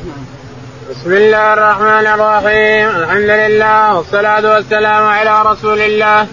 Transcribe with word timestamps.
بسم 0.00 1.12
الله 1.12 1.52
الرحمن 1.52 2.06
الرحيم. 2.06 2.88
الحمد 3.02 3.30
لله 3.30 3.96
والصلاة 3.96 4.54
والسلام 4.54 5.04
على 5.04 5.42
رسول 5.42 5.80
الله. 5.80 6.26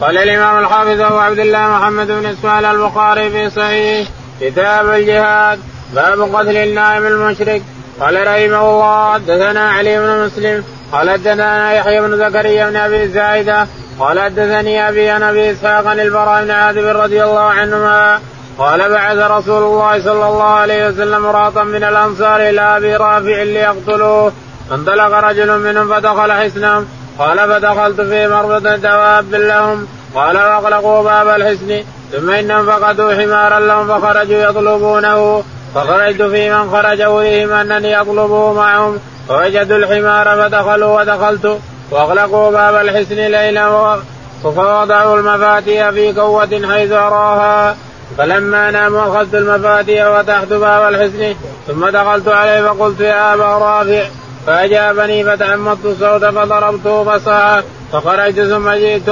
قال 0.00 0.18
الإمام 0.18 0.58
الحافظ 0.58 1.00
أبو 1.00 1.18
عبد 1.18 1.38
الله 1.38 1.68
محمد 1.68 2.06
بن 2.06 2.26
إسماعيل 2.26 2.64
البخاري 2.64 3.30
في 3.30 3.50
صحيح 3.50 4.08
كتاب 4.40 4.90
الجهاد 4.90 5.58
باب 5.94 6.20
قتل 6.34 6.56
النائم 6.56 7.06
المشرك. 7.06 7.62
قال 8.00 8.14
رحمه 8.26 8.70
الله 8.70 9.12
حدثنا 9.14 9.70
علي 9.70 9.98
بن 9.98 10.24
مسلم 10.24 10.64
قال 10.92 11.10
حدثنا 11.10 11.72
يحيى 11.72 12.00
بن 12.00 12.18
زكريا 12.18 12.70
بن 12.70 12.76
أبي 12.76 13.08
زايدة 13.08 13.66
قال 13.98 14.20
حدثني 14.20 14.88
أبي 14.88 15.10
عن 15.10 15.22
ابي 15.22 15.52
اسحاق 15.52 15.86
عن 15.86 16.00
البراء 16.00 16.44
بن 16.44 16.50
عازب 16.50 16.86
رضي 16.86 17.24
الله 17.24 17.40
عنهما 17.40 18.20
قال 18.58 18.90
بعث 18.90 19.18
رسول 19.18 19.62
الله 19.62 20.02
صلى 20.04 20.28
الله 20.28 20.44
عليه 20.44 20.88
وسلم 20.88 21.26
راطا 21.26 21.62
من 21.62 21.84
الأنصار 21.84 22.40
إلى 22.48 22.60
أبي 22.60 22.96
رافع 22.96 23.42
ليقتلوه. 23.42 24.32
فانطلق 24.70 25.18
رجل 25.18 25.58
منهم 25.58 25.94
فدخل 25.94 26.32
حسنهم 26.32 26.86
قال 27.18 27.38
فدخلت 27.38 28.00
في 28.00 28.28
مربط 28.28 28.62
دواب 28.62 29.34
لهم. 29.34 29.86
قال 30.14 30.36
واغلقوا 30.36 31.02
باب 31.02 31.28
الحسن 31.28 31.84
ثم 32.12 32.30
إنهم 32.30 32.66
فقدوا 32.66 33.14
حمارا 33.14 33.60
لهم 33.60 33.88
فخرجوا 33.88 34.38
يطلبونه. 34.38 35.44
فخرجت 35.74 36.22
في 36.22 36.50
من 36.50 36.70
خرج 36.70 37.00
اليهم 37.00 37.52
أنني 37.52 38.00
أطلبه 38.00 38.52
معهم. 38.52 38.98
فوجدوا 39.28 39.76
الحمار 39.76 40.36
فدخلوا 40.36 41.00
ودخلت. 41.00 41.58
وأغلقوا 41.90 42.50
باب 42.50 42.74
الحسن 42.74 43.16
ليلا. 43.16 43.96
فوضعوا 44.42 45.16
المفاتيح 45.16 45.90
في 45.90 46.12
قوة 46.12 46.62
حيث 46.72 46.92
أراها. 46.92 47.76
فلما 48.18 48.70
ناموا 48.70 49.02
أخذت 49.02 49.34
المفاتيح 49.34 50.06
وفتحت 50.06 50.46
باب 50.46 50.94
الحسن 50.94 51.34
ثم 51.68 51.88
دخلت 51.88 52.28
عليه 52.28 52.62
فقلت 52.62 53.00
يا 53.00 53.34
أبا 53.34 53.44
رافع 53.44 54.04
فأجابني 54.46 55.24
فتعمدت 55.24 55.84
الصوت 55.84 56.24
فضربته 56.24 57.04
فصاح 57.04 57.62
فخرجت 57.92 58.40
ثم 58.40 58.70
جئت 58.70 59.10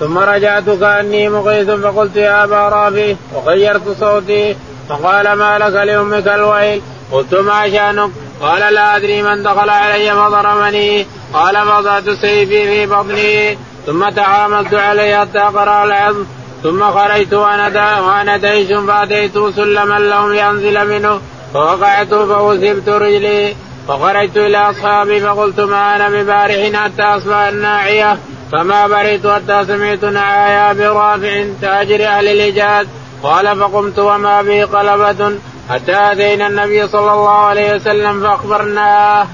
ثم 0.00 0.18
رجعت 0.18 0.70
كأني 0.80 1.28
مقيت 1.28 1.70
فقلت 1.70 2.16
يا 2.16 2.44
أبا 2.44 2.68
رافع 2.68 3.14
وغيرت 3.34 3.96
صوتي 4.00 4.56
فقال 4.88 5.32
ما 5.32 5.58
لك 5.58 5.74
لأمك 5.74 6.28
الويل؟ 6.28 6.82
قلت 7.12 7.34
ما 7.34 7.70
شأنك؟ 7.70 8.10
قال 8.40 8.74
لا 8.74 8.96
أدري 8.96 9.22
من 9.22 9.42
دخل 9.42 9.70
علي 9.70 10.10
فضربني. 10.10 11.06
قال 11.34 11.56
فضعت 11.66 12.10
سيفي 12.10 12.64
في 12.64 12.86
بطني 12.86 13.58
ثم 13.86 14.08
تعاملت 14.08 14.74
عليه 14.74 15.20
حتى 15.20 15.38
قرأ 15.38 15.84
العظم 15.84 16.24
ثم 16.62 16.90
خرجت 16.90 17.34
وأنا 17.34 18.36
ديش 18.36 18.72
فأتيت 18.72 19.32
سلما 19.56 19.98
لهم 19.98 20.32
لانزل 20.32 20.88
منه. 20.88 21.20
فوقعت 21.54 22.14
فوثبت 22.14 22.88
رجلي. 22.88 23.54
فخرجت 23.88 24.36
إلى 24.36 24.58
أصحابي 24.70 25.20
فقلت 25.20 25.60
ما 25.60 25.96
أنا 25.96 26.08
ببارح 26.08 26.82
حتى 26.84 27.02
أصبح 27.02 27.36
الناعية. 27.36 28.18
فما 28.52 28.86
بريت 28.86 29.26
حتى 29.26 29.64
سمعت 29.66 30.04
نعايا 30.04 30.72
برافع 30.72 31.44
تاجر 31.62 32.06
أهل 32.06 32.28
الايجاد 32.28 32.88
قال 33.22 33.56
فقمت 33.60 33.98
وما 33.98 34.42
به 34.42 34.64
قلبة. 34.64 35.38
حتى 35.70 35.92
آتينا 35.94 36.46
النبي 36.46 36.88
صلى 36.88 37.12
الله 37.12 37.38
عليه 37.38 37.74
وسلم 37.74 38.20
فأخبرناه. 38.20 39.26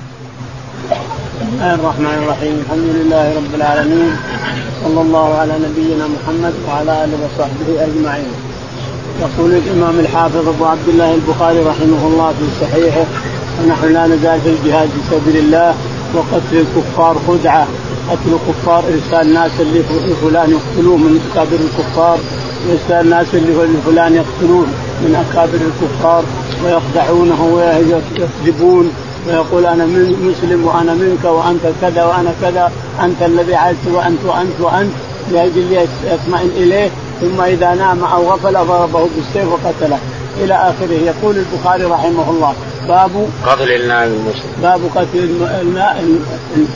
بسم 1.48 1.56
الله 1.56 1.74
الرحمن 1.74 2.16
الرحيم. 2.22 2.54
الحمد 2.64 2.88
لله 2.98 3.36
رب 3.36 3.54
العالمين. 3.54 4.10
صلى 4.84 5.00
الله 5.00 5.28
على 5.34 5.54
نبينا 5.66 6.04
محمد 6.16 6.54
وعلى 6.68 7.04
آله 7.04 7.16
وصحبه 7.24 7.68
أجمعين. 7.84 8.32
يقول 9.20 9.50
الإمام 9.54 10.00
الحافظ 10.00 10.48
أبو 10.48 10.64
عبد 10.64 10.88
الله 10.88 11.14
البخاري 11.14 11.60
رحمه 11.60 12.02
الله 12.06 12.28
في 12.38 12.46
صحيحه 12.60 13.06
ونحن 13.58 13.92
لا 13.92 14.06
نزال 14.06 14.40
في 14.40 14.48
الجهاد 14.48 14.88
في 14.88 15.00
سبيل 15.10 15.36
الله 15.36 15.74
وقتل 16.14 16.56
الكفار 16.64 17.16
خدعه 17.28 17.66
قتل 18.10 18.30
الكفار 18.38 18.82
إرسال 18.94 19.34
ناس 19.34 19.50
لفلان 19.60 20.50
يقتلوه 20.50 20.96
من 20.96 21.12
أكابر 21.32 21.58
الكفار 21.66 22.18
إرسال 22.72 23.04
الناس 23.06 23.34
لفلان 23.34 24.14
يقتلون 24.14 24.68
من 25.02 25.12
أكابر 25.24 25.60
الكفار 25.70 26.22
ويخدعونه 26.64 27.40
ويكذبون 27.54 28.92
ويقول 29.26 29.66
أنا 29.66 29.84
من 29.84 30.34
مسلم 30.34 30.66
وأنا 30.66 30.94
منك 30.94 31.24
وأنت 31.24 31.62
كذا 31.80 32.04
وأنا 32.04 32.34
كذا 32.42 32.72
أنت 33.04 33.22
الذي 33.22 33.54
عزت 33.54 33.86
وأنت 33.92 34.18
وأنت 34.26 34.60
وأنت. 34.60 34.92
لأجل 35.32 35.86
يطمئن 36.04 36.50
إليه 36.56 36.90
ثم 37.20 37.40
إذا 37.40 37.74
نام 37.74 38.04
أو 38.04 38.30
غفل 38.32 38.52
ضربه 38.52 39.08
بالسيف 39.16 39.52
وقتله. 39.52 39.98
إلى 40.40 40.54
آخره. 40.54 40.92
يقول 40.92 41.36
البخاري 41.36 41.84
رحمه 41.84 42.30
الله 42.30 42.54
باب 42.88 43.10
قتل 43.46 43.72
النائم 43.72 44.12
المشرك. 44.12 44.50
باب 44.62 44.80
قتل 44.94 45.28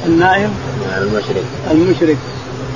النائم 0.07 0.55
المشرك. 0.99 1.45
المشرك. 1.71 2.17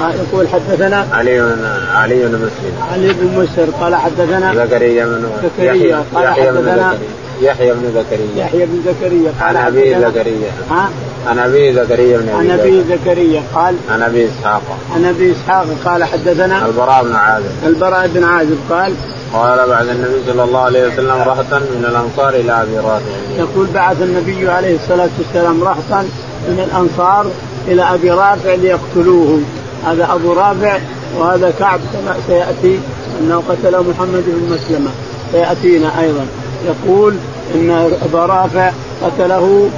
يقول 0.00 0.48
حدثنا 0.48 1.06
علي 1.12 1.41
بن 1.41 1.65
علي 1.94 2.27
بن 2.27 2.34
مسلم. 2.34 2.72
علي 2.93 3.12
بن 3.12 3.27
مسهر 3.27 3.71
قال 3.81 3.94
حدثنا 3.97 4.54
زكريا 4.54 5.04
بن 5.06 5.28
زكريا 5.43 6.04
قال 6.15 6.28
حدثنا 6.28 6.98
يحيى 7.41 7.72
بن 7.72 7.92
زكريا. 7.94 8.44
يحيى 8.44 8.66
بن 8.66 8.82
زكريا 8.86 9.32
قال 9.41 9.56
عن 9.56 9.66
أبي 9.66 9.94
زكريا. 10.00 10.50
ها؟ 10.70 10.88
عن 11.26 11.38
أبي 11.38 11.72
زكريا 11.72 12.19
بن 12.19 12.28
عن 12.28 12.50
أبي 12.50 12.82
زكريا 12.88 13.42
قال 13.54 13.76
عن 13.91 14.02
أبي 14.02 14.28
إسحاق. 14.28 14.62
عن 14.94 15.04
أبي 15.04 15.32
إسحاق 15.32 15.66
قال 15.84 16.04
حدثنا 16.04 16.66
البراء 16.66 17.04
بن 17.04 17.14
عازب. 17.14 17.50
البراء 17.66 18.10
بن 18.14 18.24
عازب 18.24 18.58
قال 18.70 18.92
قال 19.32 19.69
بعد 19.69 19.88
النبي 19.88 20.14
صلى 20.26 20.44
الله 20.44 20.60
عليه 20.60 20.86
وسلم 20.86 21.22
رهطا 21.26 21.58
من 21.58 21.86
الأنصار 21.91 22.34
إلى 22.34 22.62
أبي 22.62 22.76
رافع. 22.76 23.38
يقول 23.38 23.66
بعث 23.74 24.03
النبي 24.03 24.48
عليه 24.48 24.76
الصلاة 24.76 25.08
والسلام 25.18 25.64
رهطا 25.64 26.03
من 26.48 26.68
الأنصار 26.70 27.26
إلى 27.68 27.82
أبي 27.82 28.10
رافع 28.10 28.54
ليقتلوه. 28.54 29.41
هذا 29.86 30.08
أبو 30.12 30.32
رافع 30.32 30.78
وهذا 31.18 31.53
كعب 31.58 31.80
كما 31.92 32.16
سيأتي 32.26 32.80
أنه 33.20 33.42
قتل 33.48 33.80
محمد 33.80 34.24
بن 34.26 34.54
مسلمة. 34.54 34.91
سيأتينا 35.32 36.00
أيضا. 36.00 36.26
يقول 36.66 37.14
إن 37.54 37.70
أبا 38.02 38.26
رافع 38.26 38.70
قتله 39.02 39.68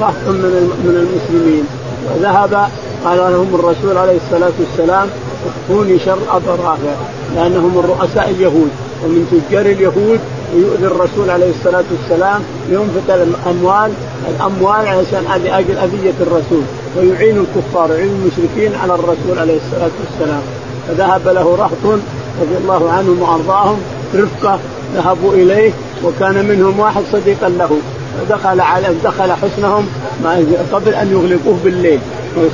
رهط 0.00 0.26
من 0.28 0.72
من 0.84 0.94
المسلمين. 1.06 1.64
وذهب 2.14 2.68
قال 3.04 3.18
لهم 3.18 3.54
الرسول 3.54 3.96
عليه 3.96 4.16
الصلاة 4.26 4.52
والسلام 4.60 5.08
اخفوني 5.48 5.98
شر 5.98 6.18
أبا 6.30 6.50
رافع 6.50 6.94
لأنهم 7.34 7.76
من 7.76 7.84
رؤساء 7.98 8.30
اليهود 8.30 8.70
ومن 9.04 9.42
تجار 9.50 9.66
اليهود 9.66 10.20
ويؤذي 10.54 10.86
الرسول 10.86 11.30
عليه 11.30 11.50
الصلاة 11.50 11.84
والسلام 11.92 12.42
ينفق 12.70 13.14
الأموال 13.14 13.92
الأموال 14.28 14.88
عشان 14.88 15.42
لاجل 15.44 15.78
اذيه 15.78 16.12
الرسول 16.20 16.62
ويعين 16.96 17.36
الكفار 17.36 17.90
ويعين 17.90 18.10
المشركين 18.10 18.74
على 18.82 18.94
الرسول 18.94 19.38
عليه 19.38 19.56
الصلاة 19.56 19.90
والسلام. 20.00 20.42
فذهب 20.88 21.28
له 21.28 21.56
رهط 21.56 21.98
رضي 22.40 22.56
الله 22.62 22.90
عنهم 22.90 23.22
وأرضاهم 23.22 23.78
رفقة 24.14 24.58
ذهبوا 24.94 25.32
إليه 25.32 25.72
وكان 26.04 26.44
منهم 26.44 26.80
واحد 26.80 27.02
صديقا 27.12 27.48
له. 27.48 27.78
ودخل 28.22 28.60
على 28.60 28.86
دخل 29.04 29.32
حسنهم 29.32 29.86
قبل 30.72 30.94
أن 30.94 31.12
يغلقوه 31.12 31.58
بالليل. 31.64 32.00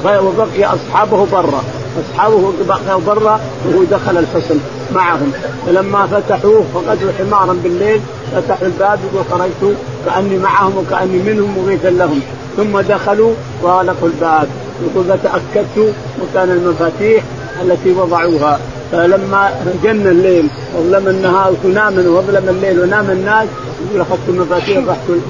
وبقي 0.05 0.65
أصحابه 0.65 1.27
برا. 1.33 1.65
أصحابه 2.05 2.53
بقوا 2.69 3.01
برا 3.07 3.41
وهو 3.67 3.85
دخل 3.91 4.19
الحصن 4.19 4.59
معهم. 4.95 5.33
فلما 5.67 6.07
فتحوه 6.07 6.65
فقدوا 6.75 7.11
حمارا 7.19 7.57
بالليل 7.65 8.01
فتحوا 8.33 8.67
الباب 8.67 8.99
يقول 9.13 9.25
خرجت 9.31 9.77
كأني 10.07 10.39
معهم 10.39 10.73
وكأني 10.79 11.19
منهم 11.19 11.59
مغيثا 11.59 11.91
لهم. 11.91 12.21
ثم 12.57 12.81
دخلوا 12.81 13.35
واغلقوا 13.63 14.09
الباب. 14.09 14.49
يقول 14.83 15.05
فتأكدت 15.05 15.95
مكان 16.23 16.51
المفاتيح 16.51 17.25
التي 17.63 17.93
وضعوها. 17.93 18.59
فلما 18.93 19.51
جن 19.85 20.07
الليل 20.07 20.49
وظلم 20.77 21.09
النهار 21.09 21.55
ونام 21.65 21.99
وظلم 21.99 22.49
الليل 22.49 22.81
ونام 22.81 23.11
الناس 23.11 23.49
يقول 23.89 24.01
أخذت 24.01 24.29
المفاتيح 24.29 24.79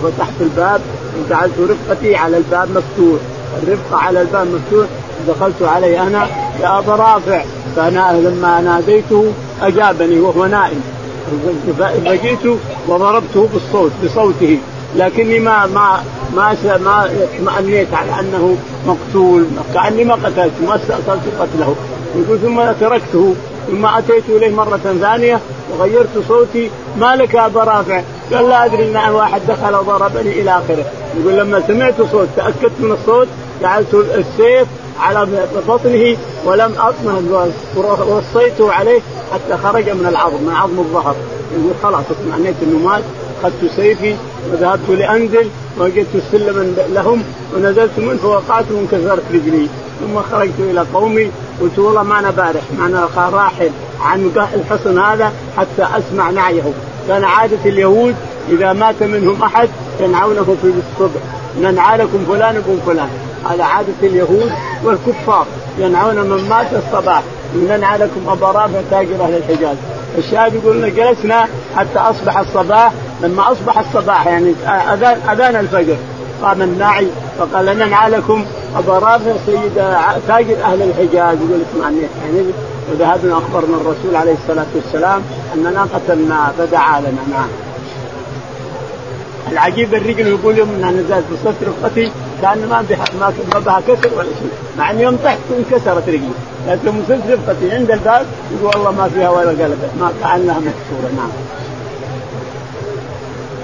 فتحت 0.02 0.32
الباب 0.40 0.80
وجعلت 1.18 1.52
رفقتي 1.58 2.16
على 2.16 2.36
الباب 2.36 2.68
مفتوح. 2.68 3.20
الرفقه 3.62 3.96
على 3.96 4.22
الباب 4.22 4.46
مفتوح 4.46 4.86
دخلت 5.28 5.62
عليه 5.62 6.02
أنا 6.02 6.26
يا 6.60 6.78
أبا 6.78 6.92
رافع. 6.92 7.44
فأنا 7.76 8.12
لما 8.12 8.60
ناديته 8.60 9.32
أجابني 9.62 10.20
وهو 10.20 10.46
نائم. 10.46 10.80
فجئت 12.04 12.58
وضربته 12.88 13.48
بالصوت 13.52 13.92
بصوته. 14.04 14.58
لكني 14.96 15.38
ما 15.38 15.66
ما 15.66 16.02
ما 16.36 16.56
ما 16.84 17.10
اطمأنيت 17.22 17.94
على 17.94 18.20
أنه 18.20 18.56
مقتول 18.86 19.46
كأني 19.74 20.04
ما 20.04 20.14
قتلته 20.14 20.66
ما 20.66 20.76
استأصلت 20.76 21.22
قتله. 21.40 21.74
يقول 22.16 22.38
ثم 22.38 22.72
تركته 22.80 23.34
ثم 23.70 23.86
أتيت 23.86 24.24
إليه 24.28 24.54
مرة 24.54 24.80
ثانية 25.00 25.40
وغيرت 25.72 26.24
صوتي 26.28 26.70
ما 27.00 27.16
لك 27.16 27.34
يا 27.34 27.46
أبا 27.46 27.60
رافع؟ 27.60 28.02
قال 28.32 28.48
لا 28.48 28.64
أدري 28.64 28.90
إن 28.90 29.10
واحد 29.10 29.40
دخل 29.48 29.74
وضربني 29.74 30.40
إلى 30.40 30.50
آخره 30.50 30.84
يقول 31.20 31.36
لما 31.36 31.62
سمعت 31.66 31.94
صوت 32.12 32.28
تأكدت 32.36 32.80
من 32.80 32.92
الصوت 32.92 33.28
جعلت 33.62 33.94
السيف 33.94 34.68
على 35.00 35.26
بطنه 35.68 36.16
ولم 36.44 36.74
اطمئن 36.78 37.52
وصيته 38.08 38.72
عليه 38.72 39.00
حتى 39.32 39.56
خرج 39.62 39.90
من 39.90 40.06
العظم 40.06 40.42
من 40.42 40.54
عظم 40.54 40.78
الظهر 40.78 41.14
يقول 41.52 41.72
خلاص 41.82 42.04
اطمئنيت 42.10 42.54
إنه 42.62 42.78
مات 42.78 43.02
أخذت 43.40 43.70
سيفي 43.76 44.16
وذهبت 44.52 44.90
لأنزل 44.90 45.48
وجدت 45.78 46.22
سلما 46.32 46.74
لهم 46.92 47.22
ونزلت 47.56 47.98
منه 47.98 48.16
فوقعت 48.16 48.64
وانكسرت 48.70 49.22
رجلي. 49.32 49.68
ثم 50.00 50.20
خرجت 50.32 50.58
إلى 50.58 50.84
قومي 50.94 51.30
قلت 51.60 51.78
والله 51.78 52.02
ما 52.02 52.18
أنا 52.18 52.30
بارح 52.30 52.62
ما 52.78 52.86
أنا 52.86 53.08
راحل 53.16 53.70
عن 54.00 54.30
الحصن 54.54 54.98
هذا 54.98 55.32
حتى 55.56 55.88
أسمع 55.98 56.30
نعيه. 56.30 56.62
كان 57.08 57.24
عادة 57.24 57.64
اليهود 57.64 58.14
إذا 58.50 58.72
مات 58.72 59.02
منهم 59.02 59.42
أحد 59.42 59.68
ينعونه 60.00 60.56
في 60.62 60.66
الصبح. 60.66 61.20
ننعى 61.60 61.98
لكم 61.98 62.24
فلان 62.28 62.56
ابن 62.56 62.78
فلان. 62.86 63.08
على 63.46 63.62
عادة 63.62 63.92
اليهود 64.02 64.52
والكفار 64.84 65.46
ينعون 65.78 66.16
من 66.16 66.48
مات 66.48 66.66
الصباح. 66.72 67.22
ننعى 67.56 67.98
لكم 67.98 68.28
أبا 68.28 68.46
رافع 68.46 68.80
تاجر 68.90 69.24
أهل 69.24 69.34
الحجاز. 69.34 69.76
الشاهد 70.18 70.54
يقول 70.54 70.94
جلسنا 70.94 71.48
حتى 71.76 71.98
أصبح 71.98 72.38
الصباح 72.38 72.92
لما 73.24 73.52
أصبح 73.52 73.78
الصباح 73.78 74.26
يعني 74.26 74.54
أذان 74.66 75.18
أذان 75.30 75.56
الفجر. 75.56 75.96
قام 76.42 76.62
الناعي 76.62 77.08
فقال 77.38 77.66
ننعى 77.66 78.10
لكم؟ 78.10 78.44
أبا 78.76 78.98
رافع 78.98 79.32
سيد 79.46 79.74
تاجر 80.28 80.64
أهل 80.64 80.82
الحجاز 80.82 81.38
يقول 81.38 81.62
اسمعني 81.72 81.98
يعني 82.00 82.44
وذهبنا 82.92 83.38
أخبرنا 83.38 83.76
الرسول 83.76 84.16
عليه 84.16 84.32
الصلاة 84.32 84.66
والسلام 84.74 85.22
أننا 85.54 85.86
قتلنا 85.94 86.52
فدعا 86.58 87.00
لنا 87.00 87.22
نعم. 87.30 87.48
العجيب 89.52 89.94
الرجل 89.94 90.26
يقول 90.26 90.58
يوم 90.58 90.68
أنها 90.68 90.90
نزلت 90.90 91.24
بصوت 91.32 91.54
رفقتي 91.62 92.10
كان 92.42 92.68
ما 92.70 92.84
بها 92.90 93.04
ما 93.52 93.58
بها 93.58 93.80
كسر 93.80 94.14
ولا 94.16 94.24
شيء. 94.24 94.50
مع 94.78 94.90
أني 94.90 95.02
يوم 95.02 95.18
طحت 95.24 95.38
انكسرت 95.58 96.08
رجلي. 96.08 96.28
لكن 96.68 96.88
وصلت 96.88 97.22
رفقتي 97.30 97.72
عند 97.72 97.90
الباب 97.90 98.26
يقول 98.52 98.76
والله 98.76 98.90
ما 98.90 99.08
فيها 99.08 99.30
ولا 99.30 99.48
قلبت 99.48 99.90
ما 100.00 100.12
كأنها 100.22 100.58
مكسورة 100.58 101.12
نعم. 101.16 101.30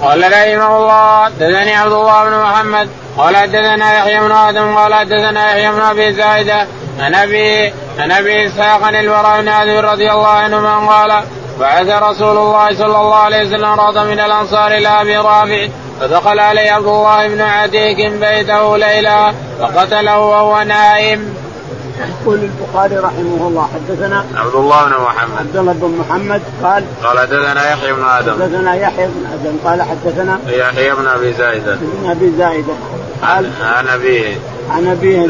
قال 0.01 0.31
رحمه 0.31 0.77
الله 0.77 1.25
حدثني 1.25 1.75
عبد 1.75 1.91
الله 1.91 2.23
بن 2.23 2.35
محمد 2.37 2.89
قال 3.17 3.37
حدثنا 3.37 3.97
يحيى 3.97 4.19
بن 4.19 4.31
آدم 4.31 4.75
قال 4.75 4.93
حدثنا 4.93 5.49
يحيى 5.49 5.71
بن 5.71 5.81
أبي 5.81 6.13
زايدة 6.13 6.67
عن 6.99 7.15
أبي 7.15 7.73
عن 7.99 8.11
أبي 8.11 8.47
إسحاق 8.47 8.87
البراء 8.87 9.41
بن 9.41 9.47
عازب 9.47 9.85
رضي 9.85 10.11
الله 10.11 10.27
عنهما 10.27 10.93
قال 10.93 11.23
بعث 11.59 11.89
رسول 11.89 12.37
الله 12.37 12.73
صلى 12.73 12.97
الله 12.97 13.15
عليه 13.15 13.41
وسلم 13.41 13.65
رهطا 13.65 14.03
من 14.03 14.19
الأنصار 14.19 14.67
إلى 14.67 14.87
أبي 14.87 15.17
رافع 15.17 15.67
فدخل 16.01 16.39
عليه 16.39 16.71
عبد 16.71 16.87
الله 16.87 17.27
بن 17.27 17.41
عتيك 17.41 18.11
بيته 18.11 18.77
ليلا 18.77 19.33
فقتله 19.59 20.19
وهو 20.19 20.61
نائم. 20.61 21.35
يقول 21.99 22.39
البخاري 22.39 22.97
رحمه 22.97 23.47
الله 23.47 23.69
حدثنا 23.73 24.25
عبد 24.35 24.55
الله 24.55 24.85
بن 24.85 24.91
محمد. 24.91 25.37
عبد 25.37 25.57
الله 25.57 25.73
بن 25.73 25.97
محمد 25.99 26.41
قال 26.63 26.83
قال 27.03 27.19
حدثنا 27.19 27.71
يحيى 27.71 27.93
بن 27.93 28.03
آدم. 28.03 28.33
حدثنا 28.33 28.75
يحيى 28.75 29.07
بن 29.07 29.25
آدم 29.33 29.55
قال 29.65 29.81
حدثنا 29.81 30.39
يحيى 30.47 30.95
بن 30.95 31.07
أبي 31.07 31.33
زايدة. 31.33 31.75
بن 31.75 32.09
أبي 32.09 32.31
زايدة. 32.37 32.73
قال 33.21 33.49
عن 33.61 33.87
أبيه. 33.87 34.35
عن 34.69 34.87
أبيه 34.87 35.27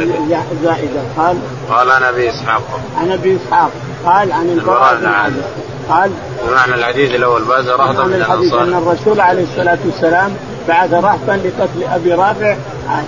زائده 0.63 1.02
قال 1.18 1.38
قال 1.69 1.92
عن 1.92 2.04
أبي 2.04 2.30
إسحاق. 2.30 2.62
عن 2.98 3.12
أبي 3.12 3.38
إسحاق. 3.38 3.72
قال 4.06 4.31
عن 4.31 4.50
البراء 4.50 4.96
بن 4.96 5.06
عازب. 5.06 5.44
قال 5.90 6.12
بمعنى 6.48 6.75
الحديث 6.75 7.16
الأول 7.16 7.44
بعث 7.44 7.68
رهطا 7.68 8.04
من 8.04 8.14
الانصار 8.14 8.64
أن 8.64 8.74
الرسول 8.74 9.19
عليه 9.19 9.44
الصلاة 9.44 9.78
والسلام 9.86 10.36
بعث 10.68 10.94
رهطا 10.94 11.36
لقتل 11.36 11.84
أبي 11.94 12.13
رافع 12.13 12.56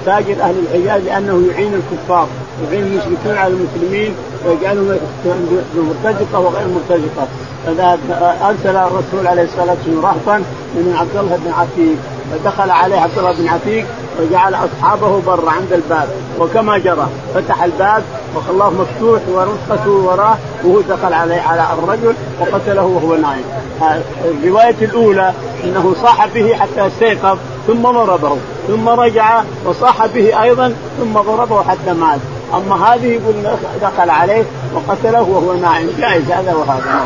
تاجر 0.06 0.42
أهل 0.42 0.56
الحجاز 0.60 1.02
لأنه 1.04 1.48
يعين 1.52 1.74
الكفار 1.74 2.28
يعين 2.72 2.84
المشركين 2.84 3.38
على 3.38 3.54
المسلمين 3.54 4.14
ويجعلهم 4.46 4.98
مرتزقة 5.76 6.40
وغير 6.40 6.68
مرتزقة. 6.68 7.28
فذهب 7.66 8.00
أرسل 8.42 8.76
الرسول 8.76 9.28
عليه 9.28 9.44
الصلاة 9.44 9.76
والسلام 9.86 10.06
رهطا 10.06 10.38
من 10.76 10.96
عبد 11.00 11.18
الله 11.18 11.40
بن 11.46 11.52
عتيق 11.52 11.98
فدخل 12.34 12.72
عليه 12.72 13.00
عبد 13.00 13.18
الله 13.18 13.32
بن 13.32 13.48
عتيق 13.48 13.86
وجعل 14.20 14.56
أصحابه 14.56 15.22
برا 15.28 15.52
عند 15.52 15.74
الباب 15.74 16.08
وكما 16.40 16.78
جرى 16.78 17.08
فتح 17.36 17.64
الباب 17.64 18.04
وخلاه 18.36 18.70
مفتوح 18.70 19.22
ورفقته 19.30 19.92
وراه 19.92 20.38
وهو 20.64 20.82
دخل 20.82 21.14
عليه 21.14 21.42
على 21.42 21.68
الرجل 21.74 22.16
وقتله 22.40 22.84
وهو 22.84 23.16
نايم 23.16 23.44
الرواية 24.26 24.76
الأولى 24.82 25.34
إنه 25.64 25.96
صاح 26.02 26.28
به 26.28 26.56
حتى 26.56 26.88
استيقظ 26.88 27.38
ثم 27.68 27.82
ضربه 27.82 28.38
ثم 28.68 28.90
رجع 28.90 29.44
وصاح 29.66 30.06
به 30.06 30.44
أيضا 30.44 30.76
ثم 31.00 31.14
ضربه 31.14 31.64
حتى 31.64 31.94
مات. 31.94 32.20
أما 32.54 32.94
هذه 32.94 33.06
يقول 33.06 33.34
دخل 33.82 34.10
عليه 34.10 34.44
وقتله 34.74 35.22
وهو 35.22 35.54
نائم. 35.54 35.90
جائز 36.00 36.32
هذا 36.32 36.54
وهذا. 36.54 37.04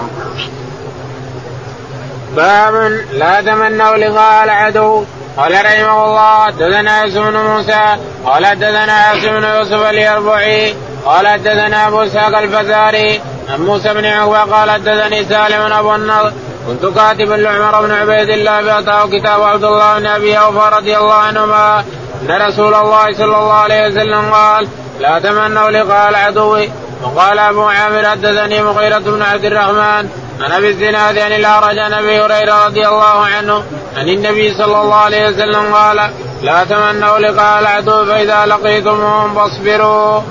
باب 2.36 2.92
لا 3.12 3.42
تمنوا 3.42 3.96
لقاء 3.98 4.44
العدو 4.44 5.04
قال 5.38 5.66
رحمه 5.66 6.06
الله 6.06 6.46
حدثنا 6.46 7.04
يوسف 7.04 7.18
بن 7.18 7.38
موسى 7.38 7.98
قال 8.26 8.46
حدثنا 8.46 8.94
عاصم 8.94 9.40
بن 9.40 9.44
يوسف 9.44 9.90
اليربعي 9.90 10.76
قال 11.06 11.28
حدثنا 11.28 11.88
أبو 11.88 12.04
إسحاق 12.04 12.38
الفزاري 12.38 13.22
عن 13.50 13.62
موسى 13.62 13.94
بن 13.94 14.06
عقبة 14.06 14.56
قال 14.56 14.72
حدثني 14.72 15.26
سالم 15.26 15.74
أبو 15.74 15.96
النضر 15.96 16.32
كنت 16.68 16.86
كاتبا 16.86 17.34
لعمر 17.34 17.82
بن 17.82 17.92
عبيد 17.92 18.30
الله 18.30 18.62
فاتاه 18.62 19.06
كتاب 19.06 19.44
عبد 19.44 19.64
الله 19.64 20.00
بن 20.00 20.06
أبي 20.06 20.38
أوفى 20.38 20.76
رضي 20.76 20.98
الله 20.98 21.14
عنهما 21.14 21.84
أن 22.22 22.48
رسول 22.48 22.76
الله 22.76 23.14
صلى 23.14 23.38
الله 23.38 23.54
عليه 23.54 23.88
وسلم 23.88 24.32
قال 24.34 24.68
لا 25.00 25.20
تمنوا 25.20 25.70
لقاء 25.70 26.10
العدو. 26.10 26.58
وقال 27.04 27.40
أبو 27.40 27.64
عامر 27.64 28.10
حدثني 28.10 28.62
مغيرة 28.62 28.98
بن 28.98 29.22
عبد 29.22 29.46
الرحمن 29.46 30.10
عن 30.42 30.52
أبي 30.52 30.70
الزناد 30.70 31.18
عن 31.18 31.32
الأعرج 31.32 31.80
عن 31.80 31.94
أبي 31.94 32.22
هريرة 32.22 32.66
رضي 32.66 32.88
الله 32.88 33.26
عنه 33.26 33.64
عن 33.96 34.10
النبي 34.10 34.54
صلى 34.54 34.82
الله 34.82 34.96
عليه 34.96 35.30
وسلم 35.30 35.74
قال 35.74 36.10
لا 36.44 36.64
تمنوا 36.64 37.20
لقاء 37.20 37.60
العدو 37.60 38.06
فإذا 38.06 38.46
لقيتموهم 38.46 39.36
فاصبروا. 39.36 40.22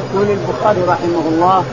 يقول 0.00 0.26
البخاري 0.30 0.82
رحمه 0.88 1.24
الله 1.28 1.64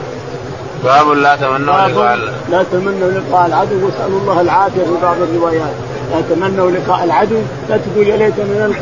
باب 0.84 1.10
لا 1.10 1.36
تمنوا 1.36 1.88
لقاء 1.88 2.18
لا 2.50 2.64
تمنوا 2.72 3.12
لقاء 3.12 3.46
العدو. 3.48 3.86
واسألوا 3.86 4.20
الله 4.20 4.42
العافية 4.42 4.84
في 4.84 4.96
بعض 5.02 5.18
الروايات. 5.22 5.74
لا 6.12 6.22
تمنوا 6.30 6.72
لقاء 6.72 7.04
العدو. 7.04 7.42
لا 7.70 7.78
تقول 7.78 8.08
يا 8.08 8.18
ليت 8.18 8.40
من 8.40 8.76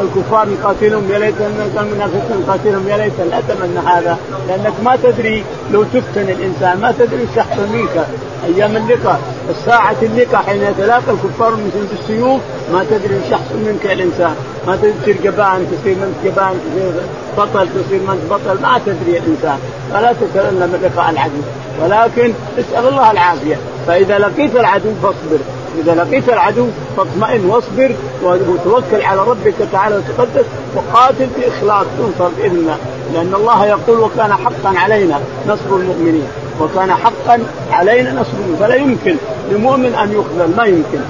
الكفار 0.00 0.48
نقاتلهم 0.48 1.10
يا 1.12 1.18
ليت 1.18 1.40
من 1.40 1.78
المنافقين 1.80 2.36
نقاتلهم 2.46 2.88
يا 2.88 2.96
ليت 2.96 3.20
لا 3.30 3.40
تمنى 3.48 3.80
هذا. 3.86 4.18
لأنك 4.48 4.72
ما 4.84 4.96
تدري 5.02 5.44
لو 5.72 5.82
تفتن 5.82 6.28
الإنسان. 6.28 6.80
ما 6.80 6.94
تدري 6.98 7.26
شخص 7.36 7.58
منك 7.72 8.06
أيام 8.44 8.76
اللقاء. 8.76 9.20
الساعة 9.50 9.96
اللقاء 10.02 10.42
حين 10.42 10.62
يتلاقى 10.62 11.10
الكفار 11.10 11.48
المسلمين 11.48 11.88
بالسيوف 11.92 12.40
ما 12.72 12.84
تدري 12.90 13.20
شخص 13.30 13.52
منك 13.66 13.86
الإنسان. 13.86 14.34
ما 14.66 14.76
تدري 14.76 14.92
تصير 15.02 15.16
جبان 15.24 15.66
تصير 15.72 15.94
من 15.94 16.10
جبان 16.24 16.54
تصير 16.64 16.92
بطل 17.38 17.68
تصير 17.68 18.00
من 18.00 18.18
بطل. 18.30 18.62
ما 18.62 18.80
تدري 18.86 19.18
الإنسان. 19.18 19.58
فلا 19.92 20.12
من 20.42 20.80
لقاء 20.82 21.10
العدو. 21.10 21.42
ولكن 21.82 22.32
اسأل 22.58 22.88
الله 22.88 23.10
العافية. 23.10 23.56
فإذا 23.86 24.18
لقيت 24.18 24.56
العدو 24.56 24.90
فاصبر. 25.02 25.38
إذا 25.78 25.94
لقيت 25.94 26.28
العدو 26.28 26.66
فاطمئن 26.96 27.46
واصبر 27.46 27.94
وتوكل 28.22 29.02
على 29.02 29.20
ربك 29.20 29.54
تعالى 29.72 29.96
وتقدس 29.96 30.44
وقاتل 30.76 31.26
باخلاص 31.38 31.86
تنصر 31.98 32.30
بإذن 32.38 32.56
الله. 32.56 32.76
لأن 33.14 33.34
الله 33.34 33.66
يقول 33.66 34.00
وكان 34.00 34.32
حقا 34.32 34.78
علينا 34.78 35.20
نصر 35.46 35.76
المؤمنين 35.76 36.26
وكان 36.60 36.92
حقا 36.92 37.40
علينا 37.72 38.12
نصر 38.12 38.30
المؤمنين. 38.32 38.56
فلا 38.60 38.74
يمكن 38.74 39.16
لمؤمن 39.50 39.94
أن 39.94 40.12
يخذل 40.12 40.56
ما 40.56 40.64
يمكن. 40.64 41.00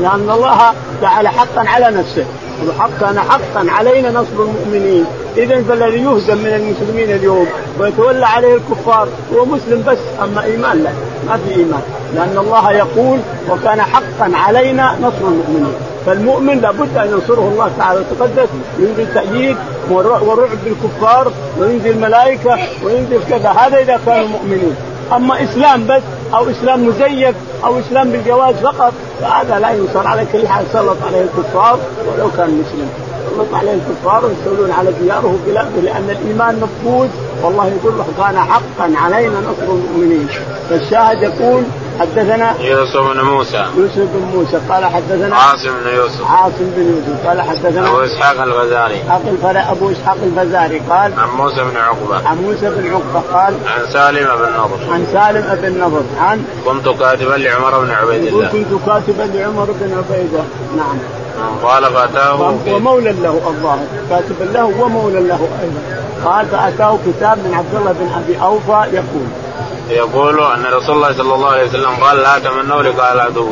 لأن 0.00 0.30
الله 0.30 0.58
جعل 1.02 1.28
حقا 1.28 1.68
على 1.68 1.96
نفسه. 1.96 2.24
وحق 2.68 2.90
كان 3.00 3.20
حقا 3.20 3.70
علينا 3.70 4.10
نصر 4.10 4.32
المؤمنين. 4.38 5.04
اذا 5.36 5.62
فالذي 5.62 6.02
يهزم 6.02 6.38
من 6.38 6.54
المسلمين 6.54 7.16
اليوم 7.16 7.46
ويتولى 7.78 8.26
عليه 8.26 8.54
الكفار 8.54 9.08
هو 9.34 9.44
مسلم 9.44 9.84
بس 9.86 9.98
أما 10.22 10.44
إيمان 10.44 10.82
لا. 10.82 10.90
ما 11.30 11.36
في 11.36 11.50
ايمان 11.56 11.82
لأن 12.14 12.38
الله 12.38 12.72
يقول 12.72 13.18
وكان 13.50 13.82
حقا 13.82 14.30
علينا 14.34 14.96
نصر 15.02 15.28
المؤمنين. 15.28 15.74
فالمؤمن 16.06 16.60
لابد 16.60 16.96
أن 16.96 17.06
ينصره 17.12 17.48
الله 17.52 17.70
تعالى 17.78 18.00
وتقدس 18.00 18.48
ينزل 18.78 19.14
تأييد 19.14 19.56
ورعب 19.90 20.48
بالكفار 20.64 21.32
وينزل 21.58 22.00
ملائكة 22.00 22.58
وينزل 22.84 23.20
كذا. 23.30 23.48
هذا 23.48 23.78
إذا 23.78 24.00
كانوا 24.06 24.28
مؤمنين. 24.28 24.76
أما 25.12 25.44
إسلام 25.44 25.86
بس 25.86 26.02
أو 26.34 26.50
إسلام 26.50 26.88
مزيف 26.88 27.34
أو 27.64 27.78
إسلام 27.78 28.10
بالجواز 28.10 28.54
فقط 28.54 28.92
فهذا 29.20 29.58
لا 29.58 29.70
ينصر 29.70 30.06
على 30.06 30.26
كل 30.32 30.48
حال. 30.48 30.64
سلط 30.72 30.96
عليه 31.06 31.20
الكفار 31.20 31.78
ولو 32.06 32.30
كان 32.36 32.50
مسلم. 32.50 32.88
سلط 33.30 33.54
عليه 33.54 33.74
الكفار 33.74 34.24
ويستولون 34.24 34.70
على 34.70 34.90
دياره 35.02 35.38
بلاده 35.46 35.80
لأن 35.82 36.10
الإيمان 36.10 36.60
مفقود. 36.62 37.10
والله 37.42 37.66
يقول 37.66 37.94
كان 38.18 38.38
حقا 38.38 38.92
علينا 38.96 39.40
نصر 39.40 39.72
المؤمنين. 39.72 40.28
فالشاهد 40.70 41.22
يقول 41.22 41.62
حدثنا 42.00 42.54
يوسف 42.60 43.00
بن 43.00 43.20
موسى. 43.20 43.66
يوسف 43.76 43.98
بن 43.98 44.22
موسى. 44.34 44.58
قال 44.68 44.84
حدثنا 44.84 45.36
عاصم 45.36 45.70
بن 45.84 45.96
يوسف. 45.96 46.30
عاصم 46.30 46.70
بن 46.76 46.82
يوسف. 46.82 47.26
قال 47.26 47.42
حدثنا 47.42 47.88
أبو 47.88 48.00
إسحاق 48.00 48.42
الفزاري 48.42 49.02
أبو 49.70 49.90
إسحاق 49.90 50.16
الفزاري 50.22 50.78
قال 50.90 51.12
عن 51.18 51.28
موسى 51.28 51.64
بن 51.64 51.76
عقبة. 51.76 52.28
عن 52.28 52.36
موسى 52.36 52.70
بن 52.70 52.90
عقبة 52.92 53.20
قال 53.32 53.54
عن 53.66 53.92
سالم 53.92 54.28
بن 54.36 54.52
نضر. 54.60 54.92
عن 54.92 55.06
سالم 55.12 55.58
بن 55.62 55.80
نضر. 55.80 56.02
عن 56.20 56.44
كنت 56.66 56.88
كاتبا 56.88 57.34
لعمر 57.34 57.78
بن 57.78 57.90
عبيد 57.90 58.26
الله. 58.26 58.48
كنت 58.48 58.72
كاتبا 58.86 59.22
لعمر 59.22 59.68
بن 59.80 59.94
عبيده 59.98 60.42
نعم. 60.76 60.98
قال 61.62 61.84
فأتاه 61.84 62.54
ومولى 62.66 63.12
له 63.12 63.40
الظاهر 63.48 63.86
كاتبا 64.10 64.44
له 64.44 64.64
ومولى 64.80 65.20
له 65.20 65.48
أيضا. 65.62 65.99
قال 66.24 66.46
فأتاه 66.46 66.98
كتاب 67.06 67.38
من 67.38 67.54
عبد 67.54 67.74
الله 67.74 67.92
بن 67.92 68.08
أبي 68.22 68.42
أوفى 68.42 68.96
يقول. 68.96 69.26
يقول 69.90 70.40
أن 70.40 70.64
رسول 70.64 70.96
الله 70.96 71.12
صلى 71.12 71.34
الله 71.34 71.48
عليه 71.48 71.68
وسلم 71.68 71.90
قال 72.04 72.16
لا 72.16 72.38
تمنوا 72.38 72.82
لقاء 72.82 73.12
العدو. 73.12 73.48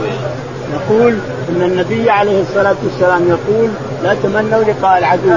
يقول 0.72 1.18
إن 1.48 1.62
النبي 1.62 2.10
عليه 2.10 2.42
الصلاة 2.42 2.76
والسلام 2.84 3.28
يقول 3.28 3.70
لا 4.02 4.14
تمنوا 4.14 4.64
لقاء 4.64 4.98
العدو. 4.98 5.30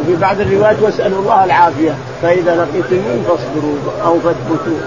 وفي 0.00 0.16
بعض 0.20 0.40
الروايات 0.40 0.76
واسألوا 0.82 1.18
الله 1.18 1.44
العافية 1.44 1.94
فإذا 2.22 2.54
لقيتموه 2.56 3.22
فاصبروا 3.28 3.76
أو 4.04 4.20
فاثبتوا. 4.20 4.80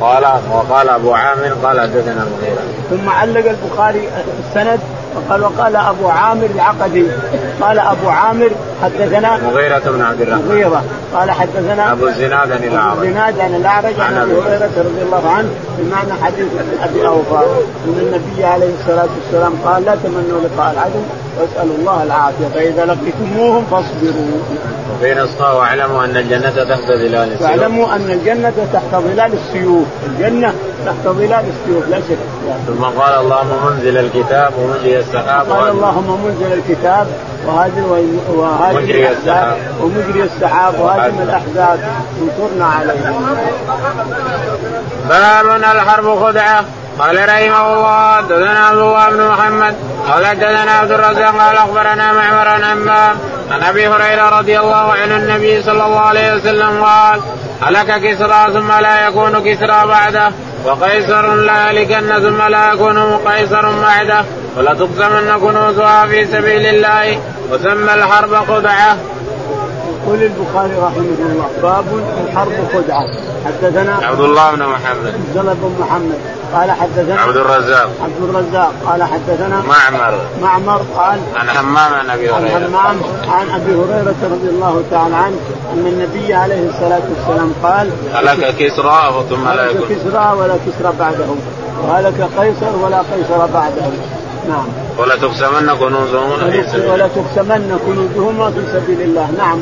قال 0.00 0.24
وقال 0.50 0.88
أبو 0.88 1.14
عامر 1.14 1.56
قال 1.62 1.80
حدثنا 1.80 2.22
المغيره 2.22 2.62
ثم 2.90 3.08
علق 3.08 3.50
البخاري 3.50 4.08
السند 4.48 4.80
وقال 5.16 5.42
وقال 5.42 5.76
أبو 5.76 6.08
عامر 6.08 6.48
العقدي 6.54 7.06
قال 7.60 7.78
أبو 7.78 8.08
عامر 8.08 8.50
حدثنا 8.82 9.36
مغيرة 9.36 9.82
بن 9.86 10.02
عبد 10.02 10.20
الرحمن 10.20 10.48
مغيرة 10.48 10.82
قال 11.14 11.30
حدثنا 11.30 11.92
أبو 11.92 12.08
الزناد 12.08 12.52
عن 12.52 12.64
الأعرج 12.64 12.96
ابو 12.96 13.02
الزناد 13.02 13.40
عن 13.40 13.54
الأعرج 13.54 14.00
عن 14.00 14.16
أبي 14.16 14.32
هريرة 14.32 14.70
رضي 14.76 15.02
الله 15.02 15.30
عنه 15.30 15.48
بمعنى 15.78 16.22
حديث 16.22 16.46
أبي 16.82 17.06
أوفى 17.06 17.46
إن 17.86 17.98
النبي 18.00 18.44
عليه 18.44 18.70
الصلاة 18.80 19.08
والسلام 19.16 19.52
قال 19.64 19.84
لا 19.84 19.94
تمنوا 20.04 20.40
لقاء 20.40 20.72
العدو 20.72 21.02
واسألوا 21.40 21.76
الله 21.78 22.02
العافية 22.02 22.46
فإذا 22.54 22.84
لقيتموهم 22.84 23.64
فاصبروا. 23.70 24.42
وفي 24.94 25.14
نسخة 25.14 25.56
واعلموا 25.56 26.04
أن 26.04 26.16
الجنة 26.16 26.50
تحت 26.50 26.86
ظلال 26.86 27.32
السيوف. 27.32 27.42
واعلموا 27.42 27.96
أن 27.96 28.10
الجنة 28.10 28.52
تحت 28.72 28.92
ظلال 28.92 29.32
السيوف، 29.32 29.86
الجنة 30.06 30.52
تحت 30.86 31.04
ظلال 31.04 31.44
السيوف 31.52 31.88
لا 31.90 32.00
شك. 32.00 32.18
ثم 32.66 32.84
قال 32.84 33.20
اللهم 33.20 33.66
منزل 33.66 33.98
الكتاب 33.98 34.52
ومجري 34.58 35.01
السحاب 35.02 35.50
قال 35.50 35.68
اللهم 35.68 36.24
منزل 36.24 36.52
الكتاب 36.52 37.06
وهذه 37.46 38.06
وهذه 38.28 39.10
السحاب. 39.10 39.56
ومجري 39.80 40.22
السحاب 40.22 40.80
وهذه 40.80 41.22
الأحزاب. 41.22 41.78
انصرنا 42.22 42.66
عليهم. 42.66 43.36
باب 45.08 45.46
الحرب 45.46 46.24
خدعة. 46.24 46.64
قال 46.98 47.16
رحمه 47.28 47.74
الله 47.74 48.16
حدثنا 48.16 48.60
عبد 48.66 48.78
الله 48.78 49.10
بن 49.10 49.28
محمد. 49.28 49.74
قال 50.08 50.26
حدثنا 50.26 50.72
عبد 50.80 50.92
الرزاق 50.92 51.36
قال 51.36 51.56
أخبرنا 51.56 52.12
معمر 52.12 52.48
عن 52.48 52.62
همام 52.64 53.16
عن 53.50 53.62
أبي 53.62 53.88
هريرة 53.88 54.38
رضي 54.38 54.60
الله 54.60 54.92
عنه 54.92 55.16
النبي 55.16 55.62
صلى 55.62 55.84
الله 55.86 56.00
عليه 56.00 56.34
وسلم 56.34 56.84
قال 56.84 57.20
هلك 57.62 58.00
كسرى 58.00 58.52
ثم 58.52 58.72
لا 58.72 59.08
يكون 59.08 59.38
كسرى 59.38 59.86
بعده. 59.86 60.32
وقيصر 60.64 61.34
لا 61.34 61.70
يهلكن 61.70 62.20
ثم 62.20 62.42
لا 62.42 62.72
يكون 62.72 63.16
قيصر 63.16 63.80
بعده 63.80 64.24
ولتقسمن 64.56 65.38
كنوزها 65.40 66.06
في 66.06 66.26
سبيل 66.26 66.66
الله 66.66 67.20
وسمى 67.50 67.94
الحرب 67.94 68.34
خدعه. 68.34 68.96
يقول 70.06 70.22
البخاري 70.22 70.74
رحمه 70.74 71.16
الله 71.20 71.48
باب 71.62 71.84
الحرب 72.26 72.52
خدعة. 72.74 73.06
حدثنا 73.46 73.94
عبد 73.94 74.20
الله 74.20 74.50
بن 74.50 74.62
محمد. 74.62 75.06
عبد 75.06 75.36
الله 75.36 75.52
بن 75.52 75.74
محمد. 75.80 76.18
قال 76.54 76.70
حدثنا 76.70 77.20
عبد 77.20 77.36
الرزاق. 77.36 77.90
عبد 78.02 78.22
الرزاق. 78.22 78.72
قال 78.86 79.02
حدثنا 79.02 79.62
معمر. 79.68 80.18
معمر 80.42 80.82
قال 80.96 81.20
عن 81.36 81.48
همام 81.48 81.94
عن 81.94 82.10
أبي 82.10 82.30
هريرة. 82.30 82.54
عن 82.54 82.64
همام 82.64 82.96
عن 83.28 83.50
أبي 83.50 83.72
هريرة 83.74 84.20
رضي 84.22 84.48
الله 84.48 84.84
تعالى 84.90 85.16
عنه 85.16 85.36
أن 85.72 85.86
النبي 85.86 86.34
عليه 86.34 86.68
الصلاة 86.68 87.02
والسلام 87.10 87.52
قال 87.62 87.90
هلك 88.14 88.56
كسرى 88.56 89.24
ثم 89.30 89.48
لا 89.48 89.66
يكون. 89.70 89.88
كسرى 89.88 90.32
ولا 90.38 90.56
كسرى 90.66 90.92
بعده 90.98 91.26
وهلك 91.82 92.28
قيصر 92.38 92.76
ولا 92.84 92.98
قيصر 92.98 93.46
بعده 93.46 93.86
نعم. 94.48 94.66
ولا 94.98 95.16
تقسمن 95.16 95.70
كنوزهما 95.80 96.50
في 96.50 96.62
سبيل 96.68 96.90
ولا 96.90 97.08
تقسمن 97.08 97.78
كنوزهما 97.86 98.50
في 98.50 98.60
سبيل 98.72 99.00
الله. 99.00 99.30
نعم 99.38 99.58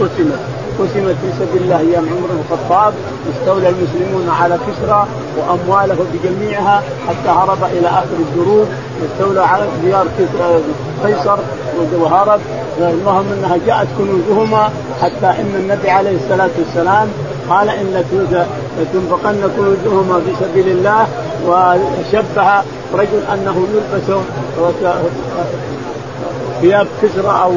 قسمت 0.00 0.40
قسمت 0.78 1.16
في 1.22 1.30
سبيل 1.40 1.62
الله 1.62 1.80
أيام 1.80 2.04
عمر 2.04 2.28
بن 2.30 2.40
الخطاب. 2.44 2.94
استولى 3.34 3.68
المسلمون 3.68 4.28
على 4.40 4.58
كسرى 4.66 5.06
وامواله 5.38 6.06
بجميعها 6.12 6.82
حتى 7.08 7.28
هرب 7.28 7.64
إلى 7.64 7.88
آخر 7.88 8.16
الدروب. 8.18 8.68
استولى 9.06 9.40
على 9.40 9.66
ديار 9.84 10.06
قيصر 11.04 11.38
وهرب. 12.00 12.40
المهم 12.78 13.32
إنها 13.32 13.56
جاءت 13.66 13.88
كنوزهما 13.98 14.70
حتى 15.02 15.40
إن 15.40 15.54
النبي 15.58 15.90
عليه 15.90 16.16
الصلاة 16.16 16.50
والسلام 16.58 17.08
قال 17.50 17.68
إن 17.68 18.04
لتنفقن 18.78 19.50
كنوزهما 19.56 20.20
في 20.20 20.44
سبيل 20.44 20.68
الله 20.68 21.06
وشبه 21.46 22.62
رجل 22.94 23.22
أنه 23.32 23.66
يلبس 23.74 24.20
ثياب 26.60 26.86
كسرى 27.02 27.40
أو 27.42 27.52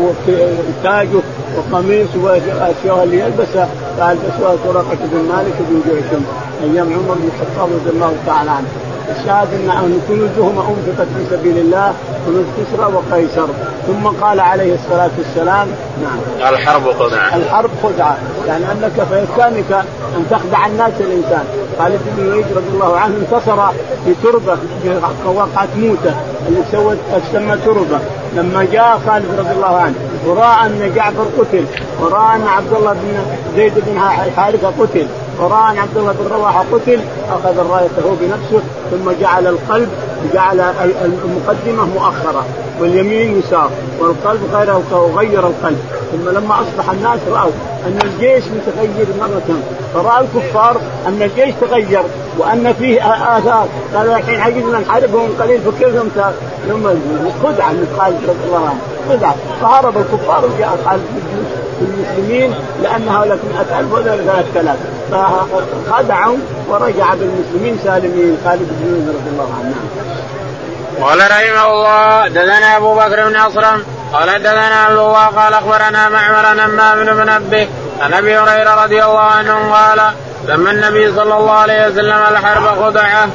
تاجه 0.83 1.21
وقميص 1.57 2.07
وأشياء 2.23 3.03
اللي 3.03 3.19
يلبسها 3.19 3.69
فالبسوها 3.97 4.55
سرقة 4.63 4.97
بن 5.11 5.17
مالك 5.35 5.55
بن 5.69 5.81
جعشم 5.87 6.23
أيام 6.63 6.87
عمر 6.93 7.15
بن 7.15 7.29
الخطاب 7.29 7.69
رضي 7.69 7.89
الله 7.89 8.13
تعالى 8.25 8.51
عنه. 8.51 8.67
الشاهد 9.09 9.47
إن 9.53 9.99
كنوزهما 10.07 10.61
أنفقت 10.61 11.07
في 11.17 11.35
سبيل 11.35 11.57
الله 11.57 11.93
كنوز 12.25 12.45
كسرى 12.57 12.93
وقيصر. 12.93 13.47
ثم 13.89 14.07
قال 14.07 14.39
عليه 14.39 14.75
الصلاة 14.75 15.09
والسلام 15.17 15.67
نعم. 16.03 16.49
الحرب 16.53 16.81
خدعه 16.99 17.35
الحرب 17.35 17.69
خدعه 17.83 18.17
يعني 18.47 18.71
أنك 18.71 19.07
بامكانك 19.11 19.71
أن 20.17 20.25
تخدع 20.31 20.67
الناس 20.67 20.93
الانسان 20.99 21.43
خالد 21.79 21.99
بن 22.05 22.23
الوليد 22.23 22.45
رضي 22.55 22.69
الله 22.73 22.97
عنه 22.97 23.15
انتصر 23.15 23.67
في 24.05 24.13
تربة 24.23 24.55
في 24.83 25.27
وقعه 25.27 25.67
موتة 25.77 26.13
اللي 26.47 26.61
سوت 26.71 26.97
تسمى 27.31 27.57
تربة. 27.65 27.99
لما 28.35 28.67
جاء 28.71 28.99
خالد 29.07 29.39
رضي 29.39 29.51
الله 29.51 29.77
عنه 29.77 29.95
وراى 30.25 30.65
أن 30.65 30.91
جعفر 30.95 31.25
قتل 31.39 31.65
وراى 32.01 32.35
أن 32.35 32.47
عبد 32.47 32.73
الله 32.73 32.93
بن 32.93 33.17
زيد 33.55 33.73
بن 33.75 33.99
حارثة 34.35 34.73
قتل. 34.79 35.07
وراى 35.39 35.79
عبد 35.79 35.97
الله 35.97 36.11
بن 36.11 36.27
رواحة 36.35 36.63
قتل 36.73 36.99
أخذ 37.29 37.69
رايته 37.71 38.17
بنفسه 38.21 38.61
ثم 38.91 39.11
جعل 39.21 39.47
القلب 39.47 39.89
جعل 40.33 40.59
المقدمة 41.25 41.85
مؤخرة 41.85 42.45
واليمين 42.79 43.39
يسار 43.39 43.69
والقلب 43.99 44.39
غير 44.53 44.75
وغير 44.91 45.47
القلب. 45.47 45.79
ثم 46.11 46.29
لما 46.29 46.55
أصبح 46.55 46.89
الناس 46.89 47.19
رأوا 47.31 47.51
أن 47.85 47.99
الجيش 48.03 48.43
متغير 48.43 49.07
مرة 49.19 49.61
فراى 49.93 50.25
الكفار 50.25 50.77
أن 51.07 51.21
الجيش 51.21 51.55
تغير 51.61 52.03
وأن 52.37 52.73
فيه 52.73 53.01
آثار. 53.37 53.67
قالوا 53.95 54.17
الحين 54.17 54.41
عجزنا 54.41 54.79
نحاربهم 54.79 55.29
قليل 55.39 55.61
فكيف 55.61 55.95
ثم 56.67 56.87
خدعه 57.43 57.71
من 57.71 57.95
خالد 57.99 58.17
رضي 58.29 58.45
الله 58.47 58.65
عنه 58.69 58.79
خدعه 59.09 59.35
فهرب 59.61 59.97
الكفار 59.97 60.45
وجاء 60.45 60.79
خالد 60.85 61.03
المسلمين 61.81 62.55
لأن 62.83 63.09
هؤلاء 63.09 63.39
100000 63.53 63.91
وهذول 63.91 64.03
3000 64.53 64.77
فخدعهم 65.11 66.39
ورجع 66.69 67.13
بالمسلمين 67.13 67.79
سالمين. 67.83 68.37
خالد 68.45 68.67
بن 68.71 69.09
رضي 69.09 69.29
الله 69.29 69.49
عنه. 69.59 69.75
قال 71.01 71.19
رحمه 71.19 71.67
الله 71.71 72.27
دثنا 72.27 72.77
أبو 72.77 72.95
بكر 72.95 73.29
بن 73.29 73.35
اصرم 73.35 73.83
قال 74.13 74.43
دثنا 74.43 74.75
عبد 74.85 74.97
الله 74.97 75.25
قال 75.25 75.53
أخبرنا 75.53 76.09
معمر 76.09 76.45
عن 76.45 76.59
همام 76.59 77.05
بن 77.05 77.13
منبه 77.13 77.67
عن 78.01 78.13
أبي 78.13 78.37
هريرة 78.37 78.83
رضي 78.83 79.03
الله 79.03 79.19
عنه 79.19 79.73
قال 79.73 80.01
لما 80.47 80.71
النبي 80.71 81.15
صلى 81.15 81.37
الله 81.37 81.51
عليه 81.51 81.87
وسلم 81.87 82.17
الحرب 82.31 82.83
خدعه. 82.83 83.29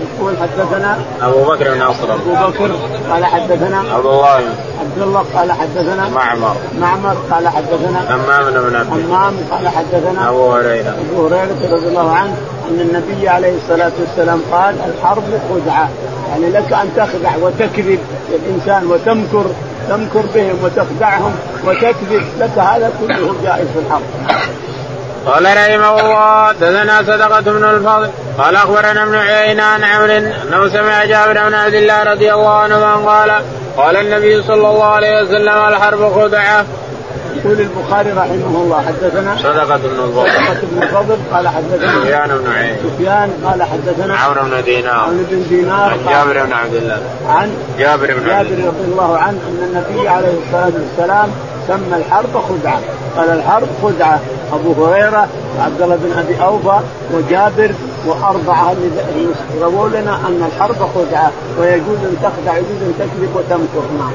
يقول 0.00 0.34
حدثنا 0.36 0.98
أبو 1.22 1.44
بكر 1.44 1.74
بن 1.74 1.82
اصرم 1.82 2.20
أبو 2.20 2.50
بكر 2.50 2.70
قال 3.10 3.24
حدثنا 3.24 3.78
عبد 3.78 4.06
الله. 4.06 4.40
عبد 4.80 4.98
الله 5.02 5.24
قال 5.34 5.52
حدثنا 5.52 6.08
معمر. 6.08 6.56
معمر 6.80 7.16
قال 7.30 7.48
حدثنا 7.48 8.16
همام 8.16 8.50
بن 8.50 8.60
منبه 8.60 9.06
همام 9.06 9.36
قال 9.50 9.68
حدثنا 9.68 10.28
أبو 10.28 10.52
هريرة. 10.52 10.94
أبو 11.10 11.26
هريرة 11.26 11.74
رضي 11.76 11.88
الله 11.88 12.12
عنه 12.12 12.36
أن 12.70 12.80
النبي 12.80 13.28
عليه 13.28 13.56
الصلاة 13.56 13.92
والسلام 14.00 14.40
قال 14.52 14.74
الحرب 14.88 15.24
خدعة. 15.50 15.88
يعني 16.30 16.50
لك 16.50 16.72
أن 16.72 16.90
تخدع 16.96 17.36
وتكذب 17.42 17.98
الإنسان 18.28 18.86
وتمكر 18.86 19.44
تمكر 19.88 20.24
بهم 20.34 20.58
وتخدعهم 20.64 21.34
وتكذب 21.66 22.24
لك 22.38 22.58
هذا 22.58 22.92
كله 23.00 23.34
جائز 23.44 23.66
في 23.74 23.78
الحرب. 23.86 24.02
قال 25.26 25.44
رحمه 25.44 26.00
الله 26.00 26.52
دثنا 26.52 27.02
صدقة 27.02 27.40
بن 27.40 27.64
الفضل 27.64 28.10
قال 28.38 28.56
أخبرنا 28.56 29.02
ابن 29.02 29.14
عيينة 29.14 29.62
عن 29.62 29.84
عمرو 29.84 30.12
أنه 30.12 30.68
سمع 30.68 31.04
جابر 31.04 31.48
بن 31.48 31.54
عبد 31.54 31.74
الله 31.74 32.02
رضي 32.02 32.32
الله 32.34 32.58
عنه 32.58 33.06
قال 33.06 33.32
قال 33.76 33.96
النبي 33.96 34.42
صلى 34.42 34.68
الله 34.68 34.84
عليه 34.84 35.22
وسلم 35.22 35.48
الحرب 35.48 36.12
خدعة. 36.14 36.64
يقول 37.36 37.60
البخاري 37.60 38.10
رحمه 38.10 38.62
الله 38.62 38.84
حدثنا 38.86 39.36
صدقة 39.36 39.76
بن 39.76 40.04
الفضل. 40.04 40.30
صدقة 40.30 40.56
بن 40.62 40.82
الفضل 40.82 41.16
قال 41.32 41.48
حدثنا 41.48 41.92
سفيان 41.92 42.28
بن 42.28 42.52
عين 42.52 42.76
سفيان 42.76 43.30
قال 43.44 43.62
حدثنا 43.62 44.16
عمرو 44.16 44.42
بن 44.42 44.64
دينار. 44.64 44.94
عن 44.94 45.26
بن 45.30 45.46
دينار 45.48 45.90
عن 45.90 45.98
جابر 46.08 46.44
بن 46.44 46.52
عبد 46.52 46.74
الله. 46.74 47.00
عن 47.28 47.56
جابر 47.78 48.06
بن 48.06 48.30
عبد 48.30 48.48
جابر 48.48 48.66
رضي 48.68 48.84
الله 48.84 49.18
عنه 49.18 49.38
أن 49.48 49.58
النبي 49.62 50.08
عليه 50.08 50.34
الصلاة 50.46 50.72
والسلام 50.80 51.30
سمى 51.68 51.96
الحرب 51.96 52.42
خدعة. 52.48 52.80
قال 53.16 53.30
الحرب 53.30 53.68
خدعة. 53.82 54.20
أبو 54.52 54.84
هريرة 54.84 55.28
وعبد 55.58 55.82
الله 55.82 55.96
بن 55.96 56.12
أبي 56.18 56.42
أوفى 56.42 56.80
وجابر 57.12 57.70
وأربعة 58.06 58.76
رووا 59.62 59.88
لنا 59.88 60.16
أن 60.16 60.48
الحرب 60.52 60.76
خدعة 60.94 61.32
ويجوز 61.58 61.98
أن 61.98 62.16
تخدع 62.22 62.56
يجوز 62.56 62.82
أن 62.82 62.94
تكذب 62.98 63.36
وتمكر 63.36 63.86
نعم. 63.98 64.12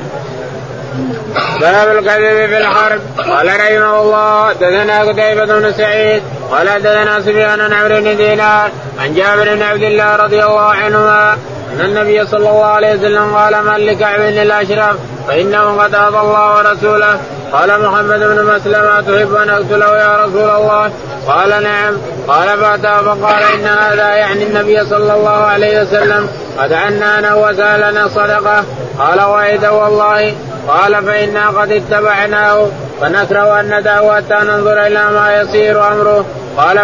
باب 1.61 1.97
الكذب 1.97 2.49
في 2.49 2.57
الحرب 2.57 3.01
قال 3.17 3.47
رحمه 3.47 4.01
الله 4.01 4.53
دثنا 4.53 5.01
قتيبة 5.01 5.45
بن 5.45 5.73
سعيد 5.73 6.23
قال 6.51 6.67
دثنا 6.81 7.21
سفيان 7.21 7.73
عمرو 7.73 8.01
بن 8.01 8.17
دينار 8.17 8.69
عن 8.99 9.13
جابر 9.13 9.55
بن 9.55 9.61
عبد 9.61 9.83
الله 9.83 10.15
رضي 10.15 10.43
الله 10.43 10.61
عنهما 10.61 11.37
أن 11.71 11.81
النبي 11.81 12.25
صلى 12.25 12.49
الله 12.49 12.65
عليه 12.65 12.95
وسلم 12.95 13.35
قال 13.35 13.65
من 13.65 13.75
لكعب 13.75 14.19
بن 14.19 14.41
الأشرف 14.41 14.97
فإنه 15.27 15.81
قد 15.83 15.95
اذى 15.95 16.07
الله 16.07 16.57
ورسوله. 16.57 17.19
قال 17.53 17.81
محمد 17.81 18.19
بن 18.19 18.45
مسلمة 18.45 19.01
تحب 19.01 19.35
أن 19.35 19.49
أقتله 19.49 19.97
يا 19.97 20.25
رسول 20.25 20.49
الله؟ 20.49 20.91
قال 21.27 21.63
نعم. 21.63 21.97
قال 22.27 22.59
فاتاه 22.59 23.01
فقال 23.01 23.43
إن 23.43 23.65
هذا 23.65 24.13
يعني 24.13 24.43
النبي 24.43 24.85
صلى 24.85 25.13
الله 25.13 25.37
عليه 25.37 25.81
وسلم 25.81 26.29
قد 26.59 26.73
عنانا 26.73 27.33
وسألنا 27.33 28.07
صدقة. 28.07 28.63
قال 28.99 29.21
واذا 29.21 29.69
والله. 29.69 30.35
قال 30.67 31.05
فإنا 31.05 31.49
قد 31.49 31.71
اتبعناه 31.71 32.67
فنكره 33.01 33.59
أن 33.59 33.79
ندعه 33.79 34.15
حتى 34.15 34.45
ننظر 34.45 34.87
إلى 34.87 35.09
ما 35.09 35.41
يصير 35.41 35.87
أمره. 35.87 36.25
قال 36.57 36.79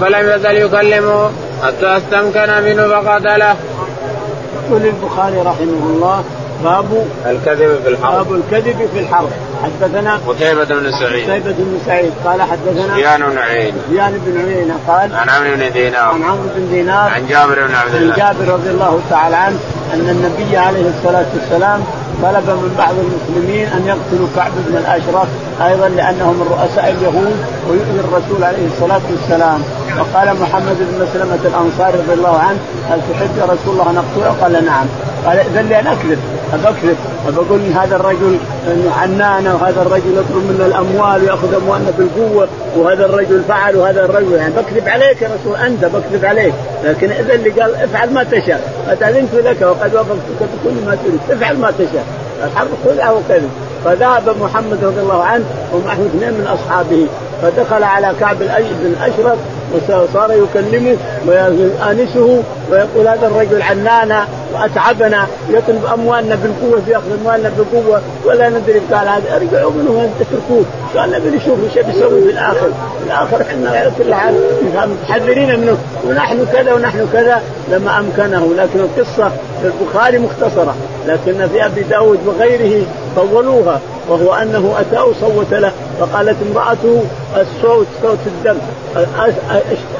فلم 0.00 0.30
يزل 0.30 0.56
يكلمه. 0.56 1.30
حتى 1.62 1.96
أستمكن 1.96 2.62
منه؟ 2.62 2.88
فقتله. 2.88 3.56
يقول 4.66 4.86
البخاري 4.86 5.38
رحمه 5.40 5.86
الله 5.94 6.24
باب 6.64 7.06
الكذب 7.26 7.80
في 7.82 7.88
الحرب. 7.88 8.12
باب 8.12 8.32
الكذب 8.32 8.88
في 8.94 9.00
الحرب. 9.00 9.28
حدثنا 9.62 10.20
قتيبة 10.28 10.64
بن 10.64 10.90
سعيد؟ 11.00 11.30
قتيبة 11.30 11.54
بن 11.58 11.78
سعيد؟ 11.86 12.12
قال 12.24 12.42
حدثنا 12.42 12.94
سفيان 12.94 13.20
بن 13.20 13.38
عين. 13.38 13.74
سفيان 13.86 14.20
بن 14.26 14.40
عيينة 14.40 14.74
قال 14.88 15.14
عن 15.14 15.28
عمرو 15.28 15.56
بن 15.56 15.72
دينار. 15.72 16.08
عن 16.14 16.22
عمرو 16.22 16.48
بن 16.56 16.68
دينار 16.70 17.10
عن 17.10 17.26
جابر 17.26 17.66
بن 17.66 17.74
عبد 17.74 17.94
عن 17.94 18.02
الله. 18.02 18.16
جابر 18.16 18.52
رضي 18.52 18.70
الله 18.70 19.00
تعالى 19.10 19.36
عنه 19.36 19.58
أن 19.94 20.08
النبي 20.08 20.56
عليه 20.56 20.90
الصلاة 20.98 21.26
والسلام 21.34 21.80
طلب 22.22 22.48
من 22.48 22.74
بعض 22.78 22.94
المسلمين 22.98 23.66
أن 23.66 23.86
يقتلوا 23.86 24.28
كعب 24.36 24.52
بن 24.68 24.76
الأشرف 24.76 25.28
أيضا 25.66 25.88
لأنه 25.88 26.32
من 26.32 26.46
رؤساء 26.50 26.90
اليهود 26.90 27.36
ويؤذي 27.68 28.00
الرسول 28.00 28.44
عليه 28.44 28.66
الصلاة 28.66 29.00
والسلام. 29.10 29.62
وقال 29.98 30.40
محمد 30.40 30.76
بن 30.78 31.06
مسلمة 31.06 31.38
الانصاري 31.44 31.98
رضي 31.98 32.12
الله 32.12 32.38
عنه 32.38 32.58
هل 32.90 33.00
تحب 33.10 33.30
يا 33.38 33.44
رسول 33.44 33.72
الله 33.72 33.90
أن 33.90 33.96
أقتله؟ 33.96 34.42
قال 34.42 34.64
نعم. 34.64 34.86
قال 35.26 35.38
إذن 35.38 35.68
لي 35.68 35.80
أن 35.80 35.86
أكذب 35.86 36.18
أبكذب 36.54 36.96
وبقول 37.28 37.60
إن 37.60 37.72
هذا 37.72 37.96
الرجل 37.96 38.38
عنانا 38.96 39.54
وهذا 39.54 39.82
الرجل 39.82 40.12
يطلب 40.12 40.44
منا 40.50 40.66
الأموال 40.66 41.22
ويأخذ 41.22 41.54
أموالنا 41.54 41.90
بالقوة 41.98 42.48
وهذا 42.76 43.04
الرجل 43.04 43.42
فعل 43.48 43.76
وهذا 43.76 44.04
الرجل. 44.04 44.32
يعني 44.32 44.52
بكذب 44.54 44.88
عليك 44.88 45.22
يا 45.22 45.30
رسول 45.40 45.56
أنت 45.56 45.84
بكذب 45.84 46.24
عليك. 46.24 46.54
لكن 46.84 47.10
اذا 47.10 47.34
اللي 47.34 47.50
قال 47.50 47.74
افعل 47.74 48.12
ما 48.12 48.24
تشاء. 48.24 48.72
قد 48.88 49.02
اذنت 49.02 49.34
لك 49.34 49.62
وقد 49.62 49.94
وافقتك 49.94 50.40
بكل 50.40 50.86
ما 50.86 50.96
تريد. 51.04 51.40
افعل 51.40 51.58
ما 51.58 51.70
تشاء. 51.70 52.04
الحرب 52.44 52.68
خدعه 52.84 53.12
وكذب. 53.14 53.50
فذهب 53.84 54.36
محمد 54.40 54.84
رضي 54.84 55.00
الله 55.00 55.24
عنه 55.24 55.44
ومعه 55.74 55.92
اثنين 55.92 56.32
من 56.32 56.46
أصحابه 56.46 57.06
فدخل 57.42 57.82
على 57.82 58.12
كعب 58.20 58.36
بن 58.38 58.86
الاشرف 58.86 59.38
وصار 59.76 60.32
يكلمه 60.32 60.96
ويؤانسه 61.28 62.42
ويقول 62.70 63.08
هذا 63.08 63.26
الرجل 63.26 63.62
عنانا 63.62 64.26
وأتعبنا 64.54 65.26
يطلب 65.50 65.84
أموالنا 65.94 66.34
بالقوة 66.34 66.82
ياخذ 66.88 67.20
أموالنا 67.20 67.50
بالقوه 67.56 68.00
ولا 68.24 68.48
ندري 68.48 68.78
قال 68.92 69.08
هذا. 69.08 69.36
ارجعوا 69.36 69.70
منه 69.70 70.10
تتركوه؟ 70.20 70.64
قال 70.96 71.10
نبي 71.10 71.36
نشوف 71.36 71.58
إيش 71.64 71.86
بيسوي 71.86 72.22
في 72.22 72.30
الآخر. 72.30 72.70
في 72.98 73.06
الآخر 73.06 73.42
إحنا 73.42 73.70
على 73.70 73.92
كل 73.98 74.14
حال 74.14 74.34
متحذرين 74.74 75.60
منه. 75.60 75.78
ونحن 76.08 76.46
كذا 76.52 76.74
ونحن 76.74 77.08
كذا 77.12 77.42
لما 77.70 77.98
أمكنه. 77.98 78.54
لكن 78.56 78.80
القصة 78.80 79.28
في 79.62 79.70
البخاري 79.82 80.18
مختصرة. 80.18 80.74
لكن 81.06 81.48
في 81.48 81.66
أبي 81.66 81.82
داود 81.82 82.18
وغيره 82.26 82.86
طولوها 83.16 83.80
وهو 84.08 84.34
أنه 84.34 84.74
أتاه 84.80 85.12
صوت 85.20 85.54
له 85.54 85.72
فقالت 86.00 86.36
امرأته 86.50 87.04
الصوت 87.36 87.86
صوت 88.02 88.18
الدم 88.26 88.58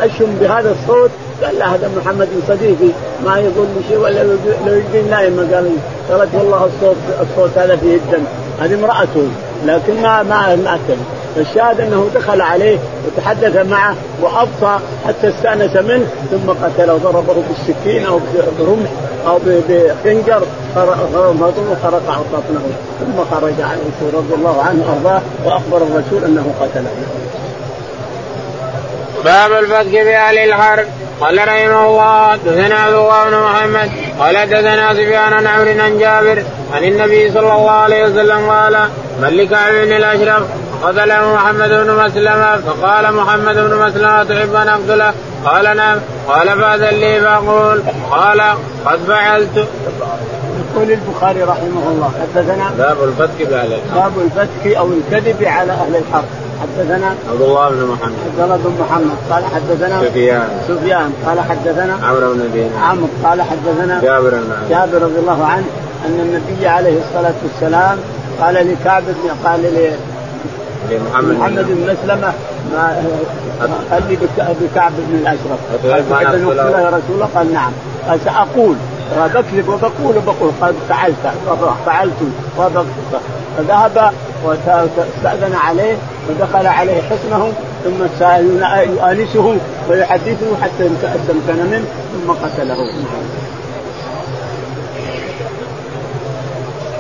أشم 0.02 0.36
بهذا 0.40 0.70
الصوت؟ 0.70 1.10
قال 1.44 1.58
لا 1.58 1.74
هذا 1.74 1.90
محمد 1.96 2.28
صديقي. 2.48 2.92
ما 3.24 3.38
يقول 3.38 3.66
لي 3.76 3.82
شيء 3.88 3.98
ولا 3.98 4.22
لو 4.66 4.72
يجي 4.74 5.02
نايم 5.10 5.38
قال 5.54 5.70
قالت 6.10 6.34
والله 6.34 6.64
الصوت 6.64 6.96
الصوت 7.20 7.58
هذا 7.58 7.76
فيه 7.76 7.96
الدم 7.96 8.24
هذه 8.60 8.74
امرأته. 8.74 9.28
لكن 9.66 10.02
ما 10.02 10.22
ما 10.22 10.56
ما 10.56 10.78
فالشاهد 11.36 11.80
أنه 11.80 12.10
دخل 12.14 12.40
عليه 12.40 12.78
وتحدث 13.06 13.56
معه 13.56 13.94
وابطى 14.22 14.78
حتى 15.06 15.28
استأنس 15.28 15.76
منه 15.76 16.06
ثم 16.30 16.50
قتله. 16.64 16.94
وضربه 16.94 17.34
بالسكين 17.48 18.06
أو 18.06 18.20
برمح 18.58 18.90
أو 19.26 19.38
بخنجر 19.44 20.42
خرق 21.82 22.24
بطنه. 22.32 22.66
ثم 23.00 23.36
خرج 23.36 23.54
عليه 23.60 24.18
رضي 24.18 24.34
الله 24.34 24.62
عنه 24.62 24.84
وأرضاه 24.88 25.22
وأخبر 25.44 25.76
الرسول 25.76 26.24
أنه 26.24 26.54
قتله. 26.60 26.90
باب 29.24 29.52
الفتك 29.52 29.92
بأهل 29.92 30.38
الحرب. 30.38 30.86
قال 31.20 31.38
رحمه 31.38 31.86
الله 31.86 32.36
دثنا 32.36 32.76
عبد 32.76 32.94
الله 32.94 33.24
بن 33.30 33.36
محمد 33.36 33.90
قال 34.18 34.50
دثنا 34.50 34.94
سفيان 34.94 35.32
عن 35.32 35.46
عمرو 35.46 35.82
عن 35.82 35.98
جابر 35.98 36.44
عن 36.74 36.84
النبي 36.84 37.30
صلى 37.30 37.52
الله 37.52 37.70
عليه 37.70 38.04
وسلم 38.04 38.50
قال 38.50 38.88
من 39.22 39.28
لكعب 39.28 39.72
بن 39.72 39.92
الأشرف 39.92 40.46
قتله 40.82 41.34
محمد 41.34 41.68
بن 41.68 42.04
مسلمة 42.04 42.56
فقال 42.56 43.14
محمد 43.14 43.54
بن 43.54 43.76
مسلمة 43.76 44.24
تحب 44.24 44.54
أن 44.54 44.68
أقتله؟ 44.68 45.12
قال 45.44 45.76
نعم. 45.76 45.98
قال 46.28 46.48
فأذن 46.60 46.98
لي 46.98 47.20
فأقول. 47.20 47.82
قال 48.10 48.40
قد 48.86 48.98
فعلت. 49.08 49.68
يقول 50.74 50.92
البخاري 50.92 51.42
رحمه 51.42 51.88
الله 51.88 52.12
حدثنا 52.20 52.70
باب 52.78 52.96
الفتك 53.04 53.46
الحرب. 53.46 53.80
باب 53.94 54.12
الفتك 54.18 54.76
أو 54.76 54.88
الكذب 54.92 55.44
على 55.44 55.72
أهل 55.72 55.96
الحرب. 55.96 56.24
حدثنا 56.62 57.06
عبد 57.30 57.42
الله 57.42 57.68
بن 57.70 57.84
محمد. 57.84 58.12
عبد 58.26 58.40
الله 58.40 58.56
بن 58.56 58.72
محمد. 58.80 59.16
قال 59.30 59.44
حدثنا 59.44 60.00
سفيان. 60.00 60.48
سفيان. 60.68 61.12
قال 61.26 61.40
حدثنا 61.40 62.06
عمرو 62.06 62.32
بن 62.32 62.50
دينار 62.52 62.82
عمرو. 62.82 63.08
قال 63.24 63.42
حدثنا 63.42 64.00
جابر 64.02 64.30
بن 64.30 64.68
جابر 64.70 65.02
رضي 65.02 65.18
الله 65.18 65.44
عنه 65.44 65.66
أن 66.06 66.20
النبي 66.20 66.66
عليه 66.66 66.98
الصلاة 66.98 67.34
والسلام 67.42 67.98
قال 68.40 68.54
لكعب 68.54 69.02
بن 69.02 69.48
قال 69.48 69.62
لمحمد 70.90 71.38
محمد 71.38 71.66
بن 71.68 71.94
مسلمه 71.94 72.32
ما 72.72 73.02
قال 73.90 74.02
لي 74.08 74.16
بكعب 74.60 74.92
بن 74.98 75.14
الأشرف. 75.14 75.58
قال 75.92 76.10
تحب 76.10 76.26
ان 76.26 76.58
اقتله 76.58 76.80
يا 76.80 76.88
رسول 76.88 77.14
الله؟ 77.14 77.28
قال 77.34 77.52
نعم. 77.52 77.72
قال 78.08 78.20
سأقول. 78.24 78.76
بكذب 79.34 79.68
وبقول 79.68 80.16
وبقول. 80.16 80.52
قال 80.60 80.74
فعلت. 80.88 81.14
فعلت. 81.86 82.12
وبقول 82.58 82.86
فذهب 83.58 84.12
واستأذن 84.44 85.54
عليه 85.54 85.96
ودخل 86.28 86.66
عليه 86.66 87.02
حصنه 87.02 87.52
ثم 87.84 88.06
يؤانسه 88.80 89.58
ويحدثه 89.88 90.56
حتى 90.62 90.90
استمكن 91.02 91.66
منه 91.70 91.84
ثم 92.12 92.32
قتله. 92.32 92.90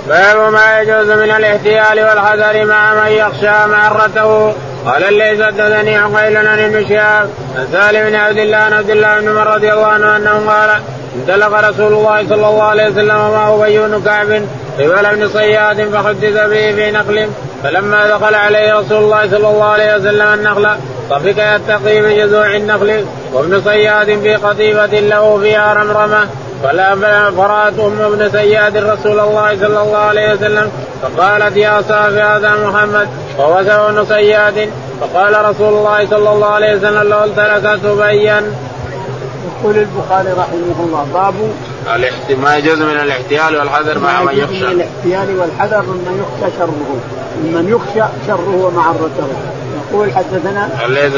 باب 0.08 0.52
ما 0.52 0.80
يجوز 0.80 1.10
من 1.10 1.30
الاحتيال 1.30 2.04
والحذر 2.04 2.64
مع 2.64 2.94
من 2.94 3.10
يخشى 3.10 3.66
معرته. 3.66 4.52
قال 4.86 5.04
الليث 5.04 5.42
حدثني 5.42 5.96
عقيل 5.96 6.36
عن 6.36 6.58
ابن 6.58 6.88
شهاب 6.88 7.30
عن 7.56 7.66
سالم 7.72 8.08
بن 8.08 8.14
عبد 8.14 8.38
الله 8.38 8.56
عن 8.56 8.72
عبد 8.72 8.90
الله 8.90 9.20
بن 9.20 9.28
عمر 9.28 9.54
رضي 9.54 9.72
الله 9.72 9.86
عنه 9.86 10.16
أنه 10.16 10.50
قال 10.50 10.70
انطلق 11.16 11.68
رسول 11.68 11.92
الله 11.92 12.28
صلى 12.28 12.48
الله 12.48 12.62
عليه 12.62 12.86
وسلم 12.86 13.16
ومعه 13.16 13.64
أبي 13.64 13.78
بن 13.78 14.02
كعب 14.04 14.42
قبل 14.78 15.06
ابن 15.06 15.28
صياد 15.28 15.90
فحدث 15.90 16.34
به 16.34 16.72
في 16.74 16.90
نخل 16.90 17.28
فلما 17.62 18.08
دخل 18.08 18.34
عليه 18.34 18.74
رسول 18.74 18.98
الله 18.98 19.30
صلى 19.30 19.48
الله 19.48 19.64
عليه 19.64 19.96
وسلم 19.96 20.34
النخل 20.34 20.68
طفق 21.10 21.54
يتقي 21.56 22.02
بجذوع 22.02 22.56
النخل 22.56 23.04
وابن 23.32 23.62
صياد 23.64 24.20
في 24.20 24.34
قطيفة 24.34 25.00
له 25.00 25.38
فيها 25.38 25.74
رمرمة. 25.74 26.28
فلا 26.62 26.94
فرأت 27.30 27.78
أم 27.78 28.00
ابن 28.00 28.30
سياد 28.30 28.76
رسول 28.76 29.20
الله 29.20 29.56
صلى 29.56 29.82
الله 29.82 29.98
عليه 29.98 30.32
وسلم 30.32 30.70
فقالت 31.02 31.56
يا 31.56 31.82
صافي 31.82 32.20
هذا 32.20 32.54
محمد 32.66 33.08
ووسع 33.38 33.88
ابن 33.88 34.04
صياد 34.04 34.70
فقال 35.00 35.44
رسول 35.44 35.68
الله 35.68 36.06
صلى 36.10 36.32
الله 36.32 36.46
عليه 36.46 36.76
وسلم 36.76 37.08
لو 37.08 37.26
تركته 37.36 37.94
بيا. 37.94 38.52
يقول 39.60 39.76
البخاري 39.76 40.28
رحمه 40.32 40.78
الله 40.80 41.06
باب 41.14 41.34
ما 42.38 42.56
يجوز 42.56 42.78
من 42.78 43.00
الاحتيال 43.00 43.56
والحذر 43.56 43.98
مع 43.98 44.22
من 44.22 44.38
يخشى. 44.38 44.66
من 44.66 44.72
الاحتيال 44.72 45.40
والحذر 45.40 45.82
ممن 45.82 46.24
يخشى 46.24 46.56
شره. 46.58 47.00
ممن 47.44 47.68
يخشى 47.68 48.12
شره 48.26 48.56
ومعرته 48.64 49.28
يقول 49.92 50.12
حدثنا 50.12 50.68
الليث 50.86 51.12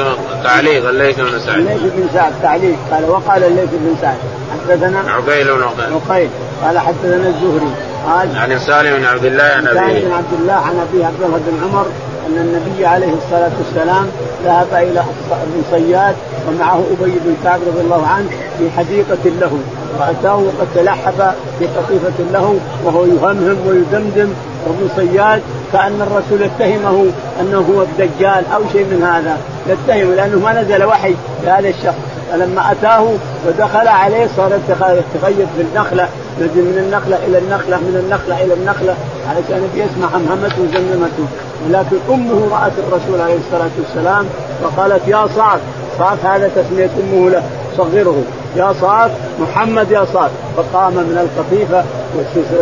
تعليق 0.45 0.89
الليث 0.89 1.21
بن 1.21 1.39
سعد. 1.47 1.59
الليث 1.59 1.83
بن 1.83 2.09
سعد 2.15 2.33
تعليق. 2.43 2.77
قال 2.91 3.11
وقال 3.11 3.45
الليث 3.45 3.71
بن 3.73 3.95
سعد 4.01 4.17
حدثنا 4.53 4.99
عقيل 4.99 5.55
بن 5.55 5.63
عقيل. 5.63 5.95
عقيل. 6.09 6.29
قال 6.65 6.79
حدثنا 6.79 7.29
الزهري. 7.29 7.73
قال 8.07 8.37
عن 8.37 8.59
سالم 8.59 8.97
بن 8.97 9.05
عبد 9.05 9.25
الله 9.25 9.45
عن 9.45 9.67
ابيه 9.67 9.81
سالم 9.81 10.09
بن 10.09 10.13
عبد 10.13 10.33
الله 10.41 10.53
عن 10.53 10.87
ابي 10.89 11.05
عبد 11.05 11.23
الله 11.23 11.41
بن 11.47 11.69
عمر 11.69 11.87
أن 12.27 12.37
النبي 12.37 12.87
عليه 12.87 13.13
الصلاة 13.25 13.51
والسلام 13.59 14.07
ذهب 14.45 14.67
إلى 14.73 15.01
ابن 15.31 15.63
صياد 15.71 16.15
ومعه 16.49 16.83
أبي 17.01 17.13
بن 17.25 17.37
كعب 17.45 17.61
رضي 17.67 17.81
الله 17.81 18.07
عنه 18.07 18.29
في 18.59 18.71
حديقة 18.71 19.25
له. 19.25 19.59
فأتاه 19.99 20.37
وقد 20.37 20.69
تلحف 20.75 21.35
في 21.59 21.67
قطيفه 21.67 22.25
له 22.33 22.61
وهو 22.85 23.05
يهمهم 23.05 23.57
ويدمدم 23.67 24.33
وابن 24.69 24.89
صياد 24.97 25.43
كان 25.73 26.03
الرسول 26.03 26.43
يتهمه 26.43 27.07
أنه 27.41 27.59
هو 27.59 27.83
الدجال 27.83 28.45
أو 28.55 28.61
شيء 28.73 28.85
من 28.85 29.03
هذا. 29.03 29.37
يتهم 29.67 30.15
لأنه 30.15 30.39
ما 30.39 30.63
نزل 30.63 30.85
وحي 30.85 31.15
لهذا 31.45 31.69
الشخص. 31.69 32.19
فلما 32.33 32.73
أتاه 32.73 33.09
ودخل 33.47 33.89
عليه 33.89 34.29
صار 34.37 34.51
يتغير 34.79 35.47
في 35.57 35.63
النخلة 35.63 36.09
من 36.41 36.85
النخلة 36.87 37.19
إلى 37.27 37.39
النخلة 37.39 37.77
من 37.77 38.03
النخلة 38.05 38.45
إلى 38.45 38.55
النخلة 38.55 38.95
علشان 39.29 39.69
يسمع 39.75 40.09
همهمته 40.09 40.63
وزمزمته 40.63 41.27
ولكن 41.67 41.97
أمه 42.11 42.49
رأت 42.51 42.73
الرسول 42.79 43.21
عليه 43.21 43.37
الصلاة 43.37 43.71
والسلام 43.79 44.27
فقالت 44.63 45.09
يا 45.09 45.27
صعب 45.37 45.59
صعب 45.99 46.19
هذا 46.25 46.51
تسمية 46.57 46.91
أمه 47.03 47.31
له 47.31 47.43
صغره 47.77 48.23
يا 48.57 48.75
صعب 48.81 49.11
محمد 49.41 49.91
يا 49.91 50.05
صعب 50.15 50.31
فقام 50.57 50.93
من 50.93 51.19
القطيفه 51.25 51.85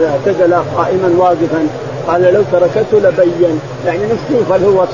واعتدل 0.02 0.54
قائما 0.76 1.14
واقفا. 1.16 1.66
قال 2.08 2.22
لو 2.22 2.42
تركته 2.52 3.08
لبين. 3.08 3.60
يعني 3.86 4.00
نشوف 4.04 4.52
هل 4.52 4.64
هو 4.64 4.86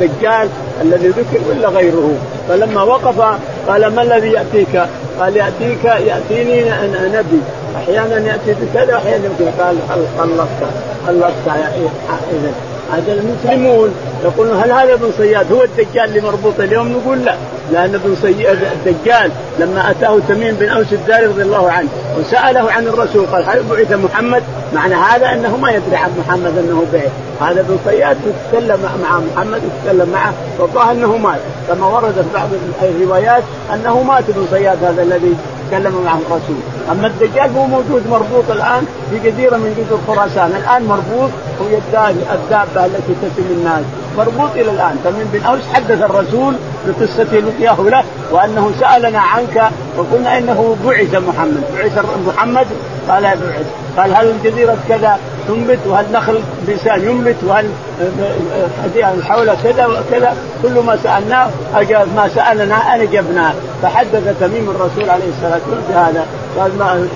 الدجال 0.00 0.48
الذي 0.82 1.08
ذكر 1.08 1.40
ولا 1.50 1.68
غيره. 1.68 2.14
فلما 2.48 2.82
وقف 2.82 3.20
قال 3.68 3.94
ما 3.94 4.02
الذي 4.02 4.32
يأتيك؟ 4.32 4.82
قال 5.20 5.36
يأتيك 5.36 5.84
يأتيني 5.84 6.70
نبي 7.14 7.40
أحيانا 7.76 8.16
يأتي 8.16 8.54
بكذا 8.60 8.94
واحيانا 8.94 9.28
قال 9.58 9.76
خلصت 10.18 10.72
خلصت 11.06 11.48
اذا 12.32 12.52
هذا 12.92 13.12
المسلمون. 13.12 13.94
يقولون 14.24 14.62
هل 14.62 14.72
هذا 14.72 14.94
ابن 14.94 15.10
صياد 15.18 15.52
هو 15.52 15.62
الدجال 15.62 16.04
اللي 16.04 16.20
مربوط 16.20 16.60
اليوم؟ 16.60 16.88
نقول 16.88 17.24
لا. 17.24 17.34
لأن 17.72 17.94
ابن 17.94 18.16
صياد 18.22 18.58
الدجال 18.72 19.30
لما 19.58 19.90
أتاه 19.90 20.18
تميم 20.28 20.54
بن 20.54 20.68
أوس 20.68 20.92
الداري 20.92 21.26
رضي 21.26 21.42
الله 21.42 21.70
عنه 21.70 21.88
وسأله 22.18 22.72
عن 22.72 22.86
الرسول 22.86 23.26
قال 23.26 23.44
هل 23.48 23.62
بعث 23.62 23.92
محمد؟ 23.92 24.42
معنى 24.74 24.94
هذا 24.94 25.32
أنه 25.32 25.56
ما 25.56 25.70
يدري 25.70 25.96
عن 25.96 26.10
محمد 26.18 26.58
أنه 26.58 26.86
بعث. 26.92 27.10
هذا 27.40 27.60
ابن 27.60 27.78
صياد 27.84 28.16
يتكلم 28.26 28.80
مع 29.02 29.20
محمد 29.20 29.60
يتكلم 29.64 30.08
معه 30.08 30.32
والظاهر 30.58 30.92
أنه 30.92 31.16
مات. 31.16 31.40
كما 31.68 31.86
ورد 31.86 32.12
في 32.12 32.34
بعض 32.34 32.48
الروايات 32.82 33.42
أنه 33.74 34.02
مات 34.02 34.24
ابن 34.28 34.46
صياد 34.50 34.84
هذا 34.84 35.02
الذي 35.02 35.36
تكلم 35.68 36.02
معه 36.04 36.18
الرسول 36.18 36.60
أما 36.90 37.06
الدجال 37.06 37.56
هو 37.56 37.66
موجود 37.66 38.02
مربوط 38.10 38.50
الآن 38.50 38.86
في 39.10 39.30
جزيرة 39.30 39.56
من 39.56 39.74
جزر 39.78 39.98
خراسان. 40.06 40.50
الآن 40.56 40.82
مربوط 40.82 41.30
هو 41.60 41.66
الدابة 42.32 42.86
التي 42.86 43.14
تسم 43.22 43.46
الناس. 43.50 43.84
مربوط 44.18 44.50
إلى 44.54 44.70
الآن. 44.70 44.96
تميم 45.04 45.28
بن 45.32 45.44
أوس 45.44 45.60
حدث 45.74 46.02
الرسول 46.02 46.54
بقصة 46.86 47.38
لقياه 47.38 47.76
له 47.80 48.04
وأنه 48.32 48.72
سألنا 48.80 49.20
عنك 49.20 49.70
وقلنا 49.98 50.38
إنه 50.38 50.76
بعث 50.84 51.14
محمد. 51.14 51.64
بعث 51.74 52.04
محمد؟ 52.26 52.66
قال 53.08 53.22
بعث. 53.22 53.66
قال 53.96 54.14
هل 54.14 54.30
الجزيرة 54.30 54.76
كذا؟ 54.88 55.18
تنبت 55.48 55.78
وهل 55.86 56.04
نخل 56.12 56.40
بلسان 56.66 57.08
ينبت 57.08 57.36
وهل 57.46 57.70
حول 59.22 59.54
كذا 59.64 59.86
وكذا. 59.86 60.36
كل 60.62 60.80
ما 60.80 60.98
سألناه 61.02 61.50
اجاب 61.74 62.08
ما 62.16 62.28
سألنا 62.28 62.94
ان 62.94 63.00
اجبناه 63.00 63.52
فحدث 63.82 64.40
تميم 64.40 64.70
الرسول 64.70 65.10
عليه 65.10 65.28
الصلاة 65.28 65.60
والسلام 65.70 65.82
بهذا. 65.88 66.26
قال 66.58 66.70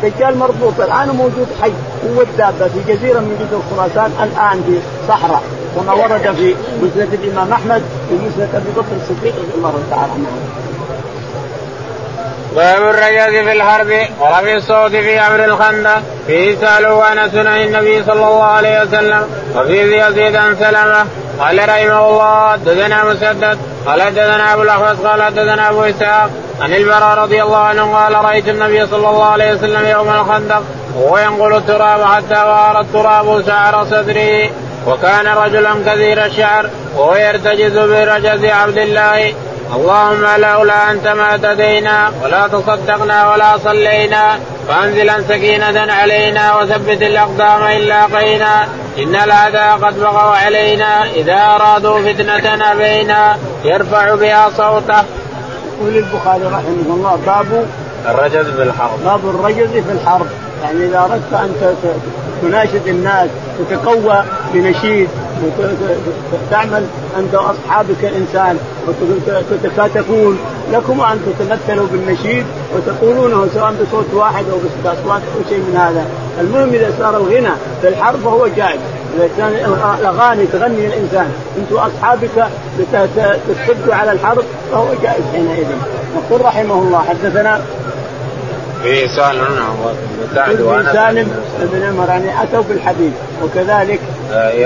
الدجال 0.05 0.39
مربوط 0.39 0.81
الآن 0.81 1.09
موجود 1.09 1.47
حي. 1.63 1.73
هو 2.17 2.23
الدابة 2.23 2.69
في 2.69 2.95
جزيرة 2.95 3.21
من 3.21 3.37
جزر 3.41 3.61
خراسان 3.71 4.11
الآن 4.23 4.63
في 4.67 4.79
صحراء. 5.09 5.43
كما 5.77 5.93
ورد 5.93 6.35
في 6.37 6.55
مسند 6.83 7.09
الإمام 7.13 7.53
أحمد 7.53 7.83
في 8.09 8.15
مسند 8.15 8.49
أبي 8.55 8.71
بكر 8.77 8.97
الصديق 9.03 9.35
رضي 9.35 9.55
الله 9.57 9.75
تعالى 9.91 10.13
عنه. 10.13 10.27
باب 12.57 12.83
الرجاز 12.83 13.45
في 13.45 13.53
الحرب 13.53 13.93
ورفع 14.21 14.55
الصوت 14.55 14.91
في 14.91 15.21
أمر 15.21 15.45
الخندق 15.45 16.03
فيه 16.27 16.57
سالوا 16.57 17.05
عن 17.05 17.19
النبي 17.39 18.05
صلى 18.05 18.13
الله 18.13 18.45
عليه 18.45 18.83
وسلم 18.83 19.27
وفي 19.57 19.99
يزيد 19.99 20.37
عن 20.37 20.57
سلمة 20.57 21.07
قال 21.39 21.69
رحمه 21.69 22.09
الله 22.09 22.53
حدثنا 22.53 23.05
مسدد 23.05 23.59
قال 23.87 24.03
حدثنا 24.03 24.55
أبو 24.55 24.63
الاحوص 24.63 24.99
قال 24.99 25.23
حدثنا 25.23 25.71
أبو 25.71 25.83
إسحاق 25.83 26.31
عن 26.61 26.75
البراء 26.75 27.19
رضي 27.19 27.43
الله 27.43 27.59
عنه 27.59 27.97
قال 27.97 28.25
رأيت 28.25 28.49
النبي 28.49 28.87
صلى 28.87 29.09
الله 29.09 29.25
عليه 29.25 29.53
وسلم 29.53 29.87
يوم 29.87 30.09
الخندق 30.09 30.63
وهو 30.97 31.19
ينقل 31.19 31.57
التراب 31.57 32.05
حتى 32.05 32.35
وار 32.35 32.81
التراب 32.81 33.47
شعر 33.47 33.85
صدره 33.85 34.51
وكان 34.87 35.27
رجلا 35.27 35.71
كثير 35.87 36.25
الشعر 36.25 36.71
وهو 36.97 37.15
يرتجز 37.15 37.79
برجز 37.79 38.45
عبد 38.45 38.79
الله 38.79 39.35
اللهم 39.77 40.25
لولا 40.43 40.91
أنت 40.91 41.09
ما 41.09 41.35
اهتدينا 41.35 42.13
ولا 42.23 42.49
تصدقنا 42.49 43.33
ولا 43.33 43.59
صلينا 43.65 44.39
فانزلا 44.69 45.23
سكينة 45.29 45.93
علينا 45.93 46.57
وثبت 46.57 47.03
الأقدام 47.03 47.63
ان 47.63 47.81
لاقينا 47.81 48.69
إن 48.99 49.15
الاعداء 49.15 49.77
قد 49.77 50.01
بغوا 50.01 50.37
علينا 50.45 51.05
إذا 51.05 51.41
أرادوا 51.55 52.01
فتنة 52.01 52.73
أبينا 52.73 53.37
يرفع 53.65 54.15
بها 54.15 54.51
صوته. 54.57 55.03
يقول 55.81 55.97
البخاري 55.97 56.45
رحمه 56.45 56.95
الله 56.95 57.19
باب 57.27 57.67
الرجز 58.09 58.47
في 58.47 58.63
الحرب 58.63 59.05
باب 59.05 59.21
الرجز 59.25 59.71
في 59.71 59.93
الحرب 59.93 60.27
يعني 60.63 60.87
إذا 60.87 60.99
أردت 60.99 61.33
أن 61.33 61.77
تناشد 62.43 62.89
الناس 62.89 63.29
تتقوى 63.59 64.25
بنشيد 64.55 65.09
وتعمل 66.33 66.85
انت 67.19 67.35
واصحابك 67.35 68.05
إنسان 68.05 68.59
وتتكاتفون 69.51 70.39
لكم 70.73 71.01
أن 71.01 71.21
تتمثلوا 71.27 71.87
بالنشيد 71.93 72.45
وتقولونه 72.77 73.49
سواء 73.55 73.75
بصوت 73.83 74.15
واحد 74.15 74.45
أو 74.53 74.59
باصوات 74.85 75.23
أو 75.23 75.49
شيء 75.49 75.59
من 75.59 75.77
هذا، 75.77 76.07
المهم 76.41 76.75
إذا 76.75 76.95
صار 76.99 77.17
الغنى 77.17 77.51
في 77.81 77.89
الحرب 77.89 78.19
فهو 78.25 78.47
جائز، 78.47 78.81
الأغاني 80.01 80.47
تغني 80.47 80.87
الإنسان 80.87 81.33
أنت 81.59 81.73
وأصحابك 81.73 82.49
تشدوا 83.49 83.95
على 83.95 84.13
الحرب 84.13 84.45
فهو 84.73 84.87
جائز 85.03 85.23
حينئذ. 85.33 85.67
يقول 86.17 86.45
رحمه 86.45 86.75
الله 86.75 87.05
حدثنا 87.09 87.61
في 88.83 89.09
سالم 89.09 89.45
بن 90.83 90.93
سالم 90.93 91.29
بن 91.73 91.83
عمر 91.83 92.09
يعني 92.09 92.43
أتوا 92.43 92.63
بالحديث 92.69 93.13
وكذلك 93.43 94.01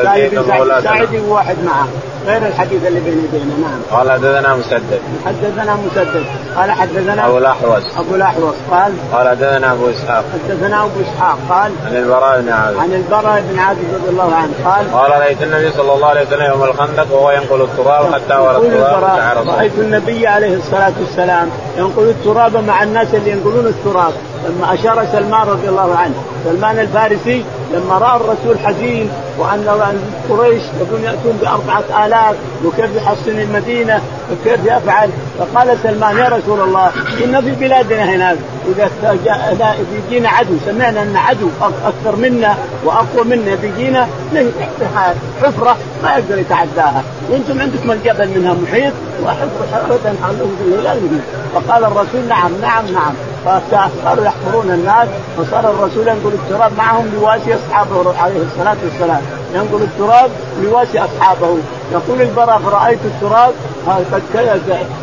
سعيد 0.02 0.34
بن 0.34 0.80
سعيد 0.82 1.20
وواحد 1.28 1.56
معه. 1.64 1.88
غير 2.26 2.46
الحديث 2.46 2.86
اللي 2.86 3.00
بين 3.00 3.24
يدينا 3.24 3.54
نعم. 3.68 3.80
قال 3.90 4.10
حدثنا 4.10 4.54
مسدد. 4.54 5.00
حدثنا 5.26 5.76
مسدد، 5.86 6.24
قال 6.56 6.70
حدثنا 6.70 7.26
أبو 7.26 7.38
الأحوص. 7.38 7.82
أبو 7.98 8.14
الأحوص 8.14 8.54
قال. 8.70 8.92
قال 9.12 9.28
حدثنا 9.28 9.72
أبو 9.72 9.90
إسحاق. 9.90 10.24
حدثنا 10.32 10.82
أبو 10.84 11.00
إسحاق 11.00 11.38
قال. 11.48 11.72
عن 11.86 11.96
البراء 11.96 12.40
بن 12.40 12.48
عازب. 12.48 12.78
عن 12.78 12.92
البراء 12.92 13.44
بن 13.50 13.58
عازب 13.58 13.84
رضي 13.94 14.08
الله 14.08 14.34
عنه 14.34 14.52
قال. 14.64 14.92
قال 14.92 15.10
رأيت 15.20 15.42
النبي 15.42 15.70
صلى 15.72 15.92
الله 15.92 16.06
عليه 16.06 16.26
وسلم 16.26 16.46
يوم 16.46 16.62
الخندق 16.62 17.12
وهو 17.12 17.30
ينقل 17.30 17.62
التراب 17.62 18.14
حتى 18.14 18.36
ورد 18.36 18.64
التراب 18.64 19.48
رأيت 19.48 19.78
النبي 19.78 20.26
عليه 20.26 20.56
الصلاة 20.56 20.92
والسلام 21.00 21.48
ينقل 21.78 22.02
التراب 22.02 22.56
مع 22.56 22.82
الناس 22.82 23.14
اللي 23.14 23.30
ينقلون 23.30 23.66
التراب 23.66 24.12
لما 24.48 24.74
أشار 24.74 25.06
سلمان 25.12 25.48
رضي 25.48 25.68
الله 25.68 25.96
عنه 25.96 26.14
سلمان 26.44 26.78
الفارسي 26.78 27.44
لما 27.72 27.98
رأى 27.98 28.16
الرسول 28.16 28.58
حزين 28.64 29.10
وأن 29.38 29.98
قريش 30.30 30.62
يقولون 30.80 31.04
يأتون 31.04 31.38
بأربعة 31.42 32.06
آلاف 32.06 32.36
وكيف 32.64 32.96
يحصن 32.96 33.38
المدينة 33.38 34.00
وكيف 34.32 34.60
يفعل؟ 34.64 35.10
فقال 35.38 35.78
سلمان 35.82 36.16
يا 36.16 36.28
رسول 36.28 36.60
الله 36.60 36.90
ان 37.24 37.40
في 37.40 37.50
بلادنا 37.50 38.04
هناك 38.04 38.36
إذا 39.52 39.74
بيجينا 39.92 40.28
عدو 40.28 40.52
سمعنا 40.66 41.02
أن 41.02 41.16
عدو 41.16 41.48
أكثر 41.84 42.16
منا 42.16 42.56
وأقوى 42.84 43.24
منا 43.24 43.54
بيجينا 43.54 44.08
حفرة 45.42 45.76
ما 46.02 46.16
يقدر 46.16 46.38
يتعداها. 46.38 47.02
وأنتم 47.30 47.60
عندكم 47.60 47.90
الجبل 47.92 48.28
منها 48.28 48.54
محيط 48.54 48.92
وحفرة 49.24 50.14
حولهم 50.22 50.56
الهلال. 50.66 51.20
فقال 51.54 51.84
الرسول 51.84 52.28
نعم 52.28 52.50
نعم 52.62 52.84
نعم. 52.92 53.14
فصاروا 53.46 54.24
يحفرون 54.24 54.70
الناس 54.70 55.08
وصار 55.38 55.70
الرسول 55.70 56.08
ينقل 56.08 56.32
التراب 56.34 56.72
معهم 56.78 57.10
لواسي 57.14 57.54
أصحابه 57.54 58.14
عليه 58.22 58.42
الصلاة 58.42 58.76
والسلام. 58.84 59.22
ينقل 59.54 59.82
التراب 59.82 60.30
لواسي 60.62 60.98
أصحابه. 60.98 61.58
يقول 61.92 62.22
البراء 62.22 62.58
فرأيت 62.58 62.98
التراب؟ 63.04 63.52
قد 64.12 64.22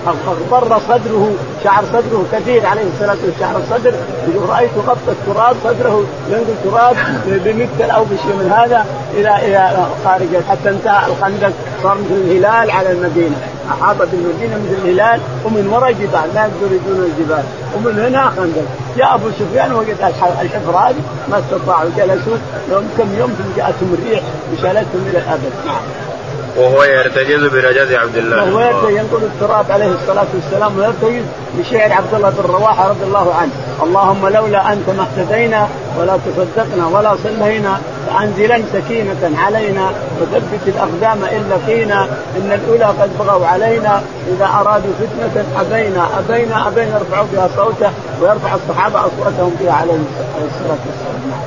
اغبر 0.07 0.79
صدره. 0.79 1.31
شعر 1.63 1.83
صدره 1.85 2.25
كثير 2.31 2.65
عليه 2.65 2.83
الصلاة 2.93 3.17
والسلام. 3.25 3.39
شعر 3.39 3.57
الصدر 3.57 3.93
يقول 4.27 4.49
رأيت 4.49 4.71
غط 4.87 4.97
التراب 5.07 5.55
صدره. 5.63 6.03
ينقل 6.29 6.55
تراب 6.63 6.95
بمثل 7.25 7.91
أو 7.91 8.03
بشيء 8.03 8.35
من 8.35 8.51
هذا 8.57 8.85
إلى 9.13 9.35
إلى 9.45 9.87
خارج 10.05 10.43
حتى 10.49 10.69
انتهى 10.69 11.07
الخندق 11.07 11.51
صار 11.83 11.97
مثل 11.97 12.13
الهلال 12.13 12.71
على 12.71 12.91
المدينة. 12.91 13.35
احاط 13.71 13.97
بالمدينة 13.97 14.55
مثل 14.55 14.75
الهلال 14.83 15.19
ومن 15.45 15.67
وراء 15.67 15.91
جبال 15.91 16.33
لا 16.33 16.41
يقدروا 16.45 16.79
يجون 16.79 17.11
الجبال. 17.11 17.43
ومن 17.75 17.99
هنا 17.99 18.29
خندق. 18.29 18.65
جاء 18.97 19.15
أبو 19.15 19.29
سفيان 19.39 19.73
وجد 19.73 19.97
الحفر 20.41 20.77
هذه 20.77 21.01
ما 21.29 21.39
استطاعوا 21.39 21.89
جلسوا 21.97 22.37
يوم 22.71 22.89
كم 22.97 23.15
يوم 23.19 23.29
ثم 23.29 23.57
جاءتهم 23.57 23.97
الريح 23.99 24.21
وشالتهم 24.53 25.07
إلى 25.09 25.17
الأبد. 25.17 25.51
نعم. 25.65 26.12
وهو 26.57 26.83
يرتجز 26.83 27.43
برجز 27.43 27.91
عبد 27.93 28.17
الله. 28.17 28.53
وهو 28.53 28.89
ينقل 28.89 29.23
التراب 29.23 29.65
عليه 29.69 29.91
الصلاة 30.01 30.25
والسلام 30.33 30.77
ويرتجز 30.77 31.23
بشعر 31.57 31.93
عبد 31.93 32.13
الله 32.13 32.29
بن 32.29 32.51
رواحة 32.53 32.89
رضي 32.89 33.03
الله 33.03 33.33
عنه. 33.33 33.51
اللهم 33.83 34.27
لولا 34.27 34.73
أنت 34.73 34.89
ما 34.89 35.07
اهتدينا 35.17 35.67
ولا 35.99 36.17
تصدقنا 36.25 36.87
ولا 36.87 37.15
صلينا 37.23 37.81
فانزلا 38.07 38.61
سكينة 38.73 39.31
علينا 39.37 39.91
وثبت 40.21 40.67
الأقدام 40.67 41.23
ان 41.23 41.49
لقينا 41.49 42.03
إن 42.37 42.51
الأولى 42.51 42.85
قد 42.85 43.09
بغوا 43.19 43.47
علينا 43.47 44.01
إذا 44.27 44.45
أرادوا 44.45 44.91
فتنة 44.99 45.45
أبينا 45.61 46.07
أبينا 46.19 46.67
أبينا 46.67 46.99
يرفعوا 46.99 47.25
بها 47.33 47.49
صوته 47.55 47.91
ويرفع 48.21 48.55
الصحابة 48.55 48.99
أصواتهم 48.99 49.55
بها 49.59 49.73
عليه 49.73 49.93
الصلاة 50.37 50.83
والسلام. 50.87 51.43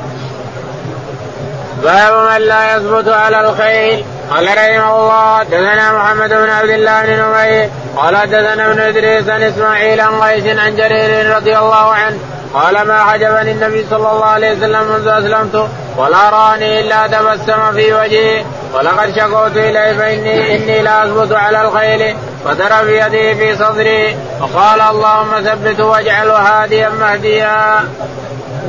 باب 1.82 2.12
من 2.32 2.46
لا 2.46 2.76
يثبت 2.76 3.08
على 3.08 3.40
الخيل 3.40 4.04
قال 4.30 4.44
رحمه 4.44 4.96
الله 5.00 5.38
حدثنا 5.38 5.92
محمد 5.92 6.28
بن 6.28 6.50
عبد 6.50 6.70
الله 6.70 7.02
بن 7.02 7.22
نمير 7.22 7.70
قال 7.96 8.16
حدثنا 8.16 8.70
ابن 8.70 8.80
إدريس 8.80 9.28
عن 9.28 9.42
إسماعيل 9.42 10.00
عن 10.00 10.20
قيس 10.20 10.58
عن 10.58 10.76
جرير 10.76 11.36
رضي 11.36 11.58
الله 11.58 11.92
عنه 11.92 12.18
قال 12.54 12.86
ما 12.88 13.04
حجبني 13.04 13.52
النبي 13.52 13.86
صلى 13.90 14.10
الله 14.10 14.24
عليه 14.24 14.52
وسلم 14.52 14.82
منذ 14.82 15.08
أسلمت 15.08 15.68
ولا 15.96 16.30
رأني 16.30 16.80
إلا 16.80 17.06
تبسم 17.06 17.72
في 17.72 17.92
وجهي 17.92 18.44
ولقد 18.74 19.16
شكوت 19.18 19.56
إليه 19.56 19.92
فاني 19.98 20.56
إني 20.56 20.82
لا 20.82 21.04
أثبت 21.04 21.32
على 21.32 21.60
الخيل 21.60 22.16
فضرب 22.44 22.86
بيده 22.86 23.34
في 23.34 23.56
صدري 23.56 24.16
وقال 24.40 24.80
اللهم 24.80 25.40
ثبته 25.44 25.84
واجعله 25.84 26.36
هاديا 26.38 26.88
مهديا. 26.88 27.80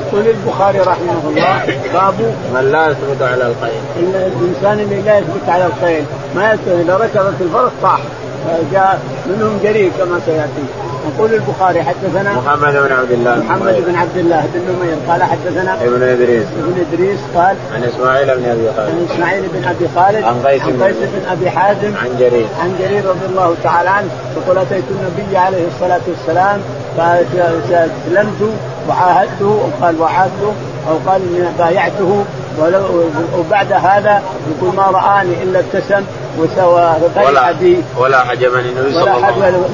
يقول 0.07 0.27
البخاري 0.27 0.79
رحمه 0.79 1.21
الله 1.27 1.65
باب 1.93 2.35
من 2.53 2.71
لا 2.71 2.87
يثبت 2.87 3.21
على 3.21 3.47
الخيل. 3.47 3.81
إن 3.99 4.31
الإنسان 4.31 4.79
اللي 4.79 5.01
لا 5.01 5.17
يثبت 5.17 5.49
على 5.49 5.65
الخيل 5.65 6.03
ما 6.35 6.53
يثبت 6.53 6.67
اذا 6.67 6.97
ركبت 6.97 7.41
الفرس 7.41 7.71
طاح 7.81 7.99
جاء 8.71 9.01
منهم 9.27 9.59
جرير 9.63 9.91
كما 9.97 10.19
سيأتي 10.25 10.65
يقول 11.15 11.33
البخاري 11.33 11.83
حدثنا 11.83 12.33
محمد 12.33 12.73
بن 12.73 12.91
عبد 12.91 13.11
الله 13.11 13.35
محمد 13.35 13.83
بن 13.87 13.95
عبد 13.95 14.17
الله 14.17 14.45
بن 14.53 14.61
نمير 14.61 14.97
قال 15.09 15.23
حدثنا 15.23 15.73
ابن 15.83 16.03
إدريس. 16.03 16.45
ابن 16.57 16.85
إدريس 16.91 17.19
قال 17.35 17.55
عن 17.75 17.83
إسماعيل 17.83 18.27
بن 18.27 18.45
أبي 18.45 18.67
خالد. 18.77 18.89
عن 18.89 19.07
إسماعيل 19.13 19.43
بن 19.53 19.63
أبي 19.63 19.87
خالد 19.95 20.23
عن 20.23 20.41
قيس 20.45 20.61
عن 20.61 20.83
قيس 20.83 20.95
بن 20.97 21.29
أبي 21.31 21.49
حازم 21.49 21.93
عن 22.03 22.09
جرير. 22.19 22.47
عن 22.61 22.75
جرير 22.79 23.05
رضي 23.05 23.25
الله 23.25 23.55
تعالى 23.63 23.89
عنه 23.89 24.07
يقول 24.37 24.57
أتيت 24.57 24.83
النبي 24.91 25.37
عليه 25.37 25.67
الصلاة 25.67 26.01
والسلام 26.07 26.59
فاسلمت 26.97 28.41
وعاهدته 28.89 29.69
وقال 29.81 30.01
وعاهدته 30.01 30.53
أو 30.89 31.11
قال 31.11 31.21
بايعته 31.59 32.25
وبعد 33.37 33.73
هذا 33.73 34.21
يقول 34.51 34.75
ما 34.75 34.83
رآني 34.83 35.43
إلا 35.43 35.59
ابتسم 35.59 36.03
وسوى 36.37 36.95
ولا 37.27 37.55
ولا 37.97 38.19
حجبني 38.23 38.69
النبي 38.69 38.91
صلى 38.93 39.01
الله 39.17 39.43
عليه 39.43 39.57
وسلم 39.57 39.65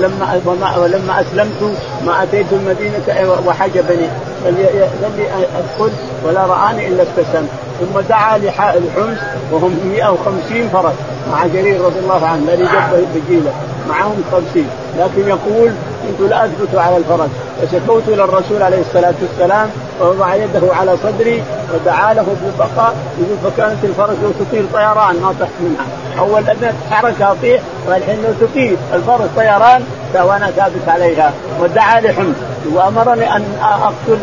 لما 0.45 0.77
ولما 0.77 1.21
أسلمت 1.21 1.77
ما 2.05 2.23
أتيت 2.23 2.45
المدينة 2.51 3.37
وحجبني. 3.45 4.07
لي 4.45 5.27
أدخل 5.57 5.91
ولا 6.25 6.45
رآني 6.45 6.87
إلا 6.87 7.03
ابتسم 7.03 7.47
ثم 7.79 7.99
دعا 8.09 8.37
لحمص 8.37 9.17
وهم 9.51 9.79
150 9.85 10.69
فرس 10.73 10.93
مع 11.31 11.47
جرير 11.47 11.81
رضي 11.81 11.99
الله 11.99 12.25
عنه 12.27 12.43
الذي 12.47 12.63
جب 12.63 13.07
بجيله. 13.15 13.53
معهم 13.89 14.23
50 14.31 14.67
لكن 14.99 15.27
يقول 15.27 15.71
كنت 16.19 16.29
لا 16.29 16.45
أثبت 16.45 16.75
على 16.75 16.97
الفرس. 16.97 17.29
فشكوت 17.61 18.03
إلى 18.07 18.23
الرسول 18.23 18.63
عليه 18.63 18.81
الصلاة 18.81 19.13
والسلام 19.21 19.69
ووضع 20.01 20.35
يده 20.35 20.61
على 20.75 20.97
صدري 21.03 21.43
ودعا 21.73 22.13
له 22.13 22.25
بالبقاء 22.43 22.95
يقول 23.19 23.37
فكانت 23.51 23.83
الفرس 23.83 24.17
تطير 24.39 24.65
طيران 24.73 25.15
ما 25.21 25.33
تحت 25.39 25.51
منها 25.59 25.85
أول 26.19 26.49
أن 26.49 26.73
تتحرك 26.89 27.21
اطيح 27.21 27.61
والحين 27.87 28.23
تطير 28.41 28.77
الفرس 28.93 29.29
طيران 29.35 29.83
وأنا 30.15 30.51
ثابت 30.51 30.87
عليها. 30.87 31.33
ودعا 31.59 32.01
لحمص 32.01 32.35
وأمرني 32.71 33.35
أن 33.35 33.45
أقتل 33.61 34.19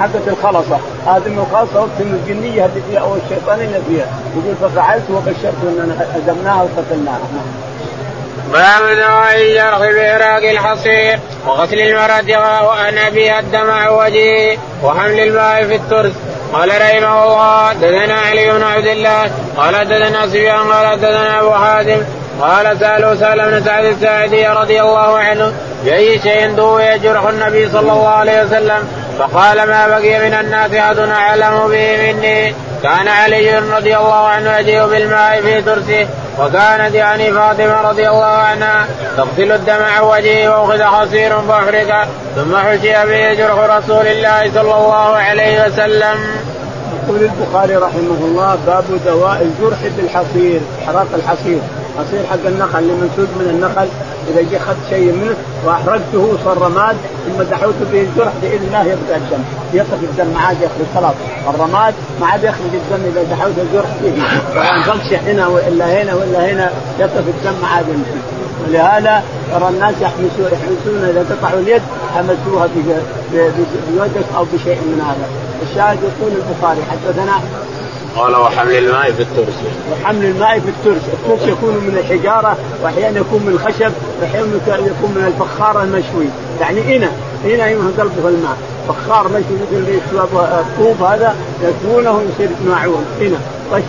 حقة 0.00 0.26
الخلصة. 0.26 0.78
هذه 1.06 1.26
الخلصة 1.26 1.80
واقتل 1.80 2.02
الجنية 2.02 2.64
اللي 2.64 2.82
فيها 2.90 3.00
أو 3.00 3.16
الشيطانية 3.16 3.80
فيها. 3.88 4.06
يقول 4.36 4.54
ففعلت 4.62 5.10
وبشرت 5.10 5.54
اننا 5.62 6.06
هزمناها 6.14 6.62
وقتلناها. 6.62 7.18
باب 8.52 8.96
دواء 8.96 9.34
الجرح 9.36 9.78
بإراق 9.78 10.50
الحصير 10.50 11.18
وغسل 11.46 11.74
المرأة 11.80 12.68
وأن 12.68 12.98
أبيها 12.98 13.40
الدمع 13.40 13.90
وجهه 13.90 14.58
وحمل 14.84 15.20
الماء 15.20 15.64
في 15.64 15.74
الترس. 15.74 16.12
قال 16.52 16.68
رحمه 16.68 17.24
الله 17.24 17.72
دثنا 17.72 18.14
علي 18.14 18.52
بن 18.52 18.62
عبد 18.62 18.86
الله 18.86 19.30
قال 19.56 19.88
دثنا 19.88 20.26
سفيان 20.26 20.72
قال 20.72 21.00
دثنا 21.00 21.40
أبو 21.40 21.50
حاتم 21.50 22.02
قال 22.40 22.78
سألوا 22.80 23.14
سهل 23.14 23.50
بن 23.50 23.64
سعد 23.64 23.84
الساعدي 23.84 24.46
رضي 24.46 24.80
الله 24.80 25.18
عنه 25.18 25.52
بأي 25.84 26.18
شيء 26.18 26.54
دوي 26.54 26.98
جرح 26.98 27.24
النبي 27.26 27.68
صلى 27.68 27.80
الله 27.80 28.08
عليه 28.08 28.42
وسلم؟ 28.42 28.88
فقال 29.18 29.56
ما 29.56 29.88
بقي 29.88 30.28
من 30.28 30.34
الناس 30.34 30.74
أحد 30.74 30.98
أعلم 30.98 31.68
به 31.68 32.12
مني. 32.12 32.54
كان 32.82 33.08
علي 33.08 33.58
رضي 33.58 33.96
الله 33.96 34.26
عنه 34.26 34.56
يجيء 34.56 34.86
بالماء 34.86 35.40
في 35.40 35.62
ترسه 35.62 36.06
وكانت 36.38 36.94
يعني 36.94 37.32
فاطمة 37.32 37.80
رضي 37.80 38.08
الله 38.08 38.24
عنها 38.24 38.86
تغسل 39.16 39.52
الدم 39.52 39.82
عن 39.82 40.02
وجهه 40.02 40.60
وأخذ 40.60 40.84
خصير 40.84 41.40
فاحرق 41.40 42.08
ثم 42.36 42.56
حشي 42.56 42.92
به 43.06 43.34
جرح 43.34 43.76
رسول 43.76 44.06
الله 44.06 44.50
صلى 44.54 44.74
الله 44.74 45.16
عليه 45.16 45.66
وسلم. 45.66 46.18
يقول 47.04 47.20
البخاري 47.22 47.76
رحمه 47.76 48.18
الله 48.20 48.58
باب 48.66 48.84
دواء 49.06 49.42
الجرح 49.42 49.78
بالحصير 49.96 50.60
احراق 50.84 51.06
الحصير 51.14 51.58
حصير 51.98 52.26
حق 52.30 52.46
النخل 52.46 52.78
اللي 52.78 52.92
منسوج 52.92 53.28
من 53.40 53.48
النخل. 53.50 53.88
إذا 54.28 54.42
جي 54.50 54.56
اخذت 54.56 54.76
شيء 54.90 55.12
منه 55.12 55.34
وأحرقته 55.66 56.38
صار 56.44 56.58
رماد 56.58 56.96
ثم 57.26 57.42
دحوت 57.42 57.74
به 57.92 58.00
الجرح 58.00 58.32
بإذن 58.42 58.66
الله 58.66 58.82
يبدا 58.82 59.16
الدم. 59.16 59.42
يقف 59.72 60.00
الدم 60.02 60.26
ما 60.34 60.40
عاد 60.40 60.56
يخرج 60.56 60.86
خلاص. 60.94 61.14
الرماد 61.48 61.94
ما 62.20 62.26
عاد 62.26 62.44
يخرج 62.44 62.72
الدم 62.74 63.02
إذا 63.10 63.22
دحوت 63.22 63.52
الجرح 63.58 63.90
به 64.02 64.12
سواء 64.84 65.20
هنا 65.26 65.46
وإلا 65.46 66.02
هنا 66.02 66.14
ولا 66.14 66.52
هنا 66.52 66.70
يقف 66.98 67.24
الدم 67.28 67.54
ما 67.62 67.68
عاد 67.68 67.88
يمشي. 67.88 68.20
ولهذا 68.68 69.22
ترى 69.52 69.68
الناس 69.68 69.94
يحمسون 70.00 70.48
يحمسون 70.52 71.04
إذا 71.10 71.24
قطعوا 71.30 71.60
اليد 71.60 71.82
حمسوها 72.14 72.68
بيدك 73.32 74.26
أو 74.36 74.44
بشيء 74.44 74.80
من 74.90 75.00
هذا. 75.08 75.26
الشاهد 75.62 75.98
يقول 76.02 76.32
البخاري 76.36 76.80
حدثنا 76.90 77.32
قال 78.16 78.36
وحمل 78.36 78.78
الماء 78.78 79.12
في 79.12 79.22
الترس. 79.22 79.54
وحمل 79.92 80.24
الماء 80.24 80.60
في 80.60 80.68
الترس، 80.68 81.02
الترس 81.12 81.48
يكون 81.48 81.74
من 81.74 81.98
الحجارة 81.98 82.56
وأحيانا 82.82 83.20
يكون 83.20 83.42
من 83.42 83.52
الخشب 83.52 83.92
وأحيانا 84.20 84.46
يكون 84.66 85.10
من 85.16 85.24
الفخار 85.26 85.82
المشوي، 85.82 86.28
يعني 86.60 86.96
إنا 86.96 87.10
إنا 87.44 87.70
يمهن 87.70 87.94
قلبه 87.98 88.28
الماء، 88.28 88.56
فخار 88.88 89.28
مشوي 89.28 89.58
مثل 89.62 90.18
الطوب 90.34 91.02
هذا 91.02 91.36
يكونه 91.62 92.22
يصير 92.22 92.48
معون 92.68 93.04
إنا 93.20 93.38
طش 93.72 93.82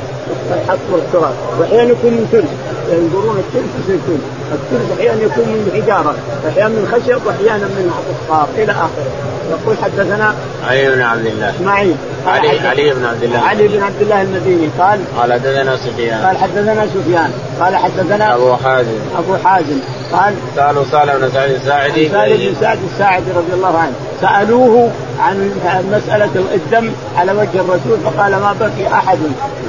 يحطوا 0.52 0.98
التراب، 0.98 1.34
وأحيانا 1.60 1.90
يكون 1.92 2.12
من 2.12 2.30
ترس، 2.32 2.54
ينظرون 2.94 3.38
الترس 3.38 3.72
يصير 3.84 4.00
ترس، 4.08 4.26
الترس 4.54 5.00
أحيانا 5.00 5.22
يكون 5.22 5.46
من 5.46 5.82
حجارة، 5.82 6.16
أحيانا 6.50 6.70
من 6.70 6.86
خشب 6.92 7.22
وأحيانا 7.26 7.66
من 7.66 7.92
فخار. 8.28 8.48
إلى 8.58 8.72
آخره. 8.72 9.12
يقول 9.50 9.78
حدثنا 9.84 10.36
علي 10.68 10.96
بن 10.96 11.02
عبد 11.02 11.26
الله. 11.26 11.50
اسماعيل. 11.50 11.96
علي 12.28 12.68
علي 12.68 12.94
بن 12.94 13.06
عبد 13.06 13.24
الله. 13.24 13.40
علي 13.40 13.68
بن 13.68 13.84
عبد 13.84 14.02
الله 14.02 14.22
المديني. 14.22 14.70
قال 14.80 15.00
قال 15.18 15.34
حدثنا 15.34 15.78
سفيان. 15.78 16.26
قال 16.26 16.38
حدثنا 16.38 16.88
سفيان. 16.88 17.32
قال 17.60 17.76
حدثنا 17.76 18.36
أبو 18.36 18.56
حازم. 18.56 19.00
أبو 19.18 19.38
حازم. 19.44 19.80
قال 20.12 20.34
سالوا 20.56 20.84
صالح 20.92 21.16
بن 21.16 21.30
سعد 21.34 21.50
الساعدي. 21.50 22.10
سالم 22.10 22.38
بن 22.38 22.56
سعد 22.62 22.78
الساعدي 22.94 23.32
رضي 23.32 23.54
الله 23.54 23.78
عنه. 23.78 23.94
سألوه 24.22 24.92
عن 25.20 25.52
مسألة 25.92 26.32
الدم 26.54 26.92
على 27.18 27.32
وجه 27.32 27.62
الرسول 27.62 27.98
فقال 28.06 28.32
ما 28.32 28.56
بقي 28.60 28.94
أحد 28.94 29.18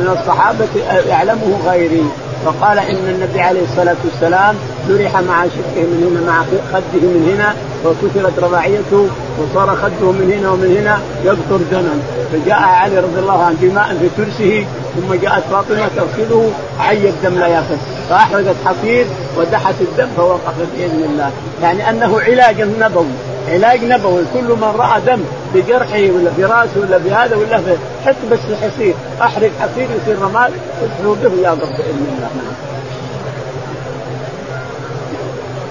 من 0.01 0.19
الصحابة 0.19 0.69
يعلمه 1.09 1.59
غيري. 1.67 2.05
فقال 2.45 2.79
إن 2.79 3.09
النبي 3.09 3.41
عليه 3.41 3.63
الصلاة 3.63 3.97
والسلام 4.05 4.55
جرح 4.91 5.21
مع 5.21 5.45
شقه 5.45 5.83
من 5.83 6.01
هنا 6.11 6.33
مع 6.33 6.45
خده 6.73 7.09
من 7.09 7.33
هنا 7.35 7.55
وكسرت 7.85 8.39
رباعيته 8.39 9.09
وصار 9.39 9.77
خده 9.77 10.13
من 10.13 10.33
هنا 10.33 10.51
ومن 10.51 10.77
هنا 10.77 10.99
يقطر 11.25 11.61
دما 11.73 12.01
فجاء 12.33 12.59
علي 12.59 12.99
رضي 12.99 13.21
الله 13.21 13.43
عنه 13.43 13.57
بماء 13.61 13.97
في 14.01 14.09
ترسه 14.17 14.67
ثم 14.95 15.15
جاءت 15.15 15.43
فاطمة 15.51 15.89
تغسله 15.97 16.53
عي 16.81 17.09
الدم 17.09 17.39
لا 17.39 17.47
يقف 17.47 17.79
فأحرقت 18.11 18.57
حصير 18.65 19.07
ودحت 19.37 19.75
الدم 19.81 20.09
فوقف 20.17 20.55
بإذن 20.77 21.05
الله. 21.11 21.31
يعني 21.63 21.91
أنه 21.91 22.21
علاج 22.21 22.61
نبوي. 22.61 23.07
علاج 23.49 23.85
نبوي. 23.85 24.23
كل 24.35 24.45
من 24.45 24.75
رأى 24.79 25.01
دم 25.07 25.23
في 25.53 25.63
جرحه 25.63 26.03
ولا 26.17 26.31
في 26.37 26.45
راسه 26.45 26.81
ولا 26.81 26.99
في 26.99 27.11
هذا 27.11 27.37
ولا 27.37 27.59
في 27.59 27.77
حط 28.07 28.17
بس 28.33 28.39
الحصير. 28.51 28.95
أحرق 29.23 29.51
حصير 29.61 29.89
يصير 30.03 30.23
رماد 30.23 30.53
ادخلوا 30.83 31.15
به 31.15 31.43
يا 31.43 31.55
بإذن 31.55 32.07
الله. 32.17 32.70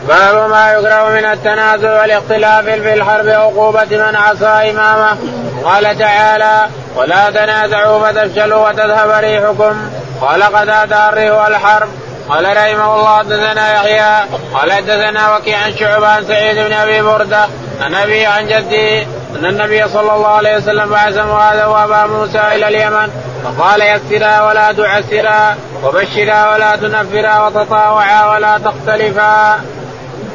باب 0.10 0.50
ما 0.50 0.72
يكره 0.72 1.10
من 1.10 1.26
التنازع 1.26 2.02
والاختلاف 2.02 2.66
في 2.66 2.94
الحرب 2.94 3.28
عقوبة 3.28 3.88
من 3.92 4.16
عصى 4.16 4.72
إمامه. 4.72 5.18
قال 5.66 5.98
تعالى 5.98 6.68
ولا 6.96 7.30
تنازعوا 7.30 8.00
فتفشلوا 8.00 8.70
وتذهب 8.70 9.10
ريحكم 9.10 9.90
قال 10.22 10.44
قد 10.44 10.70
أتى 10.70 11.10
الريح 11.10 11.34
والحرب. 11.34 11.90
قال 12.30 12.46
رحمه 12.46 12.96
الله 12.96 13.18
حدثنا 13.18 13.74
يحيى 13.74 14.28
قال 14.54 14.72
حدثنا 14.72 15.36
وكيع 15.36 15.58
عن 15.58 15.74
شعبة 15.80 16.08
عن 16.08 16.26
سعيد 16.26 16.56
بن 16.56 16.74
أبي 16.74 17.02
بردة. 17.02 17.48
عن 17.82 17.96
أبي 17.96 18.26
عن 18.26 18.48
جده 18.48 19.02
أن 19.36 19.46
النبي 19.46 19.88
صلى 19.88 20.14
الله 20.14 20.28
عليه 20.28 20.58
وسلم 20.58 20.90
بعث 20.90 21.18
معاذ 21.18 21.64
وأبا 21.64 22.06
موسى 22.06 22.42
إلى 22.56 22.68
اليمن. 22.68 23.10
فقال 23.44 23.82
يسرا 23.82 24.42
ولا 24.42 24.72
تعسرا 24.72 25.56
وبشرا 25.84 26.54
ولا 26.54 26.76
تنفرا 26.76 27.40
وتطاوعا 27.40 28.26
ولا 28.26 28.58
تختلفا 28.58 29.60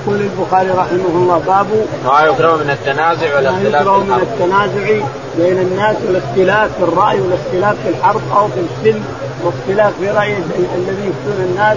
يقول 0.06 0.20
البخاري 0.20 0.70
رحمه 0.70 1.14
الله 1.14 1.38
باب 1.46 1.66
ما 2.04 2.20
يكره 2.20 2.56
من 2.56 2.70
التنازع 2.70 3.36
والاختلاف 3.36 3.74
ما 3.74 3.80
يكره 3.80 3.98
من 3.98 4.20
التنازع 4.22 5.06
بين 5.36 5.58
الناس 5.58 5.96
والاختلاف 6.06 6.70
في 6.78 6.84
الرأي 6.84 7.20
والاختلاف 7.20 7.76
في 7.82 7.88
الحرب 7.88 8.20
أو 8.36 8.48
في 8.48 8.60
السن 8.60 9.00
واختلاف 9.44 9.92
في 10.00 10.10
رأي 10.10 10.36
الذي 10.76 11.08
يفتون 11.08 11.44
الناس. 11.50 11.76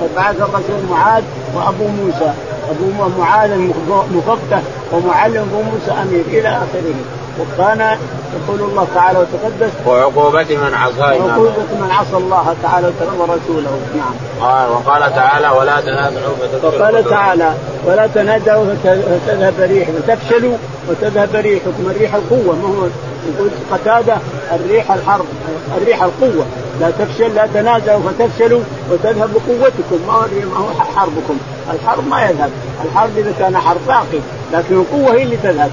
فبعث 0.00 0.36
الرسول 0.36 0.80
معاذ 0.90 1.22
وأبو 1.54 1.84
موسى. 1.84 2.32
أبو 2.70 3.18
معاذ 3.18 3.58
مفقه 3.88 4.62
ومعلم 4.92 5.36
أبو 5.36 5.62
موسى 5.62 6.02
أمير 6.02 6.24
إلى 6.26 6.48
آخره. 6.48 6.94
وكان 7.40 7.98
يقول 8.36 8.70
الله 8.70 8.86
تعالى 8.94 9.18
وتقدس. 9.18 9.72
وعقوبة 9.86 10.56
من 10.56 10.74
عصى 10.74 11.20
وعقوبة 11.20 11.70
من 11.80 11.88
عصى 11.90 12.16
الله 12.16 12.56
تعالى 12.62 12.92
ورسوله. 13.18 13.80
نعم. 13.96 14.14
قال 14.40 14.68
وقال 14.70 15.14
تعالى 15.14 15.48
ولا 15.48 15.80
تنازعوا 15.80 16.34
وقال 16.62 17.10
تعالى 17.10 17.54
ولا 17.86 18.06
تنازعوا 18.06 18.64
فتذهب 18.84 19.54
ريح 19.58 19.88
فتفشلوا 19.90 20.56
وتذهب 20.88 21.34
ريحكم. 21.34 21.90
الريح 21.90 22.14
القوة 22.14 22.56
ما 22.56 22.68
هو 22.68 22.88
يقول 23.28 23.50
قتادة 23.72 24.16
الريح 24.52 24.92
الحرب 24.92 25.24
الريح 25.76 26.02
القوة. 26.02 26.46
لا 26.80 26.90
تفشل 26.90 27.34
لا 27.34 27.46
تنازعوا 27.54 28.00
فتفشلوا 28.00 28.60
وتذهب 28.90 29.34
قوتكم 29.48 30.06
ما 30.06 30.58
هو 30.58 30.84
حربكم. 30.96 31.38
الحرب 31.72 32.08
ما 32.08 32.22
يذهب. 32.22 32.50
الحرب 32.84 33.18
إذا 33.18 33.34
كان 33.38 33.56
حرب 33.56 33.80
باقي 33.86 34.20
لكن 34.52 34.74
القوة 34.74 35.14
هي 35.14 35.22
اللي 35.22 35.36
تذهب. 35.36 35.70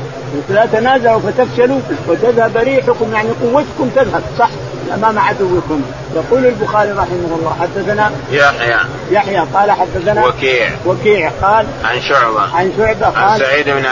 لا 0.50 0.66
تنازعوا 0.66 1.20
فتفشلوا 1.20 1.80
وتذهب 2.08 2.58
ريحكم 2.58 3.14
يعني 3.14 3.30
قوتكم 3.44 3.90
تذهب. 3.96 4.24
صح. 4.40 4.50
أمام 4.94 5.20
عدوكم. 5.20 5.82
يقول 6.16 6.46
البخاري 6.46 6.92
رحمه 6.92 7.38
الله 7.40 7.56
حدثنا 7.62 8.12
يحيى. 8.32 8.80
يحيى 9.12 9.40
قال 9.54 9.72
حدثنا 9.72 10.26
وكيع. 10.26 10.70
وكيع 10.86 11.32
قال 11.42 11.66
عن 11.84 12.02
شعبة. 12.02 12.42
عن 12.56 12.72
شعبة 12.78 13.06
قال 13.06 13.16
عن 13.16 13.40
سعيد 13.40 13.66
بن 13.70 13.86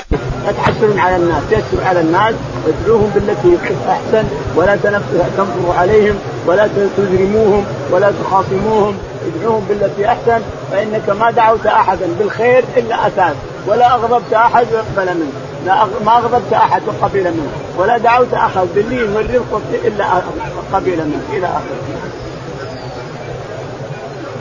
لا 0.46 0.52
تحسرون 0.52 1.00
على 1.00 1.16
الناس 1.16 1.44
يسر 1.52 1.84
على 1.86 2.02
الناس 2.02 2.36
وادعوهم 2.66 3.12
بالتي 3.16 3.58
أحسن 3.90 4.24
ولا 4.56 4.76
تنفروا 5.38 5.74
عليهم 5.74 6.16
ولا 6.48 6.70
تجرموهم 6.98 7.66
ولا 7.92 8.12
تخاصموهم 8.24 8.98
ادعوهم 9.28 9.66
بالتي 9.70 10.08
أحسن 10.08 10.42
فإنك 10.72 11.10
ما 11.10 11.32
دعوت 11.32 11.66
أحدا 11.66 12.08
بالخير 12.20 12.64
إلا 12.78 13.08
أتاك 13.08 13.36
ولا 13.68 13.94
أغضبت 13.94 14.34
أحد 14.34 14.66
ويقبل 14.72 15.14
منه 15.14 15.32
لا 15.66 15.86
ما 16.06 16.18
أغضبت 16.18 16.54
أحد 16.54 16.82
وقبل 16.88 17.24
منه 17.24 17.52
ولا 17.78 17.98
دعوت 17.98 18.34
احد 18.34 18.68
باللين 18.76 19.16
والرفق 19.16 19.62
إلا 19.86 20.06
قبل 20.74 20.98
منه 20.98 21.24
إلى 21.34 21.46
آخره. 21.46 22.00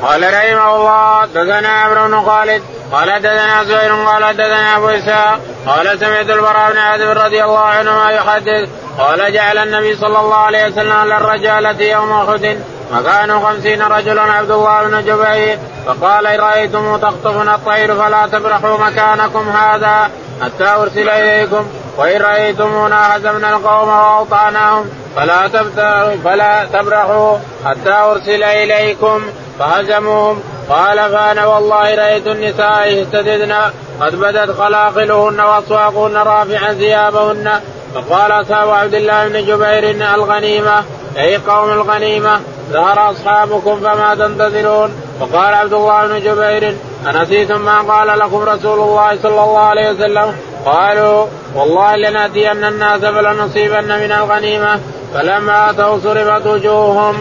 قال 0.03 0.23
رحمه 0.23 0.77
الله 0.77 1.27
دثنا 1.27 1.69
عمرو 1.69 2.09
بن 2.09 2.21
خالد 2.21 2.63
قال 2.95 3.21
دثنا 3.21 3.65
زهير 3.65 3.93
قال 3.93 4.37
دثنا 4.37 4.77
أبو 4.77 4.89
إسحاق 4.89 5.41
قال 5.67 5.99
سمعت 5.99 6.31
البراء 6.31 6.73
بن 6.73 6.79
عازب 6.79 7.09
رضي 7.09 7.45
الله 7.45 7.59
عنهما 7.59 8.11
يحدث 8.11 8.69
قال 8.99 9.33
جعل 9.33 9.59
النبي 9.59 9.97
صلى 9.97 10.19
الله 10.21 10.37
عليه 10.37 10.67
وسلم 10.67 10.93
على 10.93 11.17
الرجالة 11.17 11.85
يوم 11.85 12.13
أحد 12.13 12.59
وكانوا 12.93 13.49
خمسين 13.49 13.83
رجلا 13.83 14.23
عبد 14.23 14.51
الله 14.51 14.83
بن 14.85 15.05
جبير. 15.05 15.59
فقال 15.87 16.41
رأيتم 16.41 16.97
تخطفنا 16.97 17.55
الطير 17.55 17.95
فلا 17.97 18.27
تبرحوا 18.33 18.79
مكانكم 18.79 19.49
هذا 19.49 20.11
حتى 20.43 20.65
أرسل 20.65 21.09
إليكم. 21.09 21.67
وإن 21.97 22.23
رأيتمونا 22.23 23.17
هزمنا 23.17 23.51
القوم 23.51 23.89
وأوطعناهم 23.89 24.91
فلا 25.17 25.49
فلا 26.25 26.65
تبرحوا 26.73 27.39
حتى 27.67 27.93
أرسل 27.93 28.43
إليكم 28.43 29.23
فهزموهم. 29.59 30.43
قال 30.71 30.97
فأنا 30.97 31.47
والله 31.47 31.95
رأيت 31.95 32.27
النساء 32.27 32.89
يهتددن 32.89 33.55
قد 34.01 34.15
بدت 34.15 34.51
خلاقلهن 34.51 35.41
وأصواقهن 35.41 36.17
رافعا 36.17 36.73
ثيابهن. 36.75 37.61
فقال 37.95 38.33
أصحاب 38.33 38.71
عبد 38.71 38.95
الله 38.95 39.29
بن 39.29 39.47
جبير 39.47 40.15
الغنيمة 40.15 40.85
أي 41.19 41.37
قوم 41.37 41.71
الغنيمة 41.71 42.41
ظهر 42.73 43.11
أصحابكم 43.11 43.81
فما 43.81 44.15
تنتظرون. 44.15 44.91
فقال 45.21 45.55
عبد 45.55 45.73
الله 45.73 46.07
بن 46.07 46.21
جبير 46.21 46.77
أنسيتم 47.07 47.61
ما 47.61 47.81
قال 47.81 48.19
لكم 48.19 48.37
رسول 48.37 48.81
الله 48.81 49.19
صلى 49.23 49.45
الله 49.45 49.59
عليه 49.59 49.91
وسلم؟ 49.91 50.37
قالوا 50.67 51.27
والله 51.55 51.97
لنأتين 51.97 52.65
الناس 52.65 53.01
فلنصيبن 53.01 53.85
من 53.85 54.13
الغنيمة. 54.13 54.81
فلما 55.15 55.71
أتوا 55.71 55.99
صرفت 55.99 56.47
وجوههم 56.47 57.17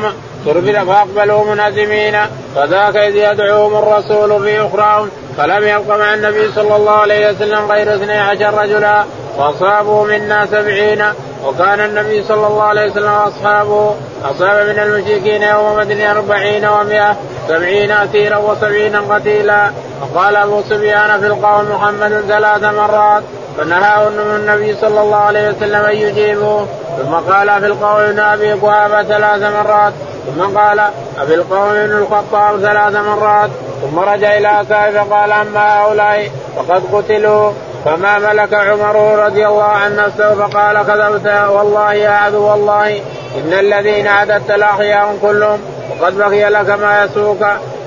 صرفت 0.46 0.76
فأقبلوا 0.76 1.46
منهزمين 1.46 2.18
فذاك 2.56 2.96
إذ 2.96 3.16
يدعوهم 3.16 3.78
الرسول 3.78 4.44
في 4.44 4.62
أخراهم 4.62 5.10
فلم 5.38 5.64
يبق 5.64 5.96
مع 5.96 6.14
النبي 6.14 6.52
صلى 6.52 6.76
الله 6.76 6.92
عليه 6.92 7.30
وسلم 7.30 7.72
غير 7.72 7.96
اثني 7.96 8.20
عشر 8.20 8.54
رجلا. 8.54 9.04
واصابوا 9.38 10.08
منا 10.08 10.46
سبعين 10.46 11.04
وكان 11.46 11.80
النبي 11.80 12.24
صلى 12.24 12.48
الله 12.48 12.64
عليه 12.64 12.92
وسلم 12.92 13.12
واصحابه 13.12 13.96
أصاب 14.26 14.68
من 14.68 14.80
المشركين 14.80 15.42
يوم 15.42 15.76
بدر 15.78 16.12
أربعين 16.12 16.66
ومائة 16.66 17.16
سبعين 17.48 17.92
أسيرا 17.92 18.38
وسبعين 18.38 18.96
قتيلا. 18.96 19.72
وقال 20.02 20.36
أبو 20.36 20.62
سفيان 20.62 21.20
في 21.20 21.28
القوم 21.28 21.72
محمد 21.72 22.24
ثلاث 22.28 22.64
مرات 22.64 23.24
فنهاهم 23.58 24.20
النبي 24.20 24.76
صلى 24.76 25.02
الله 25.02 25.18
عليه 25.18 25.50
وسلم 25.50 25.86
أن 25.86 25.96
يجيبوا 25.96 26.66
ثم 26.98 27.14
قال 27.14 27.62
في 27.62 27.66
القوم 27.66 28.00
ابن 28.00 28.20
أبي 28.20 28.54
قحافه 28.54 29.04
ثلاث 29.04 29.42
مرات. 29.42 29.94
ثم 30.26 30.58
قال 30.58 30.82
في 31.28 31.34
القوم 31.34 31.70
ابن 31.70 31.98
الخطاب 31.98 32.60
ثلاث 32.60 32.96
مرات. 32.96 33.50
ثم 33.82 34.00
رجع 34.00 34.38
إلى 34.38 34.48
اصحابه 34.48 35.04
فقال 35.04 35.32
أما 35.32 35.82
هؤلاء 35.82 36.32
فقد 36.56 36.84
قتلوا. 36.94 37.52
فما 37.86 38.20
ملك 38.20 38.54
عمر 38.54 39.26
رضي 39.26 39.48
الله 39.48 39.64
عن 39.64 39.96
نفسه 39.96 40.36
فقال 40.36 40.78
كذبت. 40.88 41.50
والله 41.50 41.94
يا 41.94 42.10
عدو 42.10 42.44
والله 42.44 43.02
إن 43.38 43.54
الذين 43.54 44.08
عددت 44.08 44.52
الأحياء 44.52 45.18
كلهم 45.22 45.60
وقد 45.90 46.18
بقي 46.18 46.50
لك 46.50 46.70
ما 46.70 47.04
يسوق. 47.04 47.40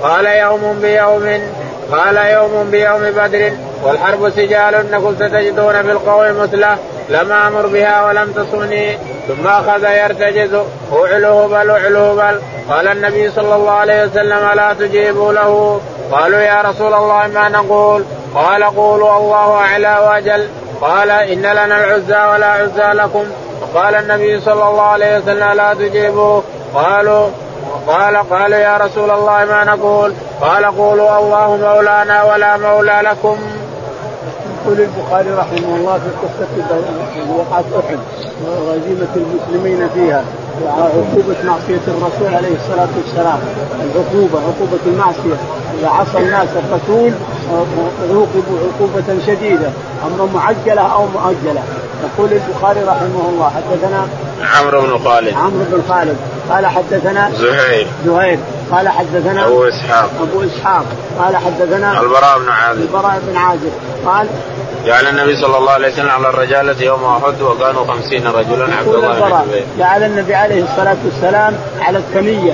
قال 0.03 0.25
يوم 0.25 0.79
بيوم 0.81 1.39
قال 1.91 2.17
يوم 2.17 2.69
بيوم 2.71 3.01
بدر. 3.01 3.51
والحرب 3.83 4.29
سجال 4.29 4.75
انكم 4.75 5.15
ستجدون 5.15 5.83
في 5.83 5.91
القوم 5.91 6.39
مثله 6.39 6.77
لم 7.09 7.31
آمر 7.31 7.67
بها 7.67 8.05
ولم 8.05 8.31
تصني 8.31 8.97
ثم 9.27 9.47
أخذ 9.47 9.83
يرتجز 9.83 10.61
أعلوه 10.93 11.47
بل 11.47 11.69
أعلوه 11.69 12.13
بل. 12.15 12.41
قال 12.69 12.87
النبي 12.87 13.31
صلى 13.31 13.55
الله 13.55 13.71
عليه 13.71 14.03
وسلم 14.03 14.51
لا 14.55 14.73
تجيبوا 14.73 15.33
له. 15.33 15.81
قالوا 16.11 16.39
يا 16.39 16.61
رسول 16.61 16.93
الله 16.93 17.27
ما 17.27 17.49
نقول؟ 17.49 18.03
قال 18.35 18.63
قولوا 18.63 19.17
الله 19.17 19.53
أعلى 19.55 19.97
وأجل. 20.05 20.47
قال 20.81 21.11
إن 21.11 21.41
لنا 21.41 21.65
العزى 21.65 22.33
ولا 22.33 22.47
عزى 22.47 22.93
لكم. 22.93 23.25
وقال 23.61 23.95
النبي 23.95 24.39
صلى 24.41 24.69
الله 24.69 24.81
عليه 24.81 25.17
وسلم 25.17 25.51
لا 25.51 25.73
تجيبوا. 25.73 26.41
قالوا 26.75 27.29
قال 27.87 28.17
قال 28.29 28.51
يا 28.51 28.77
رسول 28.77 29.11
الله 29.11 29.45
ما 29.45 29.63
نقول؟ 29.63 30.13
قال 30.41 30.65
قولوا 30.65 31.17
الله 31.19 31.55
مولانا 31.55 32.23
ولا 32.23 32.57
مولى 32.57 33.01
لكم. 33.03 33.37
يقول 34.67 34.81
البخاري 34.81 35.29
رحمه 35.29 35.75
الله 35.75 35.93
في 35.93 36.09
قصة 36.23 36.47
وقعت 37.37 37.65
أحد 37.79 37.99
وغزيمه 38.45 39.07
المسلمين 39.15 39.89
فيها 39.93 40.23
وعقوبة 40.63 41.35
معصية 41.43 41.85
الرسول 41.87 42.35
عليه 42.35 42.55
الصلاة 42.55 42.87
والسلام. 42.97 43.39
العقوبة 43.81 44.39
عقوبة 44.39 44.79
المعصية. 44.85 45.37
إذا 45.79 45.89
عصى 45.89 46.17
الناس 46.17 46.49
الرسول 46.49 47.11
عوقبوا 48.09 48.57
عقوبة 48.67 49.25
شديدة. 49.27 49.69
أما 50.05 50.29
معجلة 50.33 50.81
أو 50.81 51.05
مؤجلة. 51.05 51.63
يقول 52.03 52.29
البخاري 52.31 52.81
رحمه 52.81 53.29
الله 53.29 53.51
حدثنا 53.55 54.07
عمرو 54.59 54.81
بن 54.81 54.97
خالد. 55.05 55.33
عمرو 55.33 55.65
بن 55.71 55.81
خالد. 55.89 56.17
قال 56.49 56.67
حدثنا 56.67 57.31
زهير. 57.31 57.87
زهير. 58.05 58.39
قال 58.71 58.89
حدثنا 58.89 59.47
أبو 59.47 59.63
إسحاق. 59.63 60.09
أبو 60.21 60.43
إسحاق. 60.43 60.85
قال 61.19 61.37
حدثنا 61.37 62.01
البراء 62.01 62.39
بن 62.39 62.49
عازب. 62.49 62.81
البراء 62.81 63.21
بن 63.27 63.37
عازب. 63.37 63.71
قال 64.05 64.27
جعل 64.87 65.07
النبي 65.07 65.35
صلى 65.41 65.57
الله 65.57 65.71
عليه 65.71 65.93
وسلم 65.93 66.09
على 66.09 66.29
الرجالة 66.29 66.83
يوم 66.83 67.03
أحد 67.05 67.41
وكانوا 67.41 67.85
خمسين 67.85 68.27
رجلا. 68.27 68.75
عبد 68.75 68.87
الله 68.87 69.19
بن 69.19 69.47
جبير 69.47 69.63
جعل 69.79 70.03
النبي 70.03 70.35
عليه 70.35 70.63
الصلاة 70.63 70.97
والسلام 71.05 71.53
على 71.79 71.97
الثنية 71.97 72.53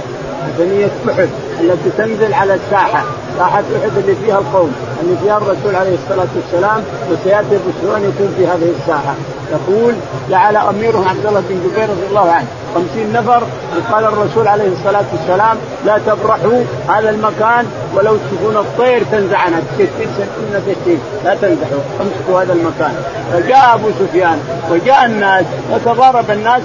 ثنية 0.58 0.92
أحد 1.10 1.30
التي 1.60 1.90
تنزل 1.98 2.34
على 2.34 2.54
الساحة. 2.54 3.04
ساحة 3.38 3.60
أحد 3.60 3.98
اللي 3.98 4.16
فيها 4.16 4.40
القوم 4.40 4.72
اللي 5.04 5.18
فيها 5.24 5.38
الرسول 5.38 5.76
عليه 5.76 5.96
الصلاة 6.04 6.28
والسلام 6.36 6.84
وسيأتي 7.12 7.58
بشرون 7.68 8.02
يكون 8.02 8.34
في 8.38 8.48
هذه 8.48 8.74
الساحة. 8.80 9.16
يقول 9.52 9.94
جعل 10.30 10.56
أميرهم 10.56 11.08
عبد 11.08 11.26
الله 11.26 11.44
بن 11.50 11.70
جبير 11.70 11.90
رضي 11.90 12.08
الله 12.10 12.32
عنه 12.32 12.48
خمسين 12.76 13.14
نفر 13.14 13.44
وقال 13.78 14.06
الرسول 14.06 14.48
عليه 14.48 14.68
الصلاة 14.68 15.06
والسلام 15.14 15.58
لا 15.86 15.98
تبرحوا 16.08 16.64
هذا 16.88 17.10
المكان 17.10 17.66
ولو 17.96 18.18
تشوفون 18.18 18.58
الطير 18.58 19.04
تنزعنا. 19.12 19.60
تشتين 19.72 20.08
سنين 20.18 20.62
تشتين 20.68 21.00
لا 21.26 21.36
تنزحوا 21.36 21.80
امسكوا 22.02 22.42
هذا 22.42 22.54
المكان. 22.54 22.96
فجاء 23.34 23.76
أبو 23.76 23.88
سفيان 24.00 24.40
وجاء 24.72 25.06
الناس 25.06 25.46
وتضارب 25.72 26.32
الناس 26.32 26.62